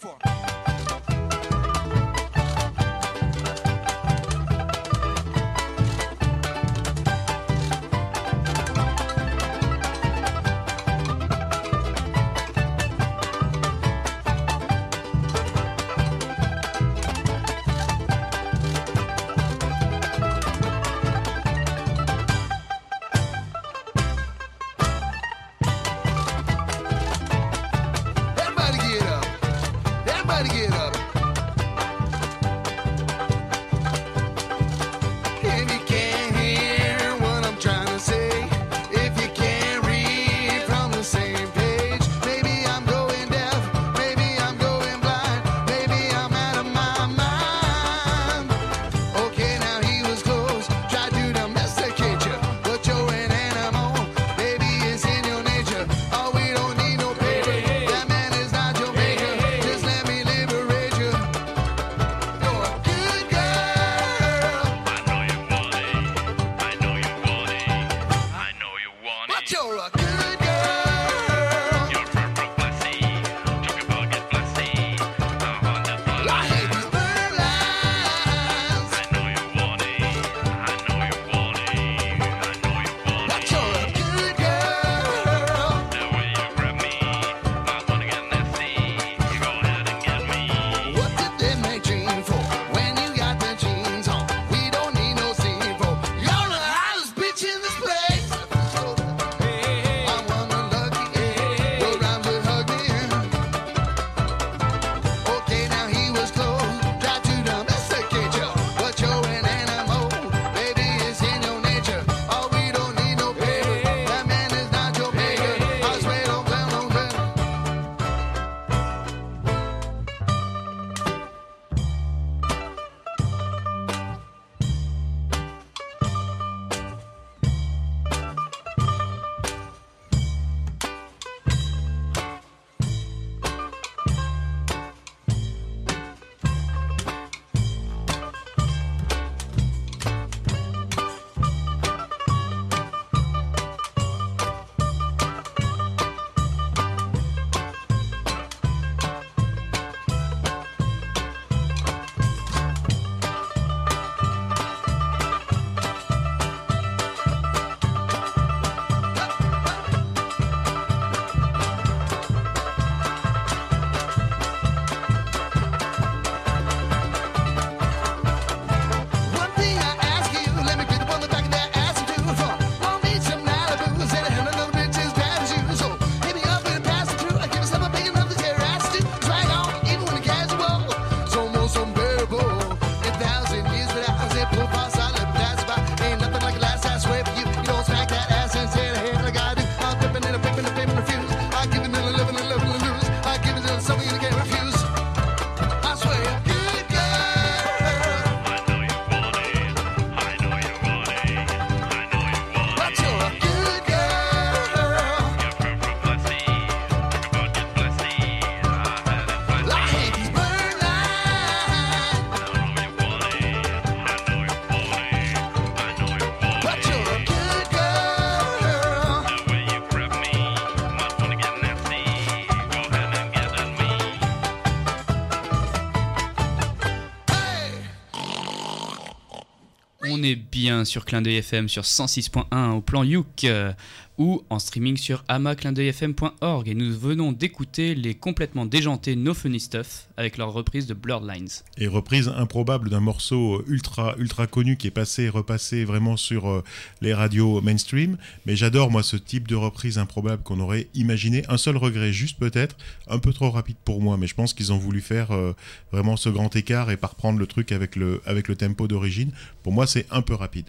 sur 230.85 231.05
Clin 231.05 231.21
d'œil 231.21 231.37
FM 231.37 231.69
sur 231.69 231.83
106.1 231.83 232.71
au 232.71 232.81
plan 232.81 233.03
Youk. 233.03 233.43
Euh, 233.43 233.71
ou 234.17 234.43
en 234.49 234.59
streaming 234.59 234.97
sur 234.97 235.23
amaclindeuilfm.org 235.27 236.67
et 236.67 236.75
nous 236.75 236.97
venons 236.97 237.31
d'écouter 237.31 237.95
les 237.95 238.15
complètement 238.15 238.65
déjantés 238.65 239.15
No 239.15 239.33
Funny 239.33 239.59
Stuff 239.59 240.07
avec 240.17 240.37
leur 240.37 240.53
reprise 240.53 240.87
de 240.87 240.93
Blurred 240.93 241.27
Lines. 241.27 241.49
Et 241.77 241.87
reprise 241.87 242.27
improbable 242.27 242.89
d'un 242.89 242.99
morceau 242.99 243.63
ultra 243.67 244.15
ultra 244.17 244.47
connu 244.47 244.77
qui 244.77 244.87
est 244.87 244.91
passé 244.91 245.23
et 245.23 245.29
repassé 245.29 245.85
vraiment 245.85 246.17
sur 246.17 246.49
euh, 246.49 246.63
les 247.01 247.13
radios 247.13 247.61
mainstream. 247.61 248.17
Mais 248.45 248.55
j'adore 248.55 248.89
moi 248.89 249.03
ce 249.03 249.17
type 249.17 249.47
de 249.47 249.55
reprise 249.55 249.97
improbable 249.97 250.43
qu'on 250.43 250.59
aurait 250.59 250.87
imaginé. 250.93 251.43
Un 251.49 251.57
seul 251.57 251.77
regret, 251.77 252.11
juste 252.11 252.39
peut-être 252.39 252.75
un 253.07 253.19
peu 253.19 253.33
trop 253.33 253.51
rapide 253.51 253.77
pour 253.83 254.01
moi, 254.01 254.17
mais 254.17 254.27
je 254.27 254.35
pense 254.35 254.53
qu'ils 254.53 254.73
ont 254.73 254.77
voulu 254.77 255.01
faire 255.01 255.31
euh, 255.31 255.53
vraiment 255.91 256.17
ce 256.17 256.29
grand 256.29 256.55
écart 256.55 256.89
et 256.91 256.97
pas 256.97 257.07
reprendre 257.07 257.39
le 257.39 257.47
truc 257.47 257.71
avec 257.71 257.95
le 257.95 258.21
avec 258.25 258.47
le 258.47 258.55
tempo 258.55 258.87
d'origine. 258.87 259.31
Pour 259.63 259.73
moi, 259.73 259.85
c'est 259.87 260.05
un 260.11 260.21
peu 260.21 260.33
rapide. 260.33 260.67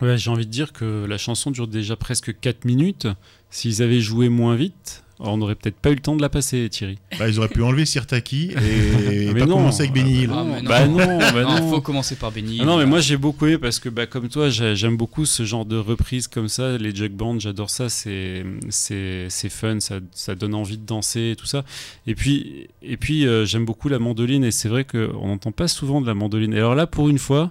Ouais, 0.00 0.16
j'ai 0.18 0.30
envie 0.30 0.46
de 0.46 0.50
dire 0.50 0.72
que 0.72 1.04
la 1.06 1.18
chanson 1.18 1.50
dure 1.50 1.66
déjà 1.68 1.96
presque 1.96 2.38
4 2.40 2.64
minutes. 2.64 3.08
S'ils 3.50 3.82
avaient 3.82 4.00
joué 4.00 4.28
moins 4.28 4.54
vite, 4.56 5.02
on 5.20 5.38
n'aurait 5.38 5.54
peut-être 5.56 5.76
pas 5.78 5.90
eu 5.90 5.94
le 5.94 6.00
temps 6.00 6.14
de 6.14 6.20
la 6.22 6.28
passer, 6.28 6.68
Thierry. 6.68 6.98
Bah, 7.18 7.28
ils 7.28 7.38
auraient 7.38 7.48
pu 7.48 7.62
enlever 7.62 7.84
Sirtaki 7.86 8.52
et 8.52 9.30
mais 9.32 9.40
pas 9.40 9.46
non. 9.46 9.56
commencer 9.56 9.80
avec 9.84 9.94
Benny 9.94 10.22
Hill. 10.24 10.30
Ah, 10.32 10.44
mais 10.44 10.62
Bah 10.62 10.86
non, 10.86 10.98
bah 11.18 11.42
Non, 11.42 11.58
non. 11.60 11.70
faut 11.70 11.80
commencer 11.80 12.14
par 12.16 12.30
Benny. 12.30 12.58
Ah 12.60 12.64
non, 12.66 12.76
mais 12.76 12.84
moi 12.86 13.00
j'ai 13.00 13.16
beaucoup 13.16 13.46
aimé 13.46 13.56
parce 13.58 13.80
que 13.80 13.88
bah, 13.88 14.06
comme 14.06 14.28
toi, 14.28 14.50
j'ai- 14.50 14.76
j'aime 14.76 14.96
beaucoup 14.98 15.24
ce 15.24 15.44
genre 15.44 15.64
de 15.64 15.76
reprise 15.76 16.28
comme 16.28 16.48
ça. 16.48 16.76
Les 16.78 16.94
jug 16.94 17.10
bands, 17.12 17.38
j'adore 17.40 17.70
ça. 17.70 17.88
C'est 17.88 18.44
c'est 18.68 19.26
c'est 19.30 19.48
fun, 19.48 19.80
ça, 19.80 19.98
ça 20.12 20.34
donne 20.34 20.54
envie 20.54 20.76
de 20.78 20.84
danser 20.86 21.30
et 21.32 21.36
tout 21.36 21.46
ça. 21.46 21.64
Et 22.06 22.14
puis 22.14 22.68
et 22.82 22.96
puis 22.98 23.26
euh, 23.26 23.44
j'aime 23.46 23.64
beaucoup 23.64 23.88
la 23.88 23.98
mandoline 23.98 24.44
et 24.44 24.50
c'est 24.52 24.68
vrai 24.68 24.84
qu'on 24.84 25.26
n'entend 25.26 25.52
pas 25.52 25.66
souvent 25.68 26.00
de 26.02 26.06
la 26.06 26.14
mandoline. 26.14 26.52
Et 26.52 26.58
alors 26.58 26.74
là, 26.74 26.86
pour 26.86 27.08
une 27.08 27.18
fois, 27.18 27.50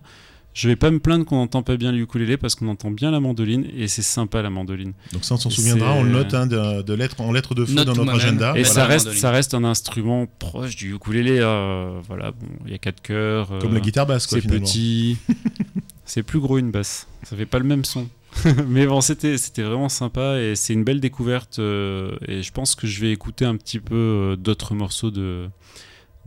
je 0.59 0.67
vais 0.67 0.75
pas 0.75 0.89
me 0.89 0.97
plaindre 0.99 1.23
qu'on 1.23 1.35
n'entend 1.35 1.61
pas 1.61 1.77
bien 1.77 1.91
le 1.91 1.99
ukulélé 1.99 2.35
parce 2.35 2.55
qu'on 2.55 2.67
entend 2.67 2.89
bien 2.89 3.11
la 3.11 3.19
mandoline 3.19 3.67
et 3.77 3.87
c'est 3.87 4.01
sympa 4.01 4.41
la 4.41 4.49
mandoline. 4.49 4.93
Donc 5.13 5.23
ça, 5.23 5.35
on 5.35 5.37
s'en 5.37 5.51
souviendra. 5.51 5.93
On 5.93 6.01
le 6.01 6.09
note 6.09 6.33
hein, 6.33 6.47
de, 6.47 6.81
de 6.81 6.93
lettres 6.95 7.21
en 7.21 7.31
lettres 7.31 7.53
de 7.53 7.63
feu 7.63 7.73
Note 7.75 7.85
dans 7.85 7.93
to 7.93 8.05
notre 8.05 8.17
agenda. 8.17 8.47
Et 8.55 8.63
Voilà, 8.63 8.65
ça 8.65 8.85
reste 8.87 9.05
mandoline. 9.05 9.21
ça 9.21 9.29
reste 9.31 9.53
un 9.53 9.63
instrument 9.63 10.25
proche 10.39 10.75
du 10.75 10.95
ukulélé. 10.95 11.37
euh, 11.39 11.99
voilà, 12.07 12.31
bon, 12.31 12.47
il 12.65 12.71
y 12.71 12.73
a 12.75 12.79
quatre 12.79 13.01
chœurs. 13.03 13.51
euh, 13.51 13.59
Comme 13.59 13.75
la 13.75 13.79
guitare 13.81 14.07
basse, 14.07 14.25
quoi, 14.25 14.39
C'est 14.41 14.47
petit. 14.47 15.17
c'est 16.05 16.23
plus 16.23 16.39
gros 16.39 16.57
une 16.57 16.71
basse. 16.71 17.07
Ça 17.21 17.35
fait 17.35 17.45
pas 17.45 17.59
le 17.59 17.65
même 17.65 17.85
son. 17.85 18.07
Mais 18.67 18.87
bon, 18.87 18.99
c'était 19.01 19.37
c'était 19.37 19.63
vraiment 19.63 19.89
sympa 19.89 20.39
et 20.39 20.55
c'est 20.55 20.73
une 20.73 20.83
belle 20.83 20.99
découverte. 20.99 21.59
euh, 21.59 22.15
et 22.27 22.41
je 22.41 22.51
pense 22.51 22.73
que 22.73 22.87
je 22.87 22.99
vais 23.01 23.11
écouter 23.11 23.45
un 23.45 23.55
petit 23.57 23.79
peu 23.79 23.95
euh, 23.95 24.35
d'autres 24.35 24.73
morceaux 24.73 25.11
de, 25.11 25.47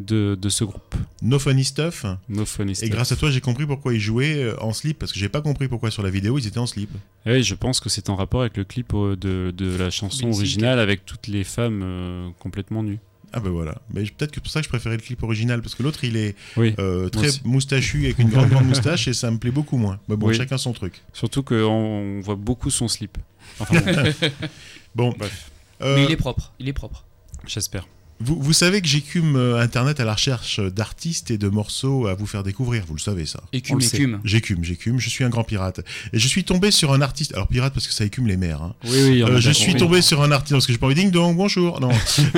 de, 0.00 0.36
de 0.40 0.48
ce 0.48 0.64
groupe. 0.64 0.94
No 1.22 1.38
Funny 1.38 1.64
Stuff. 1.64 2.04
No 2.28 2.44
Funny 2.44 2.72
Et 2.72 2.74
Stuff. 2.74 2.90
grâce 2.90 3.12
à 3.12 3.16
toi, 3.16 3.30
j'ai 3.30 3.40
compris 3.40 3.66
pourquoi 3.66 3.94
ils 3.94 4.00
jouaient 4.00 4.42
euh, 4.42 4.60
en 4.62 4.72
slip, 4.72 4.98
parce 4.98 5.12
que 5.12 5.18
j'ai 5.18 5.28
pas 5.28 5.40
compris 5.42 5.68
pourquoi 5.68 5.90
sur 5.90 6.02
la 6.02 6.10
vidéo 6.10 6.38
ils 6.38 6.46
étaient 6.46 6.58
en 6.58 6.66
slip. 6.66 6.90
Et 7.26 7.32
oui, 7.32 7.42
je 7.42 7.54
pense 7.54 7.80
que 7.80 7.88
c'est 7.88 8.08
en 8.10 8.16
rapport 8.16 8.40
avec 8.40 8.56
le 8.56 8.64
clip 8.64 8.92
euh, 8.94 9.16
de, 9.16 9.52
de 9.56 9.76
la 9.76 9.90
chanson 9.90 10.28
originale 10.28 10.78
avec 10.80 11.04
toutes 11.06 11.26
les 11.28 11.44
femmes 11.44 11.82
euh, 11.84 12.28
complètement 12.38 12.82
nues. 12.82 12.98
Ah 13.32 13.38
ben 13.38 13.50
voilà. 13.50 13.76
Mais 13.94 14.02
peut-être 14.02 14.32
que 14.32 14.36
c'est 14.36 14.40
pour 14.42 14.50
ça 14.50 14.58
que 14.60 14.64
je 14.64 14.68
préférais 14.70 14.96
le 14.96 15.02
clip 15.02 15.22
original, 15.22 15.62
parce 15.62 15.76
que 15.76 15.84
l'autre 15.84 16.02
il 16.02 16.16
est 16.16 16.34
Oui. 16.56 16.74
euh, 16.80 17.08
très 17.10 17.28
moustachu 17.44 18.06
avec 18.06 18.18
une 18.18 18.28
grande 18.28 18.48
grande 18.48 18.66
moustache 18.66 19.06
et 19.06 19.12
ça 19.12 19.30
me 19.30 19.38
plaît 19.38 19.52
beaucoup 19.52 19.76
moins. 19.76 20.00
Mais 20.08 20.16
bon, 20.16 20.26
Oui. 20.28 20.34
chacun 20.34 20.58
son 20.58 20.72
truc. 20.72 21.00
Surtout 21.12 21.44
qu'on 21.44 21.54
on 21.56 22.20
voit 22.20 22.34
beaucoup 22.34 22.70
son 22.70 22.88
slip. 22.88 23.16
Enfin 23.60 23.74
bon, 24.96 25.10
Bon, 25.10 25.14
bref, 25.16 25.50
euh, 25.80 25.94
Mais 25.94 26.04
il 26.06 26.10
est 26.10 26.16
propre, 26.16 26.52
il 26.58 26.68
est 26.68 26.72
propre. 26.72 27.04
j'espère. 27.46 27.86
Vous, 28.20 28.38
vous 28.40 28.52
savez 28.52 28.80
que 28.82 28.88
j'écume 28.88 29.36
euh, 29.36 29.60
Internet 29.60 29.98
à 30.00 30.04
la 30.04 30.14
recherche 30.14 30.60
d'artistes 30.60 31.30
et 31.30 31.38
de 31.38 31.48
morceaux 31.48 32.06
à 32.06 32.14
vous 32.14 32.26
faire 32.26 32.42
découvrir. 32.42 32.84
Vous 32.86 32.94
le 32.94 33.00
savez 33.00 33.26
ça. 33.26 33.42
Écume, 33.52 33.80
écume. 33.80 34.20
J'écume, 34.24 34.62
j'écume. 34.64 34.98
Je 35.00 35.08
suis 35.08 35.24
un 35.24 35.28
grand 35.30 35.44
pirate. 35.44 35.80
Et 36.12 36.18
je 36.18 36.28
suis 36.28 36.44
tombé 36.44 36.70
sur 36.70 36.92
un 36.92 37.00
artiste. 37.00 37.32
Alors 37.34 37.48
pirate 37.48 37.72
parce 37.74 37.86
que 37.86 37.92
ça 37.94 38.04
écume 38.04 38.26
les 38.26 38.36
mers. 38.36 38.62
hein. 38.62 38.74
Oui, 38.84 38.90
oui, 39.02 39.22
Euh, 39.22 39.36
a 39.36 39.40
je 39.40 39.50
suis 39.50 39.74
tombé 39.74 40.02
sur 40.02 40.22
un 40.22 40.30
artiste 40.32 40.52
parce 40.52 40.66
que 40.66 40.72
j'ai 40.72 40.78
pas 40.78 40.86
envie 40.86 40.94
de 40.94 41.00
ding 41.00 41.10
dong 41.10 41.36
bonjour 41.36 41.80
non 41.80 41.90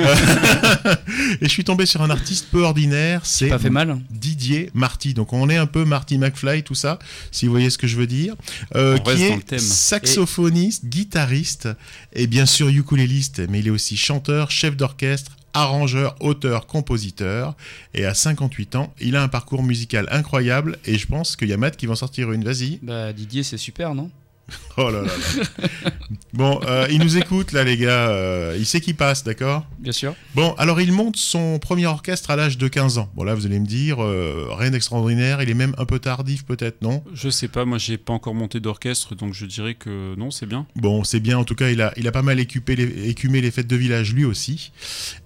et 1.41 1.43
je 1.43 1.47
suis 1.47 1.63
tombé 1.63 1.85
sur 1.85 2.01
un 2.01 2.09
artiste 2.09 2.47
peu 2.51 2.63
ordinaire 2.63 3.21
c'est 3.25 3.47
Pas 3.49 3.59
fait 3.59 3.69
mal 3.69 3.99
Didier 4.09 4.69
Marty 4.73 5.13
donc 5.13 5.33
on 5.33 5.49
est 5.49 5.57
un 5.57 5.65
peu 5.65 5.85
Marty 5.85 6.17
McFly 6.17 6.63
tout 6.63 6.75
ça 6.75 6.99
si 7.31 7.45
vous 7.45 7.51
voyez 7.51 7.69
ce 7.69 7.77
que 7.77 7.87
je 7.87 7.95
veux 7.97 8.07
dire 8.07 8.35
Euh, 8.75 8.97
On 8.99 9.03
reste 9.03 9.17
qui 9.21 9.27
dans 9.27 9.33
est 9.33 9.37
le 9.37 9.43
thème. 9.43 9.59
saxophoniste 9.59 10.85
guitariste 10.85 11.69
et 12.13 12.27
bien 12.27 12.45
sûr 12.45 12.67
ukuléliste 12.69 13.41
mais 13.49 13.59
il 13.59 13.67
est 13.67 13.71
aussi 13.71 13.97
chanteur 13.97 14.51
chef 14.51 14.75
d'orchestre 14.77 15.31
arrangeur, 15.53 16.15
auteur, 16.19 16.67
compositeur, 16.67 17.55
et 17.93 18.05
à 18.05 18.13
58 18.13 18.75
ans, 18.75 18.93
il 18.99 19.15
a 19.15 19.23
un 19.23 19.27
parcours 19.27 19.63
musical 19.63 20.07
incroyable, 20.11 20.77
et 20.85 20.97
je 20.97 21.07
pense 21.07 21.35
qu'il 21.35 21.49
y 21.49 21.53
a 21.53 21.57
Matt 21.57 21.77
qui 21.77 21.85
va 21.85 21.93
en 21.93 21.95
sortir 21.95 22.31
une, 22.31 22.43
vas-y. 22.43 22.79
Bah 22.81 23.13
Didier 23.13 23.43
c'est 23.43 23.57
super 23.57 23.95
non? 23.95 24.09
Oh 24.77 24.89
là 24.89 25.01
là 25.03 25.07
là. 25.07 25.91
bon, 26.33 26.59
euh, 26.67 26.87
il 26.89 26.99
nous 26.99 27.15
écoute 27.17 27.51
là 27.51 27.63
les 27.63 27.77
gars, 27.77 28.09
euh, 28.09 28.55
il 28.57 28.65
sait 28.65 28.81
qui 28.81 28.93
passe, 28.95 29.23
d'accord? 29.23 29.67
Bien 29.77 29.91
sûr. 29.91 30.15
Bon, 30.33 30.53
alors 30.57 30.81
il 30.81 30.91
monte 30.91 31.15
son 31.15 31.59
premier 31.59 31.85
orchestre 31.85 32.31
à 32.31 32.35
l'âge 32.35 32.57
de 32.57 32.67
15 32.67 32.97
ans. 32.97 33.07
Bon 33.15 33.23
là 33.23 33.35
vous 33.35 33.45
allez 33.45 33.59
me 33.59 33.67
dire, 33.67 34.03
euh, 34.03 34.47
rien 34.51 34.71
d'extraordinaire, 34.71 35.43
il 35.43 35.49
est 35.51 35.53
même 35.55 35.75
un 35.77 35.85
peu 35.85 35.99
tardif 35.99 36.43
peut-être, 36.43 36.81
non? 36.81 37.03
Je 37.13 37.29
sais 37.29 37.47
pas, 37.47 37.65
moi 37.65 37.77
j'ai 37.77 37.97
pas 37.99 38.13
encore 38.13 38.33
monté 38.33 38.59
d'orchestre, 38.59 39.13
donc 39.13 39.33
je 39.35 39.45
dirais 39.45 39.75
que 39.75 40.15
non, 40.15 40.31
c'est 40.31 40.47
bien. 40.47 40.65
Bon, 40.75 41.03
c'est 41.03 41.19
bien, 41.19 41.37
en 41.37 41.43
tout 41.43 41.55
cas 41.55 41.69
il 41.69 41.79
a, 41.81 41.93
il 41.95 42.07
a 42.07 42.11
pas 42.11 42.23
mal 42.23 42.39
écupé 42.39 42.75
les- 42.75 43.09
écumé 43.09 43.41
les 43.41 43.51
fêtes 43.51 43.67
de 43.67 43.75
village 43.75 44.13
lui 44.13 44.25
aussi. 44.25 44.71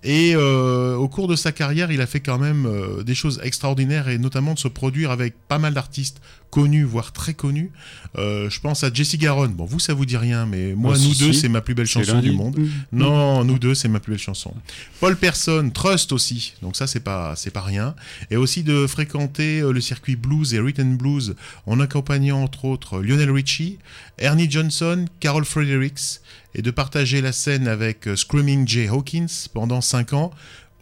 Et 0.04 0.36
au 0.36 1.08
cours 1.08 1.28
de 1.30 1.38
sa 1.38 1.52
carrière, 1.54 1.90
il 1.92 2.02
a 2.02 2.06
fait 2.08 2.20
quand 2.20 2.38
même 2.38 2.68
des 3.06 3.16
choses 3.16 3.40
extraordinaires 3.44 4.10
et 4.10 4.18
notamment 4.18 4.54
de 4.54 4.60
se 4.60 4.68
produire 4.68 5.12
avec 5.12 5.36
pas 5.48 5.58
mal 5.58 5.74
d'artistes 5.74 6.20
connus, 6.50 6.84
voire 6.84 7.12
très 7.12 7.34
connus. 7.34 7.72
Euh, 8.18 8.50
je 8.50 8.60
pense 8.60 8.84
à 8.84 8.92
Jessie 8.94 9.18
Garonne. 9.18 9.54
Bon, 9.54 9.66
vous 9.66 9.80
ça 9.80 9.94
vous 9.94 10.06
dit 10.06 10.18
rien, 10.18 10.46
mais 10.46 10.74
moi, 10.74 10.94
Oh, 10.96 11.00
nous 11.00 11.14
si, 11.14 11.24
deux, 11.26 11.34
si. 11.34 11.42
c'est 11.42 11.50
ma 11.50 11.62
plus 11.62 11.74
belle 11.74 11.86
chanson 11.88 12.20
du 12.20 12.32
monde. 12.32 12.58
Mm. 12.58 12.70
Non, 12.94 13.44
nous 13.44 13.60
deux, 13.60 13.76
c'est 13.76 13.88
ma 13.88 14.00
plus 14.00 14.12
belle 14.12 14.20
chanson. 14.20 14.54
Paul 15.00 15.16
Person, 15.18 15.70
Trust 15.70 16.12
aussi. 16.12 16.54
Donc 16.62 16.76
ça, 16.76 16.88
c'est 16.88 17.00
pas, 17.02 17.36
c'est 17.36 17.52
pas 17.52 17.62
rien. 17.62 17.96
Et 18.32 18.38
aussi 18.38 18.64
de 18.64 18.88
fréquenter 18.88 19.60
euh, 19.60 19.72
le 19.72 19.82
circuit 19.82 20.16
blues 20.16 20.54
et 20.54 20.60
rhythm 20.60 20.96
blues 20.98 21.36
en 21.66 21.80
accompagnant 21.80 22.42
entre 22.42 22.66
autres 22.66 23.02
Lionel 23.02 23.32
Richie, 23.32 23.78
Ernie 24.18 24.50
Johnson, 24.50 25.06
Carol 25.20 25.46
Fredericks 25.46 26.22
et 26.56 26.62
de 26.62 26.72
partager 26.72 27.22
la 27.22 27.32
scène 27.32 27.68
avec 27.68 28.08
euh, 28.08 28.16
Screaming 28.16 28.68
Jay 28.68 28.88
Hawkins 28.88 29.28
pendant 29.54 29.82
5 29.82 30.14
ans. 30.14 30.32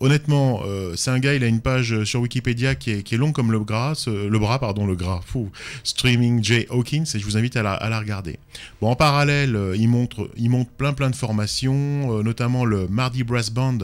Honnêtement, 0.02 0.62
euh, 0.66 0.94
c'est 0.98 1.10
un 1.10 1.20
gars, 1.20 1.34
il 1.36 1.44
a 1.44 1.48
une 1.48 1.62
page 1.62 1.94
euh, 1.94 2.04
sur 2.04 2.20
Wikipédia 2.20 2.76
qui 2.76 2.92
est, 2.92 3.12
longue 3.14 3.34
comme 3.34 3.52
le 3.52 3.60
bras, 3.60 3.94
le 4.08 4.38
bras, 4.38 4.60
pardon, 4.60 4.86
le 4.86 4.96
gras, 4.96 5.22
fou, 5.26 5.50
Streaming 5.86 6.44
Jay 6.44 6.68
Hawkins, 6.70 7.06
et 7.14 7.20
je 7.20 7.24
vous 7.24 7.38
invite 7.38 7.56
à 7.56 7.64
la, 7.64 8.00
regarder. 8.00 8.38
Bon, 8.82 8.90
en 8.90 8.96
parallèle, 8.98 9.56
euh, 9.56 9.76
il 9.78 9.88
montre, 9.88 10.30
plein 10.78 10.92
plein 10.92 11.10
de 11.10 11.16
formations, 11.16 12.22
notamment 12.24 12.66
le 12.66 12.88
Mardi 12.90 13.24
Brass 13.24 13.52
Band, 13.52 13.78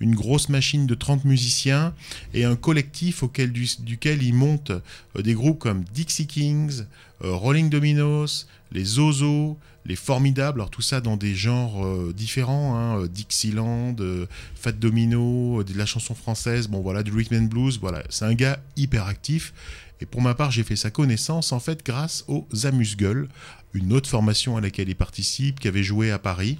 une 0.00 0.14
grosse 0.14 0.48
machine 0.48 0.86
de 0.86 0.94
30 0.94 1.26
musiciens, 1.26 1.92
et 2.32 2.44
un 2.44 2.56
collectif 2.56 3.22
auquel, 3.22 3.52
du- 3.52 3.68
duquel 3.80 4.22
il 4.22 4.34
monte 4.34 4.72
des 5.18 5.34
groupes 5.34 5.58
comme 5.58 5.84
Dixie 5.92 6.26
Kings, 6.26 6.84
Rolling 7.20 7.68
Dominos, 7.68 8.46
les 8.72 8.84
Zozo, 8.84 9.58
les 9.88 9.96
Formidables, 9.96 10.60
alors 10.60 10.70
tout 10.70 10.82
ça 10.82 11.00
dans 11.00 11.16
des 11.16 11.34
genres 11.34 11.84
euh, 11.84 12.12
différents, 12.14 12.76
hein, 12.76 13.00
euh, 13.00 13.08
Dixieland, 13.08 13.96
euh, 14.00 14.26
Fat 14.54 14.72
Domino, 14.72 15.64
de 15.64 15.76
la 15.76 15.86
chanson 15.86 16.14
française, 16.14 16.68
bon 16.68 16.82
voilà, 16.82 17.02
du 17.02 17.10
rhythm 17.10 17.36
and 17.36 17.46
blues, 17.46 17.78
voilà, 17.80 18.02
c'est 18.10 18.26
un 18.26 18.34
gars 18.34 18.60
hyper 18.76 19.06
actif. 19.06 19.54
Et 20.00 20.06
pour 20.06 20.20
ma 20.20 20.34
part, 20.34 20.50
j'ai 20.50 20.62
fait 20.62 20.76
sa 20.76 20.90
connaissance 20.90 21.52
en 21.52 21.58
fait 21.58 21.84
grâce 21.84 22.24
aux 22.28 22.46
Amuse-Gueules, 22.64 23.28
une 23.72 23.92
autre 23.94 24.08
formation 24.08 24.56
à 24.58 24.60
laquelle 24.60 24.90
il 24.90 24.94
participe, 24.94 25.58
qui 25.58 25.68
avait 25.68 25.82
joué 25.82 26.10
à 26.10 26.18
Paris. 26.18 26.58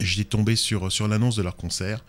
J'étais 0.00 0.24
tombé 0.24 0.56
sur, 0.56 0.92
sur 0.92 1.08
l'annonce 1.08 1.36
de 1.36 1.42
leur 1.42 1.56
concert. 1.56 2.04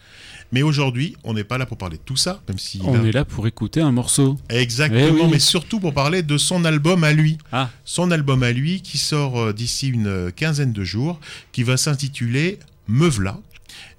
Mais 0.51 0.61
aujourd'hui, 0.61 1.15
on 1.23 1.33
n'est 1.33 1.43
pas 1.43 1.57
là 1.57 1.65
pour 1.65 1.77
parler 1.77 1.97
de 1.97 2.01
tout 2.03 2.15
ça, 2.15 2.41
même 2.47 2.57
si... 2.57 2.79
On 2.83 3.03
est 3.05 3.11
là 3.11 3.25
pour 3.25 3.47
écouter 3.47 3.81
un 3.81 3.91
morceau. 3.91 4.37
Exactement, 4.49 5.01
Eh 5.07 5.11
oui. 5.23 5.29
mais 5.31 5.39
surtout 5.39 5.79
pour 5.79 5.93
parler 5.93 6.23
de 6.23 6.37
son 6.37 6.63
album 6.65 7.03
à 7.03 7.13
lui. 7.13 7.37
Ah. 7.51 7.69
Son 7.85 8.11
album 8.11 8.43
à 8.43 8.51
lui 8.51 8.81
qui 8.81 8.97
sort 8.97 9.39
euh, 9.39 9.53
d'ici 9.53 9.87
une 9.89 10.07
euh, 10.07 10.31
quinzaine 10.31 10.73
de 10.73 10.83
jours, 10.83 11.19
qui 11.51 11.63
va 11.63 11.77
s'intituler 11.77 12.59
Meuvla. 12.87 13.39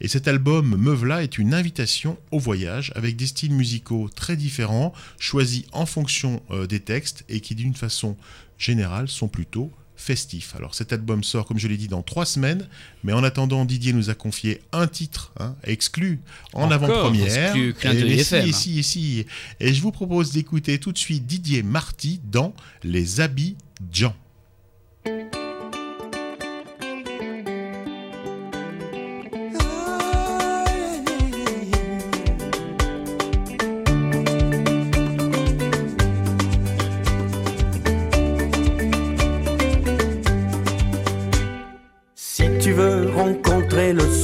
Et 0.01 0.09
cet 0.09 0.27
album 0.29 0.77
Meuvla 0.77 1.23
est 1.23 1.39
une 1.39 1.55
invitation 1.55 2.17
au 2.31 2.39
voyage 2.39 2.93
avec 2.95 3.17
des 3.17 3.27
styles 3.27 3.53
musicaux 3.53 4.09
très 4.15 4.37
différents, 4.37 4.93
choisis 5.19 5.65
en 5.73 5.87
fonction 5.87 6.43
euh, 6.51 6.67
des 6.67 6.81
textes 6.81 7.25
et 7.29 7.41
qui 7.41 7.55
d'une 7.55 7.75
façon 7.75 8.17
générale 8.59 9.09
sont 9.09 9.29
plutôt 9.29 9.71
festifs. 9.99 10.55
Alors 10.57 10.75
cet 10.75 10.93
album 10.95 11.23
sort, 11.25 11.45
comme 11.45 11.59
je 11.59 11.69
l'ai 11.69 11.77
dit, 11.77 11.89
dans 11.89 12.03
trois 12.03 12.25
semaines, 12.25 12.67
mais 13.05 13.13
en 13.13 13.23
attendant, 13.25 13.65
Didier 13.67 13.93
nous 13.93 14.09
a 14.09 14.15
confié 14.15 14.63
un 14.73 14.87
titre 14.87 15.33
hein, 15.39 15.55
exclu 15.65 16.21
en 16.55 16.69
avant-première. 16.71 17.53
Et- 17.93 18.07
si, 18.25 18.49
et 18.49 18.53
si, 18.53 18.79
et 18.79 18.83
si. 18.83 19.27
Et 19.61 19.75
je 19.75 19.83
vous 19.83 19.91
propose 19.93 20.33
d'écouter 20.33 20.79
tout 20.79 20.93
de 20.93 20.99
suite 20.99 21.27
Didier 21.27 21.63
Marty 21.63 22.21
dans 22.31 22.55
Les 22.85 23.21
Habits 23.21 23.57
Jean. 23.93 24.15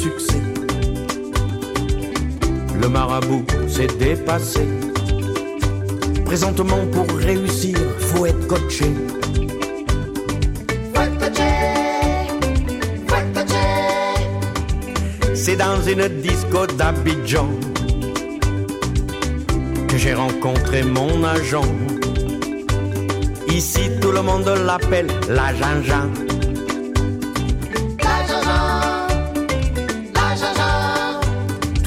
Succès. 0.05 0.43
Le 2.83 2.89
marabout 2.89 3.45
s'est 3.67 3.93
dépassé. 3.99 4.67
Présentement, 6.27 6.83
pour 6.93 7.09
réussir, 7.17 7.79
faut 8.01 8.27
être 8.27 8.47
coaché. 8.47 8.91
C'est 15.35 15.57
dans 15.57 15.81
une 15.93 16.07
disco 16.21 16.67
d'Abidjan 16.79 17.49
que 19.89 19.97
j'ai 19.97 20.15
rencontré 20.15 20.83
mon 20.83 21.25
agent. 21.25 21.71
Ici, 23.49 23.91
tout 24.01 24.13
le 24.13 24.23
monde 24.23 24.51
l'appelle 24.67 25.09
la 25.29 25.55
Jean-Jean. 25.55 26.34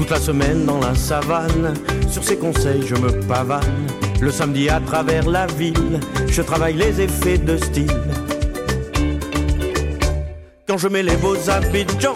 Toute 0.08 0.20
la 0.20 0.26
semaine 0.26 0.66
dans 0.66 0.80
la 0.80 0.96
savane, 0.96 1.74
sur 2.10 2.24
ses 2.24 2.38
conseils 2.38 2.82
je 2.88 2.96
me 2.96 3.12
pavane. 3.28 3.88
Le 4.22 4.32
samedi 4.32 4.70
à 4.70 4.80
travers 4.80 5.28
la 5.28 5.48
ville, 5.48 6.00
je 6.30 6.42
travaille 6.42 6.76
les 6.76 7.02
effets 7.02 7.38
de 7.38 7.58
style. 7.58 7.92
Quand 10.66 10.78
je 10.78 10.88
mets 10.88 11.04
les 11.04 11.18
beaux 11.18 11.36
Abidjan, 11.50 12.14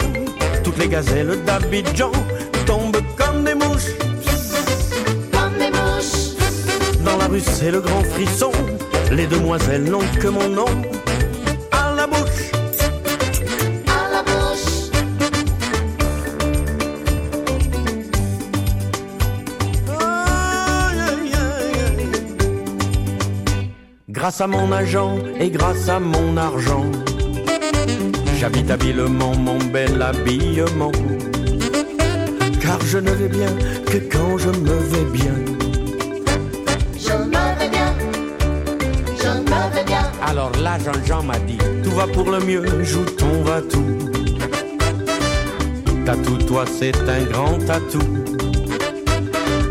toutes 0.64 0.78
les 0.78 0.88
gazelles 0.88 1.38
d'Abidjan 1.44 2.12
tombent 2.64 3.02
comme 3.14 3.44
des 3.44 3.54
mouches. 3.54 3.92
Comme 5.30 5.58
des 5.58 5.70
mouches, 5.70 6.38
Dans 7.04 7.18
la 7.18 7.26
rue, 7.26 7.40
c'est 7.40 7.72
le 7.72 7.82
grand 7.82 8.04
frisson. 8.04 8.52
Les 9.10 9.26
demoiselles 9.26 9.84
n'ont 9.84 10.00
que 10.18 10.28
mon 10.28 10.48
nom 10.48 10.64
Grâce 24.22 24.40
à 24.40 24.46
mon 24.46 24.70
agent 24.70 25.16
et 25.40 25.50
grâce 25.50 25.88
à 25.88 25.98
mon 25.98 26.36
argent, 26.36 26.84
j'habite 28.38 28.70
habilement 28.70 29.34
mon 29.34 29.58
bel 29.58 30.00
habillement. 30.00 30.92
Car 32.60 32.78
je 32.82 32.98
ne 32.98 33.10
vais 33.10 33.28
bien 33.28 33.52
que 33.84 33.96
quand 33.96 34.38
je 34.38 34.50
me 34.50 34.76
vais 34.76 35.10
bien. 35.10 35.34
Je 36.96 37.14
me 37.14 37.58
vais 37.58 37.68
bien, 37.68 37.94
je 39.18 39.28
me 39.40 39.74
vais 39.74 39.84
bien. 39.84 40.08
Alors 40.24 40.52
là, 40.62 40.78
Jean-Jean 40.78 41.24
m'a 41.24 41.40
dit 41.40 41.58
Tout 41.82 41.90
va 41.90 42.06
pour 42.06 42.30
le 42.30 42.38
mieux, 42.44 42.84
joue 42.84 43.04
ton 43.04 43.42
va-tout. 43.42 43.98
Tatou, 46.06 46.38
toi, 46.46 46.64
c'est 46.78 46.96
un 47.08 47.24
grand 47.24 47.58
tatou. 47.66 47.98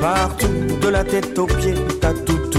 Partout, 0.01 0.77
de 0.81 0.89
la 0.89 1.05
tête 1.05 1.39
aux 1.39 1.47
pieds, 1.47 1.75
tatou, 2.01 2.50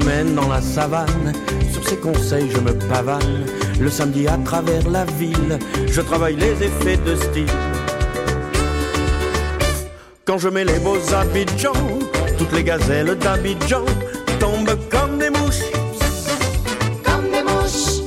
semaine 0.00 0.34
dans 0.34 0.48
la 0.48 0.60
savane, 0.60 1.32
sur 1.72 1.86
ses 1.88 1.96
conseils, 1.96 2.50
je 2.50 2.58
me 2.58 2.72
pavane. 2.88 3.46
Le 3.80 3.88
samedi 3.88 4.26
à 4.26 4.36
travers 4.44 4.88
la 4.90 5.04
ville, 5.04 5.58
je 5.86 6.00
travaille 6.00 6.36
les 6.36 6.52
effets 6.62 6.98
de 6.98 7.14
style. 7.14 7.46
Quand 10.24 10.38
je 10.38 10.48
mets 10.48 10.64
les 10.64 10.78
beaux 10.80 10.98
Abidjan, 11.14 11.72
toutes 12.38 12.52
les 12.52 12.64
gazelles 12.64 13.16
d'Abidjan 13.16 13.84
tombent 14.38 14.78
comme 14.90 15.18
des 15.18 15.30
mouches. 15.30 15.66
comme 17.04 17.30
des 17.30 17.42
mouches. 17.42 18.02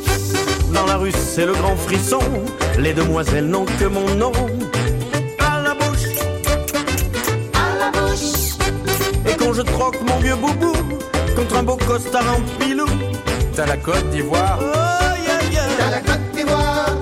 Dans 0.73 0.85
la 0.85 0.97
rue, 0.97 1.11
c'est 1.11 1.45
le 1.45 1.53
grand 1.53 1.75
frisson. 1.75 2.19
Les 2.77 2.93
demoiselles 2.93 3.47
n'ont 3.47 3.65
que 3.65 3.85
mon 3.85 4.09
nom 4.15 4.33
à 5.39 5.61
la 5.61 5.73
bouche. 5.73 6.07
à 7.53 7.67
la 7.79 7.89
bouche. 7.91 8.57
Et 9.27 9.35
quand 9.37 9.53
je 9.53 9.61
troque 9.61 9.99
mon 10.01 10.17
vieux 10.19 10.35
boubou 10.35 10.73
contre 11.39 11.57
un 11.57 11.63
beau 11.63 11.77
costard 11.77 12.25
en 12.35 12.41
pilou, 12.59 12.85
T'as 13.55 13.65
la 13.65 13.77
Côte 13.77 14.09
d'Ivoire. 14.09 14.59
oh 14.59 15.15
yeah 15.25 15.39
yeah. 15.51 15.89
la 15.89 16.01
Côte 16.01 16.31
d'Ivoire, 16.33 16.95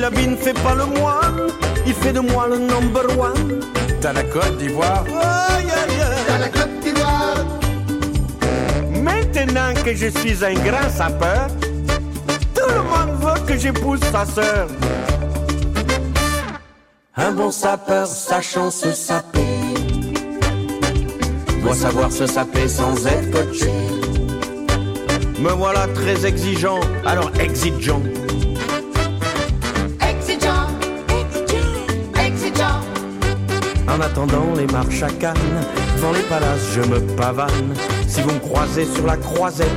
la 0.00 0.10
vie 0.10 0.28
ne 0.28 0.36
fait 0.36 0.54
pas 0.54 0.74
le 0.74 0.86
moine, 0.86 1.48
il 1.84 1.94
fait 1.94 2.12
de 2.12 2.20
moi 2.20 2.46
le 2.48 2.58
number 2.58 3.06
one. 3.18 3.60
T'as 4.00 4.12
la 4.12 4.22
Côte 4.22 4.56
d'Ivoire. 4.58 5.04
Oh 5.08 5.12
yeah 5.68 5.84
yeah. 5.96 6.38
la 6.38 6.48
Côte 6.48 6.78
d'Ivoire. 6.80 7.44
Maintenant 9.02 9.72
que 9.84 9.94
je 9.94 10.08
suis 10.18 10.44
un 10.44 10.54
grand 10.54 10.88
sapeur, 10.88 11.48
tout 12.54 12.68
le 12.68 12.82
monde 12.82 13.18
veut 13.20 13.40
que 13.46 13.58
j'épouse 13.58 14.00
sa 14.12 14.24
sœur. 14.26 14.68
Un 17.16 17.32
bon 17.32 17.50
sapeur 17.50 18.06
sachant 18.06 18.70
se 18.70 18.92
saper 18.92 19.63
doit 21.64 21.74
savoir 21.74 22.12
se 22.12 22.26
saper 22.26 22.68
sans 22.68 23.06
être 23.06 23.30
coaché. 23.30 23.72
Me 25.40 25.50
voilà 25.50 25.86
très 25.94 26.26
exigeant, 26.26 26.80
alors 27.06 27.30
exigeant. 27.40 28.02
Exigeant, 30.00 30.68
exigeant, 32.22 32.80
En 33.88 34.00
attendant 34.00 34.52
les 34.56 34.66
marches 34.66 35.02
à 35.02 35.08
Cannes, 35.08 35.34
devant 35.96 36.12
les 36.12 36.22
palaces, 36.22 36.68
je 36.74 36.80
me 36.82 37.00
pavane. 37.16 37.74
Si 38.06 38.20
vous 38.20 38.32
me 38.32 38.40
croisez 38.40 38.84
sur 38.84 39.06
la 39.06 39.16
croisette, 39.16 39.68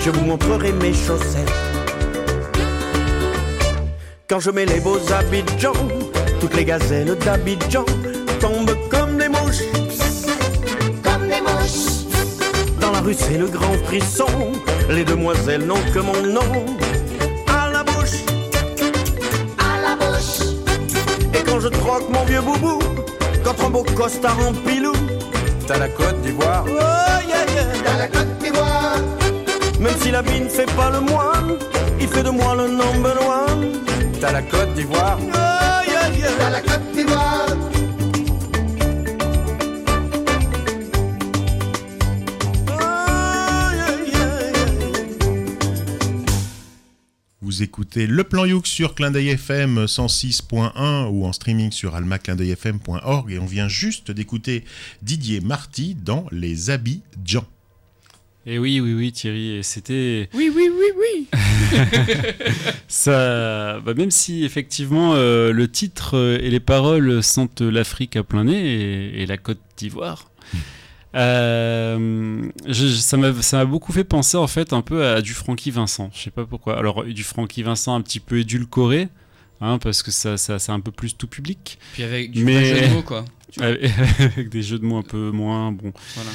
je 0.00 0.10
vous 0.10 0.24
montrerai 0.24 0.72
mes 0.72 0.94
chaussettes. 0.94 1.52
Quand 4.28 4.40
je 4.40 4.50
mets 4.50 4.66
les 4.66 4.80
beaux 4.80 4.98
Abidjan, 5.12 5.72
toutes 6.40 6.56
les 6.56 6.64
gazelles 6.64 7.16
d'Abidjan 7.24 7.84
tombent 8.40 8.76
C'est 13.12 13.38
le 13.38 13.46
grand 13.46 13.72
frisson. 13.84 14.26
Les 14.90 15.04
demoiselles 15.04 15.64
n'ont 15.64 15.80
que 15.94 16.00
mon 16.00 16.20
nom 16.22 16.66
à 17.48 17.70
la 17.70 17.82
bouche. 17.84 18.24
à 19.58 19.80
la 19.80 19.94
bouche. 19.96 20.40
Et 21.32 21.42
quand 21.42 21.60
je 21.60 21.68
troque 21.68 22.08
mon 22.10 22.24
vieux 22.24 22.40
boubou 22.40 22.78
contre 23.44 23.66
un 23.66 23.70
beau 23.70 23.84
costard 23.94 24.36
en 24.46 24.52
pilou, 24.52 24.92
T'as 25.66 25.78
la 25.78 25.88
Côte 25.88 26.20
d'Ivoire. 26.22 26.64
oh 26.66 26.70
yeah 27.28 27.44
yeah. 27.54 27.96
la 27.98 28.08
Côte 28.08 28.38
d'Ivoire, 28.38 28.98
Même 29.80 29.96
si 30.00 30.10
la 30.10 30.22
vie 30.22 30.40
ne 30.40 30.48
fait 30.48 30.70
pas 30.76 30.90
le 30.90 31.00
moine, 31.00 31.58
il 32.00 32.08
fait 32.08 32.22
de 32.22 32.30
moi 32.30 32.54
le 32.56 32.68
number 32.68 33.16
one. 33.20 33.82
T'as 34.20 34.32
la 34.32 34.42
Côte 34.42 34.74
d'Ivoire. 34.74 35.18
Oh, 35.22 35.75
Vous 47.56 47.62
écoutez 47.62 48.06
Le 48.06 48.22
Plan 48.22 48.44
Youk 48.44 48.66
sur 48.66 48.94
Clin 48.94 49.10
d'œil 49.10 49.30
FM 49.30 49.86
106.1 49.86 51.08
ou 51.08 51.24
en 51.24 51.32
streaming 51.32 51.72
sur 51.72 51.94
almaclindeuilfm.org 51.94 53.32
et 53.32 53.38
on 53.38 53.46
vient 53.46 53.66
juste 53.66 54.10
d'écouter 54.10 54.62
Didier 55.00 55.40
Marty 55.40 55.94
dans 55.94 56.26
Les 56.30 56.68
Habits 56.68 57.00
Jean. 57.24 57.46
Et 58.44 58.58
oui, 58.58 58.78
oui, 58.80 58.92
oui, 58.92 59.10
Thierry, 59.10 59.52
et 59.52 59.62
c'était. 59.62 60.28
Oui, 60.34 60.52
oui, 60.54 60.68
oui, 60.70 60.84
oui. 60.98 61.28
Ça, 62.88 63.80
bah, 63.80 63.94
même 63.94 64.10
si 64.10 64.44
effectivement 64.44 65.14
euh, 65.14 65.50
le 65.50 65.66
titre 65.66 66.38
et 66.42 66.50
les 66.50 66.60
paroles 66.60 67.22
sentent 67.22 67.62
l'Afrique 67.62 68.16
à 68.16 68.22
plein 68.22 68.44
nez 68.44 68.66
et, 68.66 69.22
et 69.22 69.26
la 69.26 69.38
Côte 69.38 69.62
d'Ivoire, 69.78 70.30
euh, 71.16 72.42
je- 72.66 72.86
ça 72.88 73.16
m'a 73.16 73.64
beaucoup 73.64 73.92
fait 73.92 74.04
penser 74.04 74.36
en 74.36 74.46
fait 74.46 74.72
un 74.72 74.82
peu 74.82 75.06
à 75.06 75.22
du 75.22 75.32
Francky 75.32 75.70
Vincent. 75.70 76.10
Je 76.14 76.20
sais 76.24 76.30
pas 76.30 76.44
pourquoi. 76.44 76.78
Alors 76.78 77.04
du 77.04 77.24
Francky 77.24 77.62
Vincent 77.62 77.94
un 77.94 78.00
petit 78.02 78.20
peu 78.20 78.38
édulcoré, 78.40 79.08
hein, 79.60 79.78
parce 79.78 80.02
que 80.02 80.10
ça, 80.10 80.36
ça 80.36 80.58
c'est 80.58 80.72
un 80.72 80.80
peu 80.80 80.90
plus 80.92 81.16
tout 81.16 81.26
public, 81.26 81.78
Puis 81.94 82.02
avec 82.02 82.30
du 82.30 82.44
Mais- 82.44 82.64
jeu 82.64 82.88
de 82.88 82.94
mots, 82.94 83.02
quoi. 83.02 83.24
avec 83.60 84.48
des 84.50 84.62
jeux 84.62 84.78
de 84.78 84.84
mots 84.84 84.98
un 84.98 85.02
peu 85.02 85.30
moins 85.30 85.72
bons. 85.72 85.92
Voilà. 86.14 86.30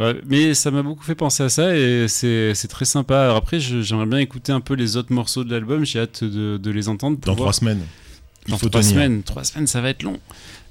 Ouais, 0.00 0.20
mais 0.26 0.54
ça 0.54 0.72
m'a 0.72 0.82
beaucoup 0.82 1.04
fait 1.04 1.14
penser 1.14 1.44
à 1.44 1.48
ça 1.48 1.76
et 1.76 2.06
c'est 2.08 2.52
très 2.68 2.84
sympa. 2.84 3.22
Alors 3.22 3.36
après, 3.36 3.60
j'aimerais 3.60 4.06
bien 4.06 4.18
écouter 4.18 4.50
un 4.50 4.60
peu 4.60 4.74
les 4.74 4.96
autres 4.96 5.12
morceaux 5.12 5.44
de 5.44 5.52
l'album. 5.52 5.84
J'ai 5.84 6.00
hâte 6.00 6.24
de, 6.24 6.56
de 6.56 6.70
les 6.72 6.88
entendre. 6.88 7.16
Dans 7.18 7.26
voir- 7.34 7.36
trois 7.36 7.52
semaines. 7.52 7.82
Il 8.46 8.50
dans 8.50 8.58
faut 8.58 8.68
trois 8.68 8.80
tenir. 8.82 8.94
semaines. 8.94 9.22
Trois 9.22 9.44
semaines, 9.44 9.68
ça 9.68 9.80
va 9.80 9.90
être 9.90 10.02
long. 10.02 10.18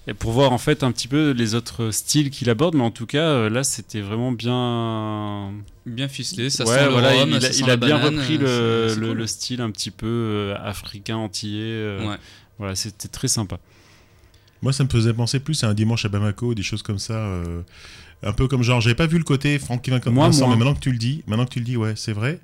Et 0.06 0.14
pour 0.14 0.32
voir 0.34 0.52
en 0.52 0.58
fait 0.58 0.84
un 0.84 0.92
petit 0.92 1.08
peu 1.08 1.32
les 1.32 1.56
autres 1.56 1.92
styles 1.92 2.30
qu'il 2.30 2.50
aborde, 2.50 2.76
mais 2.76 2.84
en 2.84 2.92
tout 2.92 3.06
cas 3.06 3.24
euh, 3.24 3.50
là 3.50 3.64
c'était 3.64 4.02
vraiment 4.02 4.34
bien. 4.34 5.54
Bien 5.86 6.08
ficelé, 6.10 6.50
ça 6.50 6.66
Ouais, 6.66 6.78
sent 6.78 6.86
le 6.86 6.92
voilà, 6.92 7.12
rhum, 7.14 7.30
il, 7.30 7.42
ça 7.42 7.48
a, 7.48 7.52
sent 7.52 7.60
il 7.60 7.66
bien 7.66 7.78
banane, 7.78 8.20
repris 8.20 8.38
le, 8.38 8.96
le- 8.98 9.08
cool. 9.08 9.18
le 9.18 9.28
style 9.28 9.62
un 9.62 9.72
petit 9.72 9.92
peu 9.92 10.06
euh, 10.08 10.56
africain 10.62 11.16
antillais. 11.16 11.62
euh, 11.64 12.08
Ouais. 12.10 12.18
Voilà, 12.60 12.76
c'était 12.76 13.08
très 13.08 13.28
sympa. 13.30 13.60
Moi, 14.62 14.72
ça 14.74 14.84
me 14.84 14.90
faisait 14.90 15.14
penser 15.14 15.40
plus 15.40 15.62
à 15.64 15.70
un 15.70 15.74
dimanche 15.74 16.06
à 16.06 16.10
Bamako, 16.10 16.54
des 16.54 16.64
choses 16.64 16.84
comme 16.84 17.00
ça. 17.00 17.14
euh, 17.16 17.62
Un 18.24 18.34
peu 18.34 18.48
comme 18.48 18.64
genre, 18.64 18.82
j'avais 18.82 18.96
pas 18.96 19.08
vu 19.08 19.18
le 19.18 19.24
côté 19.24 19.60
Frankie 19.60 19.90
Vincent, 19.92 20.12
Moi, 20.12 20.26
Vincent, 20.28 20.48
moi. 20.48 20.56
mais 20.56 20.60
maintenant 20.60 20.76
que 20.76 20.80
tu 20.80 20.92
le 20.92 20.98
dis, 20.98 21.24
maintenant 21.28 21.46
que 21.46 21.52
tu 21.52 21.60
le 21.60 21.66
dis, 21.66 21.78
ouais, 21.78 21.94
c'est 21.96 22.14
vrai. 22.14 22.40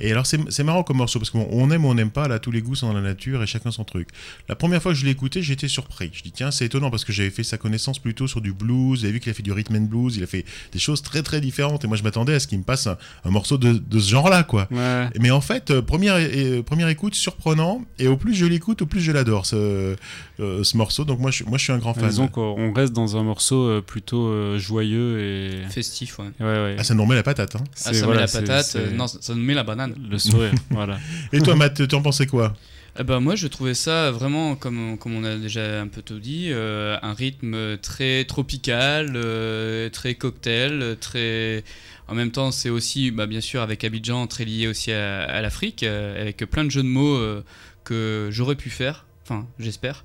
Et 0.00 0.10
alors, 0.12 0.26
c'est 0.26 0.62
marrant 0.64 0.82
comme 0.82 0.98
morceau 0.98 1.18
parce 1.18 1.30
qu'on 1.30 1.46
on 1.50 1.70
aime 1.70 1.84
ou 1.84 1.88
on 1.88 1.94
n'aime 1.94 2.10
pas, 2.10 2.28
là, 2.28 2.38
tous 2.38 2.50
les 2.50 2.62
goûts 2.62 2.74
sont 2.74 2.88
dans 2.88 2.94
la 2.94 3.00
nature 3.00 3.42
et 3.42 3.46
chacun 3.46 3.70
son 3.70 3.84
truc. 3.84 4.08
La 4.48 4.54
première 4.54 4.80
fois 4.82 4.92
que 4.92 4.98
je 4.98 5.04
l'ai 5.04 5.10
écouté, 5.10 5.42
j'étais 5.42 5.68
surpris. 5.68 6.10
Je 6.12 6.22
dis, 6.22 6.32
tiens, 6.32 6.50
c'est 6.50 6.66
étonnant 6.66 6.90
parce 6.90 7.04
que 7.04 7.12
j'avais 7.12 7.30
fait 7.30 7.42
sa 7.42 7.58
connaissance 7.58 7.98
plutôt 7.98 8.26
sur 8.26 8.40
du 8.40 8.52
blues. 8.52 9.00
J'avais 9.00 9.12
vu 9.14 9.20
qu'il 9.20 9.30
a 9.30 9.34
fait 9.34 9.42
du 9.42 9.52
rhythm 9.52 9.76
and 9.76 9.80
blues, 9.82 10.16
il 10.16 10.22
a 10.22 10.26
fait 10.26 10.44
des 10.72 10.78
choses 10.78 11.02
très 11.02 11.22
très 11.22 11.40
différentes. 11.40 11.84
Et 11.84 11.88
moi, 11.88 11.96
je 11.96 12.02
m'attendais 12.02 12.34
à 12.34 12.40
ce 12.40 12.46
qu'il 12.46 12.58
me 12.58 12.64
passe 12.64 12.86
un, 12.86 12.96
un 13.24 13.30
morceau 13.30 13.58
de, 13.58 13.72
de 13.72 13.98
ce 13.98 14.10
genre-là, 14.10 14.42
quoi. 14.44 14.68
Ouais. 14.70 15.08
Mais 15.20 15.30
en 15.30 15.40
fait, 15.40 15.70
euh, 15.70 15.82
première, 15.82 16.14
euh, 16.18 16.62
première 16.62 16.88
écoute, 16.88 17.14
surprenant. 17.14 17.82
Et 17.98 18.06
au 18.08 18.16
plus 18.16 18.34
je 18.34 18.46
l'écoute, 18.46 18.82
au 18.82 18.86
plus 18.86 19.00
je 19.00 19.10
l'adore, 19.12 19.46
ce, 19.46 19.96
euh, 20.40 20.62
ce 20.64 20.76
morceau. 20.76 21.04
Donc 21.04 21.18
moi 21.18 21.30
je, 21.30 21.44
moi, 21.44 21.58
je 21.58 21.64
suis 21.64 21.72
un 21.72 21.78
grand 21.78 21.94
fan. 21.94 22.08
Disons 22.08 22.28
qu'on 22.28 22.72
reste 22.72 22.92
dans 22.92 23.16
un 23.16 23.22
morceau 23.24 23.82
plutôt 23.82 24.58
joyeux 24.58 25.18
et. 25.20 25.23
Festif, 25.70 26.18
ouais. 26.18 26.26
Ouais, 26.40 26.46
ouais. 26.46 26.76
Ah, 26.78 26.84
ça 26.84 26.94
nous 26.94 27.02
remet 27.02 27.14
la 27.14 27.22
patate. 27.22 27.56
Hein. 27.56 27.64
Ah, 27.84 27.92
ça 27.92 28.06
voilà, 28.06 28.22
met 28.22 28.26
la 28.26 28.32
patate, 28.32 28.76
euh, 28.76 28.90
non, 28.90 29.06
ça 29.06 29.18
ça 29.20 29.34
nous 29.34 29.42
met 29.42 29.54
la 29.54 29.64
banane. 29.64 29.94
Le 30.10 30.18
sourire, 30.18 30.52
voilà. 30.70 30.98
Et 31.32 31.40
toi, 31.40 31.54
Matt, 31.54 31.86
tu 31.86 31.94
en 31.94 32.02
pensais 32.02 32.26
quoi? 32.26 32.54
Eh 32.96 33.02
ben, 33.02 33.18
moi, 33.18 33.34
je 33.34 33.48
trouvais 33.48 33.74
ça 33.74 34.12
vraiment, 34.12 34.54
comme, 34.54 34.96
comme 34.98 35.16
on 35.16 35.24
a 35.24 35.34
déjà 35.36 35.80
un 35.80 35.88
peu 35.88 36.00
tout 36.00 36.20
dit, 36.20 36.50
euh, 36.50 36.96
un 37.02 37.12
rythme 37.12 37.76
très 37.78 38.24
tropical, 38.24 39.14
euh, 39.16 39.90
très 39.90 40.14
cocktail, 40.14 40.96
très. 41.00 41.64
En 42.06 42.14
même 42.14 42.30
temps, 42.30 42.52
c'est 42.52 42.70
aussi, 42.70 43.10
bah, 43.10 43.26
bien 43.26 43.40
sûr, 43.40 43.62
avec 43.62 43.82
Abidjan, 43.82 44.28
très 44.28 44.44
lié 44.44 44.68
aussi 44.68 44.92
à, 44.92 45.24
à 45.24 45.40
l'Afrique, 45.40 45.82
euh, 45.82 46.20
avec 46.20 46.36
plein 46.48 46.64
de 46.64 46.70
jeux 46.70 46.82
de 46.84 46.88
mots 46.88 47.16
euh, 47.16 47.42
que 47.82 48.28
j'aurais 48.30 48.54
pu 48.56 48.70
faire. 48.70 49.06
Enfin, 49.24 49.46
j'espère. 49.58 50.04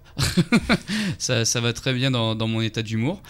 ça, 1.19 1.45
ça 1.45 1.61
va 1.61 1.73
très 1.73 1.93
bien 1.93 2.09
dans, 2.09 2.35
dans 2.35 2.47
mon 2.47 2.61
état 2.61 2.81
d'humour. 2.81 3.21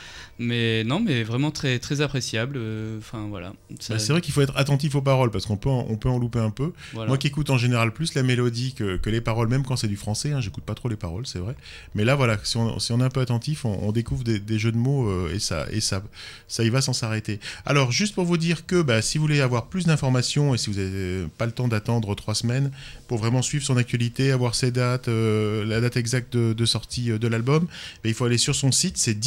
Mais 0.41 0.83
non, 0.85 0.99
mais 1.01 1.23
vraiment 1.23 1.51
très, 1.51 1.79
très 1.79 1.99
appréciable. 2.01 2.55
euh, 2.57 2.97
Enfin, 2.97 3.27
voilà. 3.29 3.53
Ça- 3.79 3.93
Bah, 3.95 3.99
C'est 3.99 4.11
vrai 4.13 4.21
qu'il 4.21 4.33
faut 4.33 4.41
être 4.41 4.55
attentif 4.57 4.95
aux 4.95 5.01
paroles 5.01 5.31
parce 5.31 5.45
qu'on 5.45 5.57
peut, 5.57 5.69
en- 5.69 5.85
on 5.89 5.97
peut 5.97 6.09
en 6.09 6.17
louper 6.17 6.39
un 6.39 6.49
peu. 6.49 6.71
voilà. 6.93 7.09
Moi 7.09 7.17
qui 7.17 7.27
écoute 7.27 7.49
en 7.49 7.57
général 7.57 7.91
plus 7.93 8.13
la 8.13 8.23
mélodie 8.23 8.73
que, 8.73 8.95
que 8.97 9.09
les 9.09 9.19
paroles, 9.21 9.49
même 9.49 9.63
quand 9.65 9.75
c'est 9.75 9.87
du 9.89 9.97
français, 9.97 10.31
hein, 10.31 10.39
j'écoute 10.41 10.63
pas 10.63 10.75
trop 10.75 10.87
les 10.89 10.95
paroles, 10.95 11.27
c'est 11.27 11.39
vrai. 11.39 11.55
Mais 11.93 12.05
là, 12.05 12.15
voilà, 12.15 12.39
si 12.43 12.55
on, 12.57 12.79
si 12.79 12.91
on 12.93 12.99
est 13.01 13.03
un 13.03 13.09
peu 13.09 13.19
attentif, 13.19 13.65
on, 13.65 13.77
on 13.81 13.91
découvre 13.91 14.23
des, 14.23 14.39
des 14.39 14.57
jeux 14.59 14.71
de 14.71 14.77
mots 14.77 15.09
euh, 15.09 15.31
et, 15.33 15.39
ça, 15.39 15.65
et 15.71 15.81
ça, 15.81 16.01
ça 16.47 16.63
y 16.63 16.69
va 16.69 16.79
sans 16.81 16.93
s'arrêter. 16.93 17.39
Alors, 17.65 17.91
juste 17.91 18.15
pour 18.15 18.23
vous 18.25 18.37
dire 18.37 18.65
que 18.65 18.81
bah, 18.81 19.01
si 19.01 19.17
vous 19.17 19.23
voulez 19.25 19.41
avoir 19.41 19.67
plus 19.67 19.85
d'informations 19.85 20.55
et 20.55 20.57
si 20.57 20.69
vous 20.69 20.77
n'avez 20.79 21.25
pas 21.37 21.45
le 21.47 21.51
temps 21.51 21.67
d'attendre 21.67 22.15
trois 22.15 22.35
semaines 22.35 22.71
pour 23.09 23.17
vraiment 23.17 23.41
suivre 23.41 23.65
son 23.65 23.75
actualité, 23.75 24.31
avoir 24.31 24.55
ses 24.55 24.71
dates, 24.71 25.09
euh, 25.09 25.65
la 25.65 25.81
date 25.81 25.97
exacte 25.97 26.31
de, 26.37 26.53
de 26.53 26.65
sortie 26.65 27.09
de 27.09 27.27
l'album, 27.27 27.65
bah, 27.65 27.69
il 28.05 28.13
faut 28.13 28.23
aller 28.25 28.37
sur 28.37 28.55
son 28.55 28.71
site, 28.71 28.97
c'est 28.97 29.19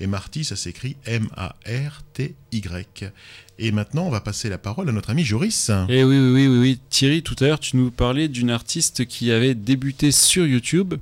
et 0.00 0.06
Marty, 0.06 0.44
ça 0.44 0.56
s'écrit 0.56 0.96
M-A-R-T-Y. 1.06 3.12
Et 3.58 3.70
maintenant, 3.70 4.06
on 4.06 4.10
va 4.10 4.20
passer 4.20 4.48
la 4.48 4.58
parole 4.58 4.88
à 4.88 4.92
notre 4.92 5.10
ami 5.10 5.24
Joris. 5.24 5.70
Et 5.88 6.04
oui, 6.04 6.18
oui, 6.18 6.32
oui, 6.32 6.46
oui, 6.48 6.58
oui. 6.58 6.80
Thierry, 6.90 7.22
tout 7.22 7.36
à 7.40 7.44
l'heure, 7.44 7.60
tu 7.60 7.76
nous 7.76 7.90
parlais 7.90 8.28
d'une 8.28 8.50
artiste 8.50 9.06
qui 9.06 9.30
avait 9.30 9.54
débuté 9.54 10.10
sur 10.10 10.46
YouTube 10.46 10.94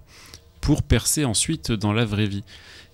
pour 0.60 0.82
percer 0.82 1.24
ensuite 1.24 1.72
dans 1.72 1.92
la 1.92 2.04
vraie 2.04 2.26
vie. 2.26 2.44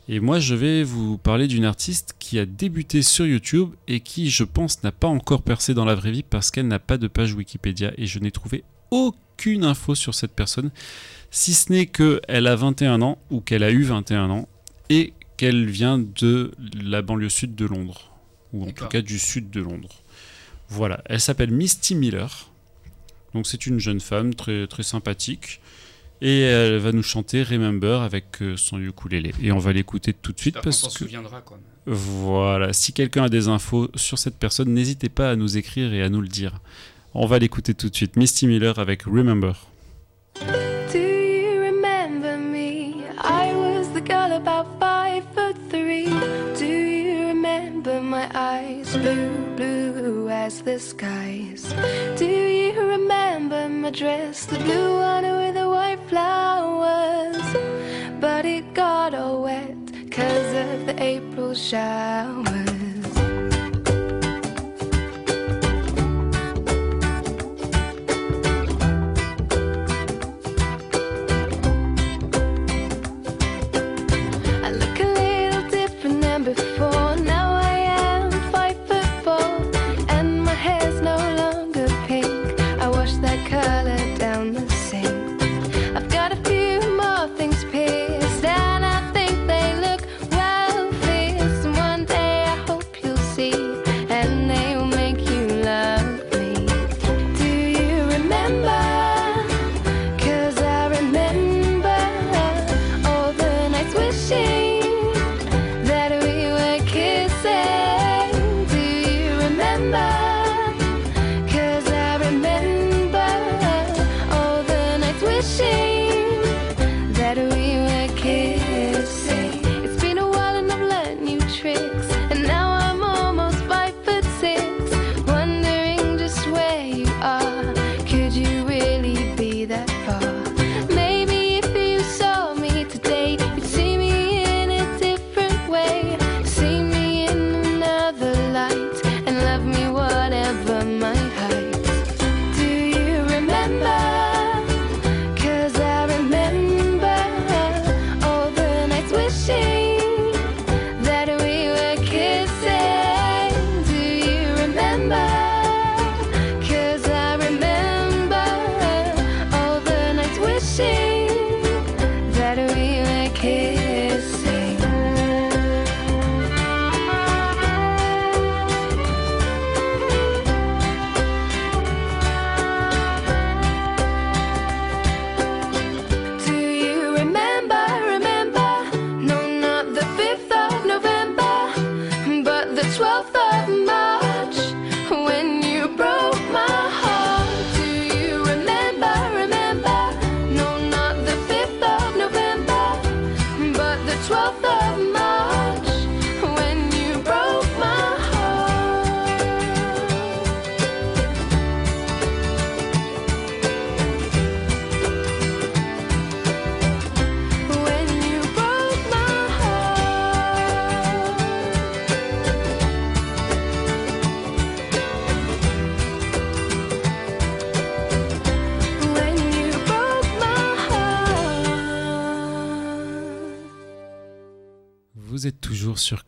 Et 0.09 0.21
moi, 0.21 0.39
je 0.39 0.55
vais 0.55 0.85
vous 0.85 1.19
parler 1.19 1.49
d'une 1.49 1.65
artiste 1.65 2.15
qui 2.21 2.39
a 2.39 2.47
débuté 2.47 3.03
sur 3.03 3.27
YouTube 3.27 3.71
et 3.89 3.99
qui, 3.99 4.31
je 4.31 4.45
pense, 4.45 4.85
n'a 4.85 4.93
pas 4.93 5.09
encore 5.09 5.43
percé 5.43 5.75
dans 5.75 5.85
la 5.85 5.97
vraie 5.97 6.13
vie 6.13 6.23
parce 6.23 6.53
qu'elle 6.53 6.69
n'a 6.69 6.79
pas 6.79 6.97
de 6.97 7.09
page 7.09 7.35
Wikipédia 7.35 7.93
et 7.99 8.07
je 8.07 8.21
n'ai 8.21 8.31
trouvé 8.31 8.63
aucune 8.93 9.65
info 9.65 9.97
sur 9.97 10.15
cette 10.15 10.31
personne, 10.31 10.71
si 11.33 11.55
ce 11.55 11.73
n'est 11.73 11.87
qu'elle 11.87 12.47
a 12.47 12.55
21 12.55 13.03
ans 13.03 13.19
ou 13.31 13.41
qu'elle 13.41 13.65
a 13.65 13.73
eu 13.73 13.83
21 13.83 14.31
ans 14.31 14.49
et 14.91 15.13
qu'elle 15.37 15.67
vient 15.67 15.99
de 15.99 16.53
la 16.83 17.03
banlieue 17.03 17.29
sud 17.29 17.55
de 17.55 17.67
Londres, 17.67 18.11
ou 18.53 18.65
en 18.65 18.71
tout 18.71 18.87
cas 18.87 19.03
du 19.03 19.19
sud 19.19 19.51
de 19.51 19.61
Londres. 19.61 20.03
Voilà, 20.69 21.03
elle 21.07 21.21
s'appelle 21.21 21.51
Misty 21.51 21.95
Miller. 21.95 22.51
Donc 23.35 23.47
c'est 23.47 23.67
une 23.67 23.79
jeune 23.79 24.01
femme 24.01 24.35
très, 24.35 24.67
très 24.67 24.83
sympathique. 24.83 25.61
Et 26.23 26.41
elle 26.41 26.79
va 26.79 26.93
nous 26.93 27.03
chanter 27.03 27.43
Remember 27.43 28.01
avec 28.01 28.41
euh, 28.41 28.57
son 28.57 28.81
ukulélé. 28.81 29.35
Et 29.43 29.53
on 29.53 29.59
va 29.59 29.75
l'écouter 29.75 30.15
tout 30.15 30.33
de 30.33 30.41
suite 30.41 30.57
parce 30.63 30.83
que... 30.83 31.05
souviendra, 31.05 31.43
quoi. 31.43 31.59
Voilà, 31.85 32.73
si 32.73 32.93
quelqu'un 32.93 33.25
a 33.25 33.29
des 33.29 33.49
infos 33.49 33.91
sur 33.95 34.19
cette 34.19 34.37
personne, 34.37 34.73
n'hésitez 34.73 35.09
pas 35.09 35.31
à 35.31 35.37
nous 35.37 35.57
écrire 35.57 35.93
et 35.93 36.03
à 36.03 36.09
nous 36.09 36.21
le 36.21 36.29
dire. 36.29 36.59
On 37.15 37.27
va 37.27 37.39
l'écouter 37.39 37.75
tout 37.75 37.89
de 37.91 37.95
suite. 37.95 38.17
Misty 38.17 38.47
Miller 38.47 38.79
avec 38.79 39.03
Remember. 39.03 39.67
Do 52.19 52.27
you 52.27 52.79
remember 52.79 53.67
my 53.67 53.91
dress, 53.91 54.45
the 54.45 54.59
blue 54.59 54.99
one 54.99 55.25
with 55.25 55.55
the 55.55 55.71
white 55.71 56.01
flowers? 56.07 57.43
But 58.21 58.45
it 58.45 58.75
got 58.75 59.15
all 59.15 59.45
wet 59.45 59.75
cause 60.11 60.53
of 60.55 60.87
the 60.87 60.95
April 61.03 61.55
showers. 61.55 62.76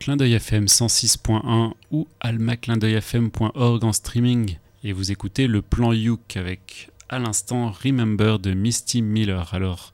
Clin 0.09 0.17
d'œil 0.17 0.33
FM 0.33 0.65
106.1 0.65 1.73
ou 1.91 2.07
almaclindeuilfm.org 2.19 3.83
en 3.83 3.93
streaming 3.93 4.57
et 4.83 4.91
vous 4.91 5.11
écoutez 5.11 5.45
le 5.45 5.61
plan 5.61 5.93
Youk 5.93 6.35
avec 6.35 6.89
à 7.09 7.19
l'instant 7.19 7.69
Remember 7.69 8.39
de 8.39 8.55
Misty 8.55 9.03
Miller. 9.03 9.53
Alors, 9.53 9.93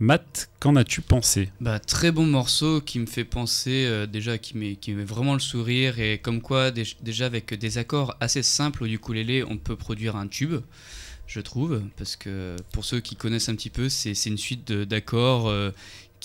Matt, 0.00 0.50
qu'en 0.58 0.74
as-tu 0.74 1.00
pensé? 1.00 1.52
Bah, 1.60 1.78
très 1.78 2.10
bon 2.10 2.26
morceau 2.26 2.80
qui 2.80 2.98
me 2.98 3.06
fait 3.06 3.22
penser 3.22 3.84
euh, 3.86 4.06
déjà, 4.06 4.36
qui 4.36 4.56
met, 4.56 4.76
met 4.88 5.04
vraiment 5.04 5.34
le 5.34 5.38
sourire 5.38 6.00
et 6.00 6.18
comme 6.18 6.40
quoi 6.40 6.72
dé- 6.72 6.82
déjà 7.02 7.26
avec 7.26 7.54
des 7.54 7.78
accords 7.78 8.16
assez 8.18 8.42
simples 8.42 8.82
au 8.82 8.86
ukulélé, 8.86 9.44
on 9.44 9.58
peut 9.58 9.76
produire 9.76 10.16
un 10.16 10.26
tube, 10.26 10.56
je 11.28 11.38
trouve, 11.38 11.82
parce 11.96 12.16
que 12.16 12.56
pour 12.72 12.84
ceux 12.84 12.98
qui 12.98 13.14
connaissent 13.14 13.48
un 13.48 13.54
petit 13.54 13.70
peu, 13.70 13.88
c'est 13.88 14.12
une 14.26 14.38
suite 14.38 14.72
d'accords 14.72 15.46
euh, 15.48 15.70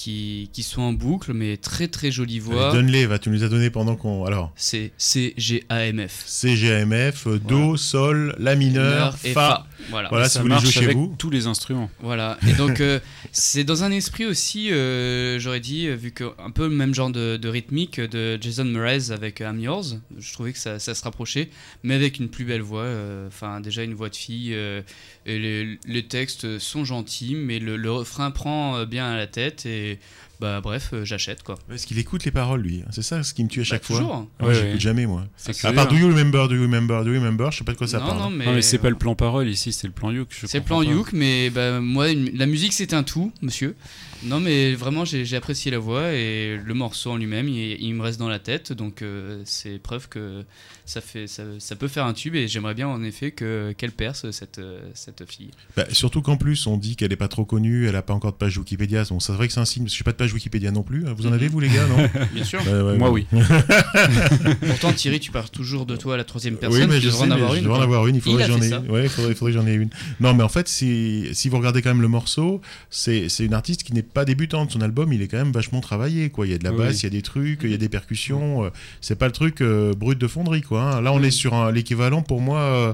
qui, 0.02 0.50
qui 0.52 0.64
sont 0.64 0.82
en 0.82 0.94
boucle, 0.94 1.32
mais 1.32 1.58
très 1.58 1.88
très 1.88 2.10
jolie 2.10 2.40
voix. 2.40 2.72
Donne-les, 2.72 3.06
va, 3.06 3.20
tu 3.20 3.30
nous 3.30 3.36
les 3.36 3.44
as 3.44 3.50
donné 3.50 3.70
pendant 3.70 3.96
qu'on. 3.96 4.26
Alors, 4.26 4.52
C'est 4.56 4.94
C-G-A-M-F. 4.98 6.24
C, 6.26 6.56
G, 6.56 6.74
A, 6.74 6.80
M, 6.80 7.12
F, 7.12 7.28
euh, 7.28 7.40
Do, 7.40 7.78
Sol, 7.78 8.36
La 8.40 8.56
mineur, 8.56 9.16
et 9.24 9.34
Fa. 9.34 9.68
Voilà. 9.90 10.10
Voilà, 10.10 10.26
Ça 10.30 10.40
si 10.40 10.40
vous 10.44 10.48
marche 10.48 10.64
jouez 10.64 10.72
chez 10.72 10.84
avec 10.86 10.96
vous. 10.98 11.16
tous 11.18 11.30
les 11.30 11.48
instruments. 11.48 11.90
Voilà, 12.02 12.38
et 12.48 12.54
donc 12.54 12.80
euh, 12.82 13.00
c'est 13.32 13.64
dans 13.64 13.84
un 13.84 13.92
esprit 13.92 14.26
aussi, 14.26 14.72
euh, 14.72 15.40
j'aurais 15.40 15.60
dit, 15.60 15.88
euh, 15.88 15.96
vu 15.96 16.12
que 16.12 16.26
un 16.40 16.52
peu 16.52 16.64
le 16.68 16.76
même 16.76 16.94
genre 16.94 17.10
de, 17.10 17.38
de 17.38 17.50
rythmique 17.50 18.00
de 18.00 18.38
Jason 18.42 18.66
Mraz 18.66 19.12
avec 19.12 19.40
I'm 19.40 19.60
Yours, 19.60 19.98
je 20.18 20.34
trouvais 20.34 20.54
que 20.54 20.60
ça, 20.60 20.80
ça 20.80 20.94
se 20.94 21.04
rapprochait, 21.04 21.50
mais 21.84 21.96
avec 21.96 22.20
une 22.20 22.30
plus 22.30 22.46
belle 22.46 22.62
voix, 22.62 22.84
euh, 22.84 23.28
enfin 23.28 23.60
déjà 23.62 23.84
une 23.84 23.94
voix 23.94 24.10
de 24.10 24.16
fille, 24.16 24.54
euh, 24.54 24.82
et 25.26 25.40
les, 25.40 25.80
les 25.88 26.04
textes 26.08 26.60
sont 26.60 26.86
gentils, 26.86 27.36
mais 27.36 27.60
le, 27.60 27.78
le 27.78 27.92
refrain 27.92 28.32
prend 28.32 28.86
bien 28.86 29.06
à 29.12 29.18
la 29.18 29.28
tête, 29.28 29.66
et 29.66 30.00
bah 30.42 30.60
bref, 30.60 30.90
euh, 30.94 31.06
j'achète 31.06 31.44
quoi. 31.44 31.56
Parce 31.70 31.86
qu'il 31.86 32.00
écoute 32.00 32.26
les 32.26 32.32
paroles, 32.32 32.62
lui. 32.62 32.84
C'est 32.90 33.04
ça 33.04 33.22
ce 33.24 33.34
qui 33.34 33.44
me 33.44 33.48
tue 33.50 33.62
à 33.62 33.64
chaque 33.64 33.82
Bah, 33.84 33.88
fois. 33.88 33.98
toujours. 34.00 34.28
Ah, 34.40 34.46
Ouais, 34.48 34.54
j'écoute 34.56 34.70
ouais. 34.74 34.80
jamais, 34.80 35.06
moi. 35.06 35.26
À 35.64 35.72
part 35.74 35.88
Do 35.88 35.96
You 35.96 36.08
Remember, 36.08 36.48
Do 36.50 36.56
You 36.56 36.64
Remember, 36.64 37.06
Do 37.06 37.14
You 37.14 37.20
Remember, 37.22 37.52
je 37.52 37.60
sais 37.60 37.64
pas 37.64 37.74
de 37.74 37.78
quoi 37.78 37.88
ça 37.88 38.00
non, 38.00 38.06
parle. 38.08 38.20
non, 38.20 38.30
mais, 38.32 38.46
Non, 38.46 38.54
mais 38.54 38.62
c'est 38.64 38.80
pas 38.80 38.90
le 38.90 38.98
plan 38.98 39.14
parole 39.16 39.48
ici, 39.48 39.72
c'est 39.72 39.88
le 39.88 39.94
plan 39.94 40.12
Youk. 40.12 40.30
C'est 40.46 40.58
le 40.58 40.64
plan. 40.66 40.82
Youk, 40.82 41.14
mais 41.14 41.50
bah, 41.52 41.80
moi, 41.80 42.10
une- 42.10 42.36
la 42.36 42.48
musique 42.48 42.74
c'est 42.74 42.94
un 42.94 43.04
tout, 43.04 43.32
monsieur. 43.42 43.76
Non, 44.24 44.40
mais 44.40 44.74
vraiment, 44.76 45.04
j'ai 45.06 45.36
apprécié 45.36 45.72
la 45.72 45.80
voix 45.80 46.14
et 46.14 46.58
le 46.64 46.74
morceau 46.74 47.12
en 47.12 47.18
lui-même, 47.18 47.48
il, 47.48 47.82
il 47.82 47.94
me 47.96 48.04
reste 48.04 48.20
dans 48.20 48.30
la 48.30 48.40
tête, 48.40 48.72
donc 48.72 49.02
euh, 49.02 49.42
c'est 49.46 49.80
preuve 49.82 50.10
que 50.10 50.44
ça, 50.86 51.02
fait, 51.02 51.26
ça, 51.28 51.44
ça 51.60 51.76
peut 51.76 51.88
faire 51.88 52.06
un 52.06 52.14
tube 52.14 52.36
et 52.36 52.48
j'aimerais 52.48 52.74
bien 52.76 52.88
en 52.88 53.02
effet 53.04 53.32
que- 53.32 53.74
qu'elle 53.78 53.92
perce 53.92 54.30
cette, 54.32 54.62
cette 54.94 55.30
fille. 55.30 55.50
Bah, 55.76 55.86
surtout 55.92 56.22
qu'en 56.22 56.38
plus, 56.38 56.68
on 56.68 56.78
dit 56.78 56.96
qu'elle 56.96 57.12
est 57.12 57.16
pas 57.18 57.28
trop 57.30 57.46
connue, 57.46 57.88
elle 57.88 57.96
a 57.96 58.02
pas 58.04 58.14
encore 58.14 58.32
de 58.34 58.38
page 58.38 58.58
Wikipédia. 58.58 59.04
Bon, 59.10 59.20
c'est 59.20 59.34
vrai 59.34 59.48
que 59.48 59.54
c'est 59.54 59.60
un 59.60 59.66
signe, 59.66 59.84
parce 59.84 59.94
que 59.94 59.98
j'ai 59.98 60.04
pas 60.04 60.12
de 60.12 60.18
page 60.18 60.34
Wikipédia 60.34 60.72
non 60.72 60.84
plus. 60.84 61.04
Vous 61.18 61.26
en 61.26 61.32
avez, 61.34 61.48
vous, 61.48 61.60
les 61.60 61.70
gars, 61.70 61.88
non? 61.88 62.08
Bien 62.34 62.44
sûr. 62.44 62.60
Ouais, 62.68 62.98
Moi, 62.98 63.10
ouais. 63.10 63.26
oui. 63.32 63.40
Pourtant, 64.68 64.94
Thierry, 64.94 65.20
tu 65.20 65.32
parles 65.32 65.50
toujours 65.50 65.86
de 65.86 65.96
toi 65.96 66.14
à 66.16 66.18
la 66.18 66.24
troisième 66.24 66.58
personne. 66.58 66.82
Oui, 66.84 66.88
mais 66.88 66.96
tu 67.00 67.02
je 67.02 67.08
devrais 67.08 67.26
sais, 67.26 67.32
en 67.32 67.36
avoir 67.36 67.52
je 67.54 67.58
une. 67.58 67.64
devrais 67.64 67.76
en 67.78 67.80
quoi. 67.80 67.86
avoir 67.86 68.08
une. 68.08 68.16
Il 68.16 68.22
faudrait 68.22 68.46
que 68.46 68.52
j'en 68.52 68.62
ai. 68.62 68.70
ça. 68.70 68.80
Ouais, 68.82 69.04
il 69.04 69.10
faudrait, 69.10 69.32
il 69.32 69.36
faudrait 69.36 69.54
que 69.54 69.60
j'en 69.60 69.68
ai 69.68 69.74
une. 69.74 69.90
Non, 70.20 70.34
mais 70.34 70.44
en 70.44 70.50
fait, 70.50 70.68
si, 70.68 71.30
si 71.34 71.50
vous 71.50 71.58
regardez 71.58 71.82
quand 71.82 71.90
même 71.90 72.02
le 72.02 72.08
morceau, 72.08 72.62
c'est 72.90 73.30
c'est 73.30 73.46
une 73.46 73.54
artiste 73.54 73.84
qui 73.84 73.94
n'est 73.94 74.02
pas 74.14 74.26
débutante. 74.26 74.72
Son 74.72 74.82
album, 74.82 75.12
il 75.14 75.22
est 75.22 75.28
quand 75.28 75.38
même 75.38 75.52
vachement 75.52 75.82
travaillé. 75.82 76.30
Quoi. 76.30 76.46
Il 76.48 76.52
y 76.52 76.56
a 76.56 76.58
de 76.58 76.64
la 76.64 76.72
basse, 76.72 76.94
oui. 76.96 77.00
il 77.02 77.04
y 77.04 77.08
a 77.08 77.10
des 77.10 77.22
trucs, 77.22 77.60
il 77.64 77.72
y 77.72 77.74
a 77.74 77.78
des 77.78 77.90
percussions. 77.90 78.64
euh, 78.66 78.70
C'est 79.02 79.18
pas 79.18 79.26
le 79.28 79.32
truc 79.32 79.62
euh, 79.62 79.94
brut 79.94 80.18
de 80.20 80.28
fonderie, 80.28 80.62
quoi. 80.62 80.82
hein. 80.82 81.02
Là, 81.02 81.14
on 81.14 81.20
Oui. 81.20 81.28
est 81.28 81.32
sur 81.32 81.72
l'équivalent 81.72 82.22
pour 82.22 82.42
moi. 82.42 82.60
euh, 82.60 82.94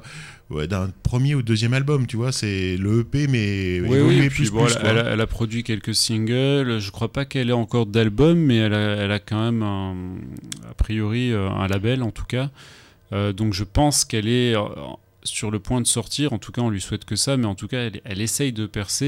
ouais, 0.49 0.67
d'un 0.67 0.89
premier 1.03 1.35
ou 1.35 1.41
deuxième 1.41 1.73
album, 1.73 2.07
tu 2.07 2.15
vois, 2.17 2.31
c'est 2.31 2.77
le 2.77 3.01
EP 3.01 3.27
mais 3.27 3.81
Oui, 3.81 3.99
oui, 3.99 4.15
et 4.19 4.29
puis 4.29 4.43
plus 4.43 4.51
bon, 4.51 4.65
plus, 4.65 4.75
elle, 4.83 5.19
a, 5.21 5.27
produit 5.27 5.63
quelques 5.63 5.93
singles. 5.93 6.79
Je 6.79 6.91
crois 6.91 7.11
pas 7.11 7.25
qu'elle 7.25 7.49
ait 7.49 7.53
encore 7.53 7.85
d'album, 7.85 8.37
mais 8.39 8.55
elle 8.57 8.73
a, 8.73 8.95
elle 8.95 9.11
a 9.11 9.19
quand 9.19 9.43
même, 9.51 9.61
un- 9.63 9.95
a 10.69 10.73
priori, 10.73 11.33
un 11.33 11.67
label 11.67 12.01
en 12.03 12.11
tout 12.11 12.23
cas. 12.25 12.49
Euh, 13.13 13.31
donc 13.33 13.53
je 13.53 13.63
pense 13.63 14.03
qu'elle 14.05 14.27
est 14.27 14.53
sur 15.27 15.51
le 15.51 15.59
point 15.59 15.81
de 15.81 15.87
sortir. 15.87 16.33
En 16.33 16.39
tout 16.39 16.51
cas, 16.51 16.61
on 16.61 16.69
lui 16.69 16.81
souhaite 16.81 17.05
que 17.05 17.15
ça, 17.15 17.37
mais 17.37 17.45
en 17.45 17.55
tout 17.55 17.67
cas, 17.67 17.79
elle, 17.85 18.01
elle 18.05 18.21
essaye 18.21 18.53
de 18.53 18.65
percer 18.65 19.05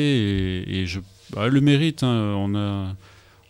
et, 0.67 0.85
je, 0.85 0.99
bah, 1.31 1.43
elle 1.45 1.53
le 1.53 1.61
mérite. 1.61 2.03
hein. 2.03 2.33
On 2.37 2.55
a, 2.55 2.95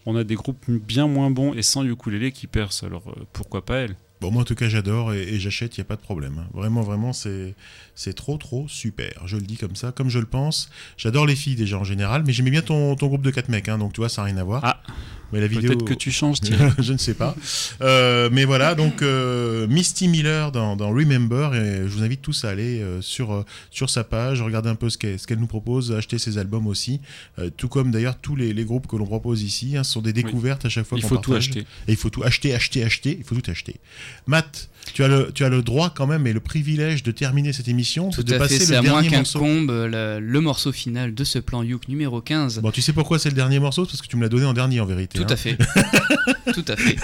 on 0.05 0.15
a 0.15 0.23
des 0.23 0.35
groupes 0.35 0.63
bien 0.69 1.07
moins 1.07 1.31
bons 1.31 1.53
et 1.53 1.61
sans 1.61 1.83
ukulélé 1.83 2.31
qui 2.31 2.47
percent. 2.47 2.85
Alors 2.85 3.07
euh, 3.09 3.25
pourquoi 3.33 3.65
pas 3.65 3.77
elle? 3.77 3.95
Bon, 4.21 4.31
moi 4.31 4.41
en 4.41 4.45
tout 4.45 4.55
cas 4.55 4.67
j'adore 4.67 5.13
et, 5.13 5.21
et 5.23 5.39
j'achète, 5.39 5.77
il 5.77 5.79
n'y 5.79 5.83
a 5.83 5.85
pas 5.85 5.95
de 5.95 6.01
problème. 6.01 6.39
hein. 6.39 6.47
Vraiment, 6.53 6.81
vraiment, 6.81 7.13
c'est 7.13 7.55
c'est 7.95 8.13
trop, 8.13 8.37
trop 8.37 8.67
super. 8.67 9.11
Je 9.25 9.35
le 9.37 9.43
dis 9.43 9.55
comme 9.57 9.75
ça, 9.75 9.91
comme 9.91 10.09
je 10.09 10.19
le 10.19 10.25
pense. 10.25 10.69
J'adore 10.97 11.25
les 11.25 11.35
filles 11.35 11.55
déjà 11.55 11.77
en 11.77 11.83
général, 11.83 12.23
mais 12.25 12.33
j'aimais 12.33 12.51
bien 12.51 12.61
ton, 12.61 12.95
ton 12.95 13.07
groupe 13.07 13.21
de 13.23 13.31
4 13.31 13.49
mecs, 13.49 13.69
hein, 13.69 13.77
donc 13.77 13.93
tu 13.93 14.01
vois, 14.01 14.09
ça 14.09 14.21
n'a 14.21 14.27
rien 14.27 14.37
à 14.37 14.43
voir. 14.43 14.61
Ah, 14.63 14.81
mais 15.31 15.39
la 15.39 15.47
vidéo. 15.47 15.69
Peut-être 15.73 15.85
que 15.85 15.93
tu 15.93 16.11
changes, 16.11 16.37
je 16.79 16.91
ne 16.93 16.97
sais 16.97 17.13
pas. 17.13 17.35
Euh, 17.81 18.29
mais 18.31 18.45
voilà, 18.45 18.73
donc 18.75 19.01
euh, 19.01 19.67
Misty 19.67 20.07
Miller 20.07 20.51
dans, 20.51 20.75
dans 20.75 20.89
Remember, 20.89 21.53
et 21.55 21.83
je 21.83 21.87
vous 21.93 22.03
invite 22.03 22.21
tous 22.21 22.45
à 22.45 22.49
aller 22.49 22.81
euh, 22.81 23.01
sur, 23.01 23.45
sur 23.69 23.89
sa 23.89 24.03
page, 24.03 24.41
regarder 24.41 24.69
un 24.69 24.75
peu 24.75 24.89
ce 24.89 24.97
qu'elle 24.97 25.19
ce 25.19 25.27
qu'elle 25.27 25.39
nous 25.39 25.47
propose, 25.47 25.91
acheter 25.91 26.17
ses 26.17 26.37
albums 26.37 26.67
aussi, 26.67 26.99
tout 27.57 27.67
comme 27.67 27.91
d'ailleurs 27.91 28.17
tous 28.19 28.35
les, 28.35 28.53
les 28.53 28.65
groupes 28.65 28.87
que 28.87 28.95
l'on 28.95 29.05
propose 29.05 29.43
ici. 29.43 29.77
hein, 29.77 29.83
ce 29.83 29.91
sont 29.93 30.01
des 30.01 30.13
découvertes 30.13 30.65
à 30.65 30.69
chaque 30.69 30.85
fois 30.85 30.97
Il 30.97 31.01
qu'on 31.03 31.09
faut 31.09 31.17
tout 31.17 31.33
acheter. 31.33 31.59
Et 31.87 31.91
il 31.91 31.95
faut 31.97 32.09
tout 32.09 32.23
acheter, 32.23 32.53
acheter, 32.55 32.83
acheter, 32.83 33.15
il 33.19 33.23
faut 33.23 33.35
tout 33.35 33.51
acheter. 33.51 33.75
Matt, 34.27 34.69
tu 34.93 35.03
as 35.03 35.07
le, 35.07 35.31
tu 35.33 35.43
as 35.43 35.49
le 35.49 35.61
droit 35.61 35.91
quand 35.95 36.07
même 36.07 36.25
et 36.27 36.33
le 36.33 36.39
privilège 36.39 37.03
de 37.03 37.11
terminer 37.11 37.53
cette 37.53 37.67
émission, 37.67 38.09
Tout 38.09 38.23
de 38.23 38.33
à 38.33 38.37
passer 38.37 38.59
fait, 38.59 38.65
c'est 38.65 38.71
le 38.73 38.79
à 38.79 38.81
moins 38.81 38.91
dernier 38.93 39.09
qu'un 39.09 39.17
morceau. 39.17 39.39
combe 39.39 39.69
le, 39.71 40.19
le 40.19 40.41
morceau 40.41 40.71
final 40.71 41.13
de 41.13 41.23
ce 41.23 41.39
plan 41.39 41.63
Youk 41.63 41.87
numéro 41.87 42.21
15. 42.21 42.59
Bon, 42.59 42.71
tu 42.71 42.81
sais 42.81 42.93
pourquoi 42.93 43.19
c'est 43.19 43.29
le 43.29 43.35
dernier 43.35 43.59
morceau? 43.59 43.85
Parce 43.85 44.01
que 44.01 44.07
tu 44.07 44.17
me 44.17 44.21
l'as 44.21 44.29
donné 44.29 44.45
en 44.45 44.53
dernier 44.53 44.79
en 44.79 44.85
vérité. 44.85 45.19
Tout 45.19 45.25
hein. 45.25 45.33
à 45.33 45.35
fait. 45.35 45.57
Tout 46.53 46.65
à 46.67 46.75
fait. 46.75 46.97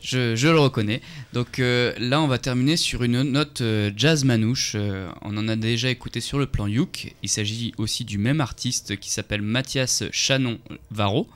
Je, 0.00 0.36
je 0.36 0.48
le 0.48 0.58
reconnais. 0.58 1.00
Donc 1.32 1.58
euh, 1.58 1.92
là, 1.98 2.20
on 2.20 2.28
va 2.28 2.38
terminer 2.38 2.76
sur 2.76 3.02
une 3.02 3.22
note 3.22 3.60
euh, 3.62 3.90
jazz 3.96 4.24
manouche. 4.24 4.72
Euh, 4.76 5.08
on 5.22 5.36
en 5.36 5.48
a 5.48 5.56
déjà 5.56 5.90
écouté 5.90 6.20
sur 6.20 6.38
le 6.38 6.46
plan 6.46 6.66
Youk. 6.66 7.14
Il 7.22 7.28
s'agit 7.28 7.72
aussi 7.78 8.04
du 8.04 8.16
même 8.16 8.40
artiste 8.40 8.96
qui 8.98 9.10
s'appelle 9.10 9.42
Mathias 9.42 10.04
Chanon 10.12 10.58
Varro, 10.90 11.28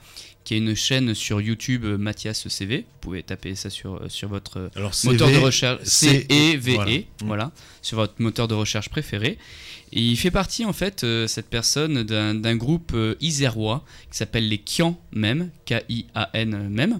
qui 0.43 0.53
a 0.55 0.57
une 0.57 0.75
chaîne 0.75 1.13
sur 1.13 1.39
YouTube 1.41 1.85
euh, 1.85 1.97
Mathias 1.97 2.47
CV. 2.47 2.79
Vous 2.79 2.83
pouvez 3.01 3.23
taper 3.23 3.55
ça 3.55 3.69
sur, 3.69 3.95
euh, 3.95 4.09
sur 4.09 4.27
votre 4.29 4.57
euh, 4.59 4.69
moteur 5.05 5.29
de 5.31 5.37
recherche 5.37 5.83
C- 5.83 6.25
C-E-V-E, 6.29 6.75
voilà. 6.75 7.01
voilà. 7.21 7.51
sur 7.81 7.97
votre 7.97 8.15
moteur 8.19 8.47
de 8.47 8.53
recherche 8.53 8.89
préféré. 8.89 9.37
Et 9.95 10.01
il 10.01 10.17
fait 10.17 10.31
partie, 10.31 10.65
en 10.65 10.73
fait, 10.73 11.03
euh, 11.03 11.27
cette 11.27 11.49
personne, 11.49 12.03
d'un 12.03 12.55
groupe 12.55 12.91
euh, 12.95 13.15
isérois 13.21 13.85
qui 14.11 14.17
s'appelle 14.17 14.49
les 14.49 14.57
Kian 14.57 14.99
même, 15.11 15.49
K-I-A-N 15.65 16.67
même. 16.69 16.99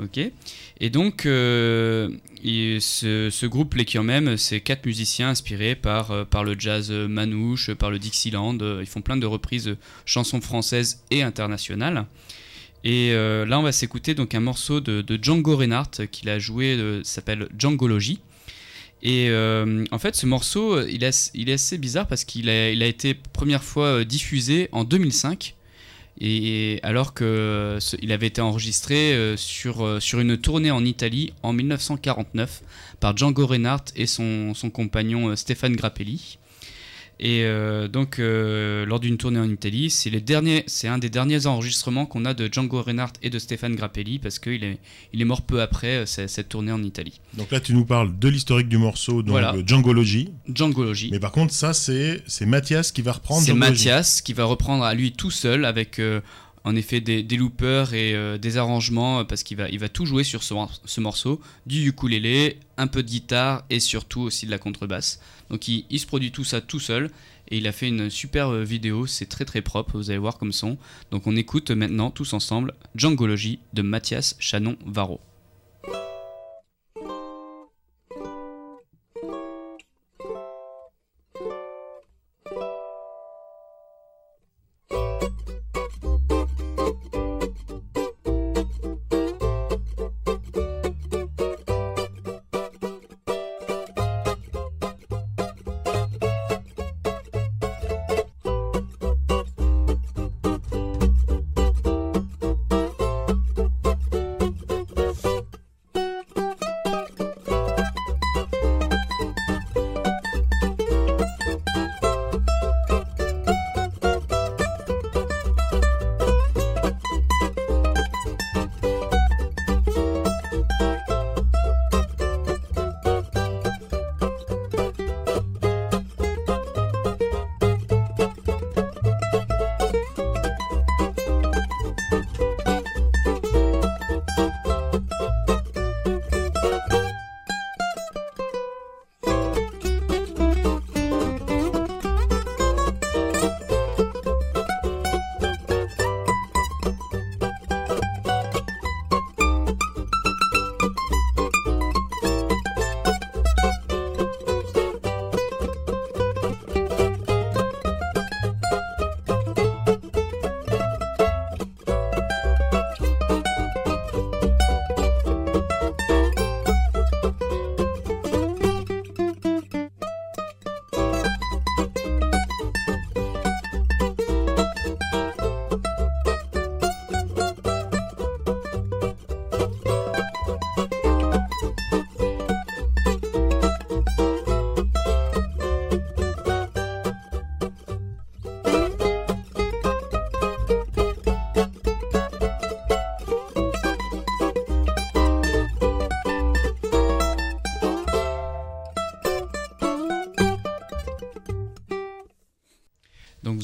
Ok. 0.00 0.20
Et 0.80 0.90
donc, 0.90 1.26
euh, 1.26 2.08
et 2.44 2.78
ce, 2.80 3.28
ce 3.30 3.46
groupe, 3.46 3.74
les 3.74 3.84
Kian 3.84 4.04
même, 4.04 4.36
c'est 4.36 4.60
quatre 4.60 4.86
musiciens 4.86 5.30
inspirés 5.30 5.74
par, 5.74 6.26
par 6.26 6.44
le 6.44 6.54
jazz 6.56 6.92
manouche, 6.92 7.72
par 7.74 7.90
le 7.90 7.98
Dixieland. 7.98 8.56
Ils 8.80 8.86
font 8.86 9.00
plein 9.00 9.16
de 9.16 9.26
reprises 9.26 9.74
chansons 10.04 10.40
françaises 10.40 11.02
et 11.10 11.22
internationales. 11.24 12.06
Et 12.84 13.10
euh, 13.12 13.44
là, 13.44 13.58
on 13.58 13.62
va 13.62 13.72
s'écouter 13.72 14.14
donc 14.14 14.34
un 14.34 14.40
morceau 14.40 14.80
de, 14.80 15.18
Django 15.20 15.56
Reinhardt 15.56 16.06
qu'il 16.10 16.28
a 16.28 16.38
joué, 16.38 16.76
euh, 16.76 17.02
s'appelle 17.04 17.48
Djangology. 17.56 18.20
Et 19.02 19.28
euh, 19.30 19.84
en 19.90 19.98
fait, 19.98 20.16
ce 20.16 20.26
morceau, 20.26 20.84
il 20.86 21.04
est, 21.04 21.52
assez 21.52 21.78
bizarre 21.78 22.06
parce 22.06 22.24
qu'il 22.24 22.48
a, 22.48 22.70
été 22.70 23.14
première 23.14 23.64
fois 23.64 24.04
diffusé 24.04 24.68
en 24.72 24.84
2005. 24.84 25.54
Et 26.20 26.80
alors 26.82 27.14
que 27.14 27.24
euh, 27.24 27.80
ce- 27.80 27.96
il 28.02 28.10
avait 28.10 28.26
été 28.26 28.40
enregistré 28.40 29.34
sur, 29.36 29.98
une 30.18 30.36
tournée 30.36 30.72
en 30.72 30.84
Italie 30.84 31.32
en 31.42 31.52
1949 31.52 32.62
par 32.98 33.16
Django 33.16 33.46
Reinhardt 33.46 33.92
et 33.94 34.06
son, 34.06 34.52
compagnon 34.72 35.34
Stéphane 35.36 35.76
Grappelli. 35.76 36.38
Et 37.20 37.42
euh, 37.42 37.88
donc, 37.88 38.18
euh, 38.18 38.86
lors 38.86 39.00
d'une 39.00 39.16
tournée 39.16 39.40
en 39.40 39.50
Italie, 39.50 39.90
c'est 39.90 40.08
un 40.88 40.98
des 40.98 41.10
derniers 41.10 41.46
enregistrements 41.46 42.06
qu'on 42.06 42.24
a 42.24 42.32
de 42.32 42.48
Django 42.50 42.80
Reinhardt 42.80 43.14
et 43.22 43.30
de 43.30 43.38
Stéphane 43.40 43.74
Grappelli 43.74 44.20
parce 44.20 44.38
qu'il 44.38 44.62
est, 44.62 44.78
il 45.12 45.20
est 45.20 45.24
mort 45.24 45.42
peu 45.42 45.60
après 45.60 45.96
euh, 45.98 46.06
cette, 46.06 46.48
tournée 46.48 46.70
en 46.70 46.82
Italie. 46.82 47.20
Donc 47.34 47.50
là, 47.50 47.58
tu 47.58 47.74
nous 47.74 47.84
parles 47.84 48.16
de 48.16 48.28
l'historique 48.28 48.68
du 48.68 48.78
morceau, 48.78 49.22
donc 49.22 49.30
Voilà. 49.30 49.54
Djangology. 49.66 50.30
Djangology. 50.48 51.08
Mais 51.10 51.18
par 51.18 51.32
contre, 51.32 51.52
ça, 51.52 51.72
c'est 51.72 52.22
c'est 52.26 52.46
Mathias 52.46 52.92
qui 52.92 53.02
va 53.02 53.12
reprendre 53.12 53.42
C'est. 53.42 53.54
Mathias 53.54 54.20
qui 54.20 54.32
va 54.32 54.44
reprendre 54.44 54.84
à 54.84 54.94
lui 54.94 55.12
tout 55.12 55.32
seul 55.32 55.64
avec 55.64 56.00
en 56.68 56.76
effet 56.76 57.00
des, 57.00 57.22
des 57.22 57.38
loopers 57.38 57.94
et 57.94 58.14
euh, 58.14 58.36
des 58.36 58.58
arrangements 58.58 59.20
euh, 59.20 59.24
parce 59.24 59.42
qu'il 59.42 59.56
va, 59.56 59.88
tout 59.88 60.04
jouer 60.04 60.22
sur 60.22 60.42
ce, 60.42 60.52
mor- 60.52 60.80
ce 60.84 61.00
morceau, 61.00 61.40
du 61.64 61.88
ukulélé, 61.88 62.58
un 62.76 62.86
peu 62.86 63.02
de 63.02 63.08
guitare 63.08 63.64
et 63.70 63.80
surtout 63.80 64.20
aussi 64.20 64.44
de 64.44 64.50
la 64.50 64.58
contrebasse. 64.58 65.18
Donc 65.48 65.66
il, 65.66 65.98
se 65.98 66.06
produit 66.06 66.30
tout 66.30 66.44
ça 66.44 66.60
tout 66.60 66.78
seul 66.78 67.10
et 67.48 67.56
il 67.56 67.66
a 67.66 67.72
fait 67.72 67.88
une 67.88 68.10
super 68.10 68.50
euh, 68.50 68.64
vidéo, 68.64 69.06
c'est 69.06 69.26
très 69.26 69.46
très 69.46 69.62
propre, 69.62 69.96
vous 69.96 70.10
allez 70.10 70.18
voir 70.18 70.36
comme 70.36 70.52
son. 70.52 70.76
Donc 71.10 71.26
on 71.26 71.36
écoute 71.36 71.70
maintenant 71.70 72.10
tous 72.10 72.34
ensemble 72.34 72.74
Djangology 72.94 73.60
de 73.72 73.80
Mathias 73.80 74.36
Chanon 74.38 74.76
Varro. 74.84 75.22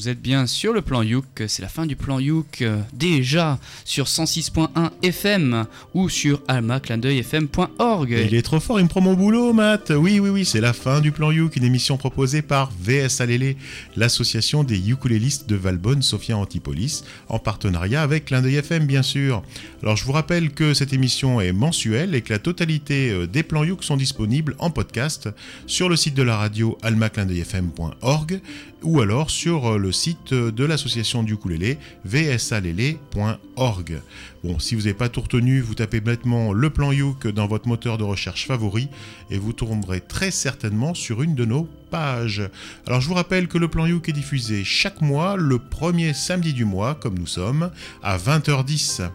Vous 0.05 0.11
êtes 0.11 0.21
bien 0.21 0.45
sur 0.45 0.71
le 0.71 0.83
plan 0.83 1.01
Youk. 1.01 1.25
C'est 1.47 1.63
la 1.63 1.67
fin 1.67 1.87
du 1.87 1.95
plan 1.95 2.19
Youk 2.19 2.61
euh, 2.61 2.79
déjà 2.93 3.57
sur 3.85 4.05
106.1 4.05 4.91
FM 5.01 5.65
ou 5.95 6.09
sur 6.09 6.43
almaclindeuilfm.org. 6.47 8.11
Il 8.11 8.35
est 8.35 8.43
trop 8.43 8.59
fort, 8.59 8.79
il 8.79 8.83
me 8.83 8.87
prend 8.87 9.01
mon 9.01 9.15
boulot, 9.15 9.51
Matt. 9.51 9.91
Oui, 9.97 10.19
oui, 10.19 10.29
oui, 10.29 10.45
c'est 10.45 10.61
la 10.61 10.73
fin 10.73 11.01
du 11.01 11.11
Plan 11.11 11.31
Youk, 11.31 11.55
une 11.55 11.63
émission 11.63 11.97
proposée 11.97 12.43
par 12.43 12.71
VS 12.79 13.19
Alélé, 13.19 13.57
l'association 13.95 14.63
des 14.63 14.91
ukulélistes 14.91 15.49
de 15.49 15.55
Valbonne, 15.55 16.03
Sophia 16.03 16.37
Antipolis, 16.37 17.03
en 17.27 17.39
partenariat 17.39 18.03
avec 18.03 18.25
Clin 18.25 18.43
d'œil 18.43 18.57
FM, 18.57 18.85
bien 18.85 19.01
sûr. 19.01 19.41
Alors, 19.81 19.95
je 19.95 20.05
vous 20.05 20.11
rappelle 20.11 20.51
que 20.51 20.75
cette 20.75 20.93
émission 20.93 21.41
est 21.41 21.51
mensuelle 21.51 22.13
et 22.13 22.21
que 22.21 22.31
la 22.31 22.37
totalité 22.37 23.09
euh, 23.09 23.25
des 23.25 23.41
Plans 23.41 23.63
Youk 23.63 23.83
sont 23.83 23.97
disponibles 23.97 24.55
en 24.59 24.69
podcast 24.69 25.29
sur 25.65 25.89
le 25.89 25.95
site 25.95 26.13
de 26.13 26.21
la 26.21 26.37
radio 26.37 26.77
almaclindeuilfm.org 26.83 28.39
ou 28.85 29.01
alors 29.01 29.29
sur 29.29 29.73
euh, 29.73 29.77
le 29.77 29.91
site 29.91 30.31
euh, 30.31 30.51
de 30.51 30.63
l'association 30.63 31.23
du 31.23 31.33
ukulélé 31.33 31.77
vsalélé.org. 32.05 34.01
Bon, 34.43 34.59
si 34.59 34.75
vous 34.75 34.81
n'avez 34.81 34.93
pas 34.93 35.09
tout 35.09 35.21
retenu, 35.21 35.59
vous 35.59 35.73
tapez 35.75 35.99
bêtement 35.99 36.53
le 36.53 36.69
plan 36.69 36.91
Youk 36.91 37.27
dans 37.27 37.47
votre 37.47 37.67
moteur 37.67 37.97
de 37.97 38.03
recherche 38.03 38.47
favori 38.47 38.87
et 39.31 39.37
vous 39.37 39.53
tomberez 39.53 40.01
très 40.01 40.31
certainement 40.31 40.93
sur 40.93 41.23
une 41.23 41.35
de 41.35 41.45
nos 41.45 41.67
pages. 41.89 42.43
Alors 42.87 43.01
je 43.01 43.07
vous 43.07 43.15
rappelle 43.15 43.47
que 43.47 43.57
le 43.57 43.67
plan 43.67 43.87
Youk 43.87 44.07
est 44.07 44.13
diffusé 44.13 44.63
chaque 44.63 45.01
mois, 45.01 45.35
le 45.35 45.57
premier 45.57 46.13
samedi 46.13 46.53
du 46.53 46.63
mois, 46.63 46.95
comme 46.95 47.17
nous 47.17 47.27
sommes, 47.27 47.71
à 48.03 48.17
20h10. 48.17 49.09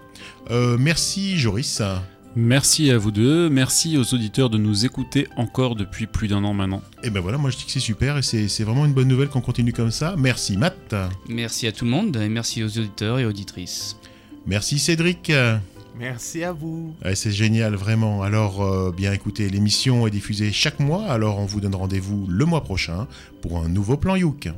Euh, 0.50 0.76
merci 0.78 1.38
Joris. 1.38 1.80
Merci 2.36 2.90
à 2.92 2.98
vous 2.98 3.10
deux, 3.10 3.50
merci 3.50 3.98
aux 3.98 4.14
auditeurs 4.14 4.50
de 4.50 4.58
nous 4.58 4.84
écouter 4.84 5.26
encore 5.36 5.74
depuis 5.74 6.06
plus 6.06 6.28
d'un 6.28 6.44
an 6.44 6.54
maintenant. 6.54 6.80
Et 7.02 7.10
ben 7.10 7.20
voilà, 7.20 7.38
moi 7.38 7.50
je 7.50 7.56
dis 7.56 7.64
que 7.64 7.72
c'est 7.72 7.80
super 7.80 8.16
et 8.18 8.22
c'est 8.22 8.62
vraiment 8.62 8.86
une 8.86 8.92
bonne 8.92 9.08
nouvelle 9.08 9.28
qu'on 9.28 9.40
continue 9.40 9.72
comme 9.72 9.90
ça. 9.90 10.14
Merci 10.16 10.56
Matt. 10.56 10.94
Merci 11.28 11.66
à 11.66 11.72
tout 11.72 11.84
le 11.84 11.90
monde 11.90 12.16
et 12.16 12.28
merci 12.28 12.62
aux 12.62 12.68
auditeurs 12.68 13.18
et 13.18 13.26
auditrices. 13.26 13.96
Merci 14.46 14.78
Cédric. 14.78 15.32
Merci 15.98 16.44
à 16.44 16.52
vous. 16.52 16.94
Ouais, 17.04 17.14
c'est 17.14 17.32
génial, 17.32 17.74
vraiment. 17.74 18.22
Alors, 18.22 18.62
euh, 18.62 18.90
bien 18.96 19.12
écoutez, 19.12 19.50
l'émission 19.50 20.06
est 20.06 20.10
diffusée 20.10 20.52
chaque 20.52 20.78
mois, 20.78 21.06
alors 21.06 21.38
on 21.38 21.44
vous 21.44 21.60
donne 21.60 21.74
rendez-vous 21.74 22.26
le 22.28 22.44
mois 22.46 22.62
prochain 22.62 23.06
pour 23.42 23.58
un 23.58 23.68
nouveau 23.68 23.96
plan 23.96 24.16
Youk. 24.16 24.48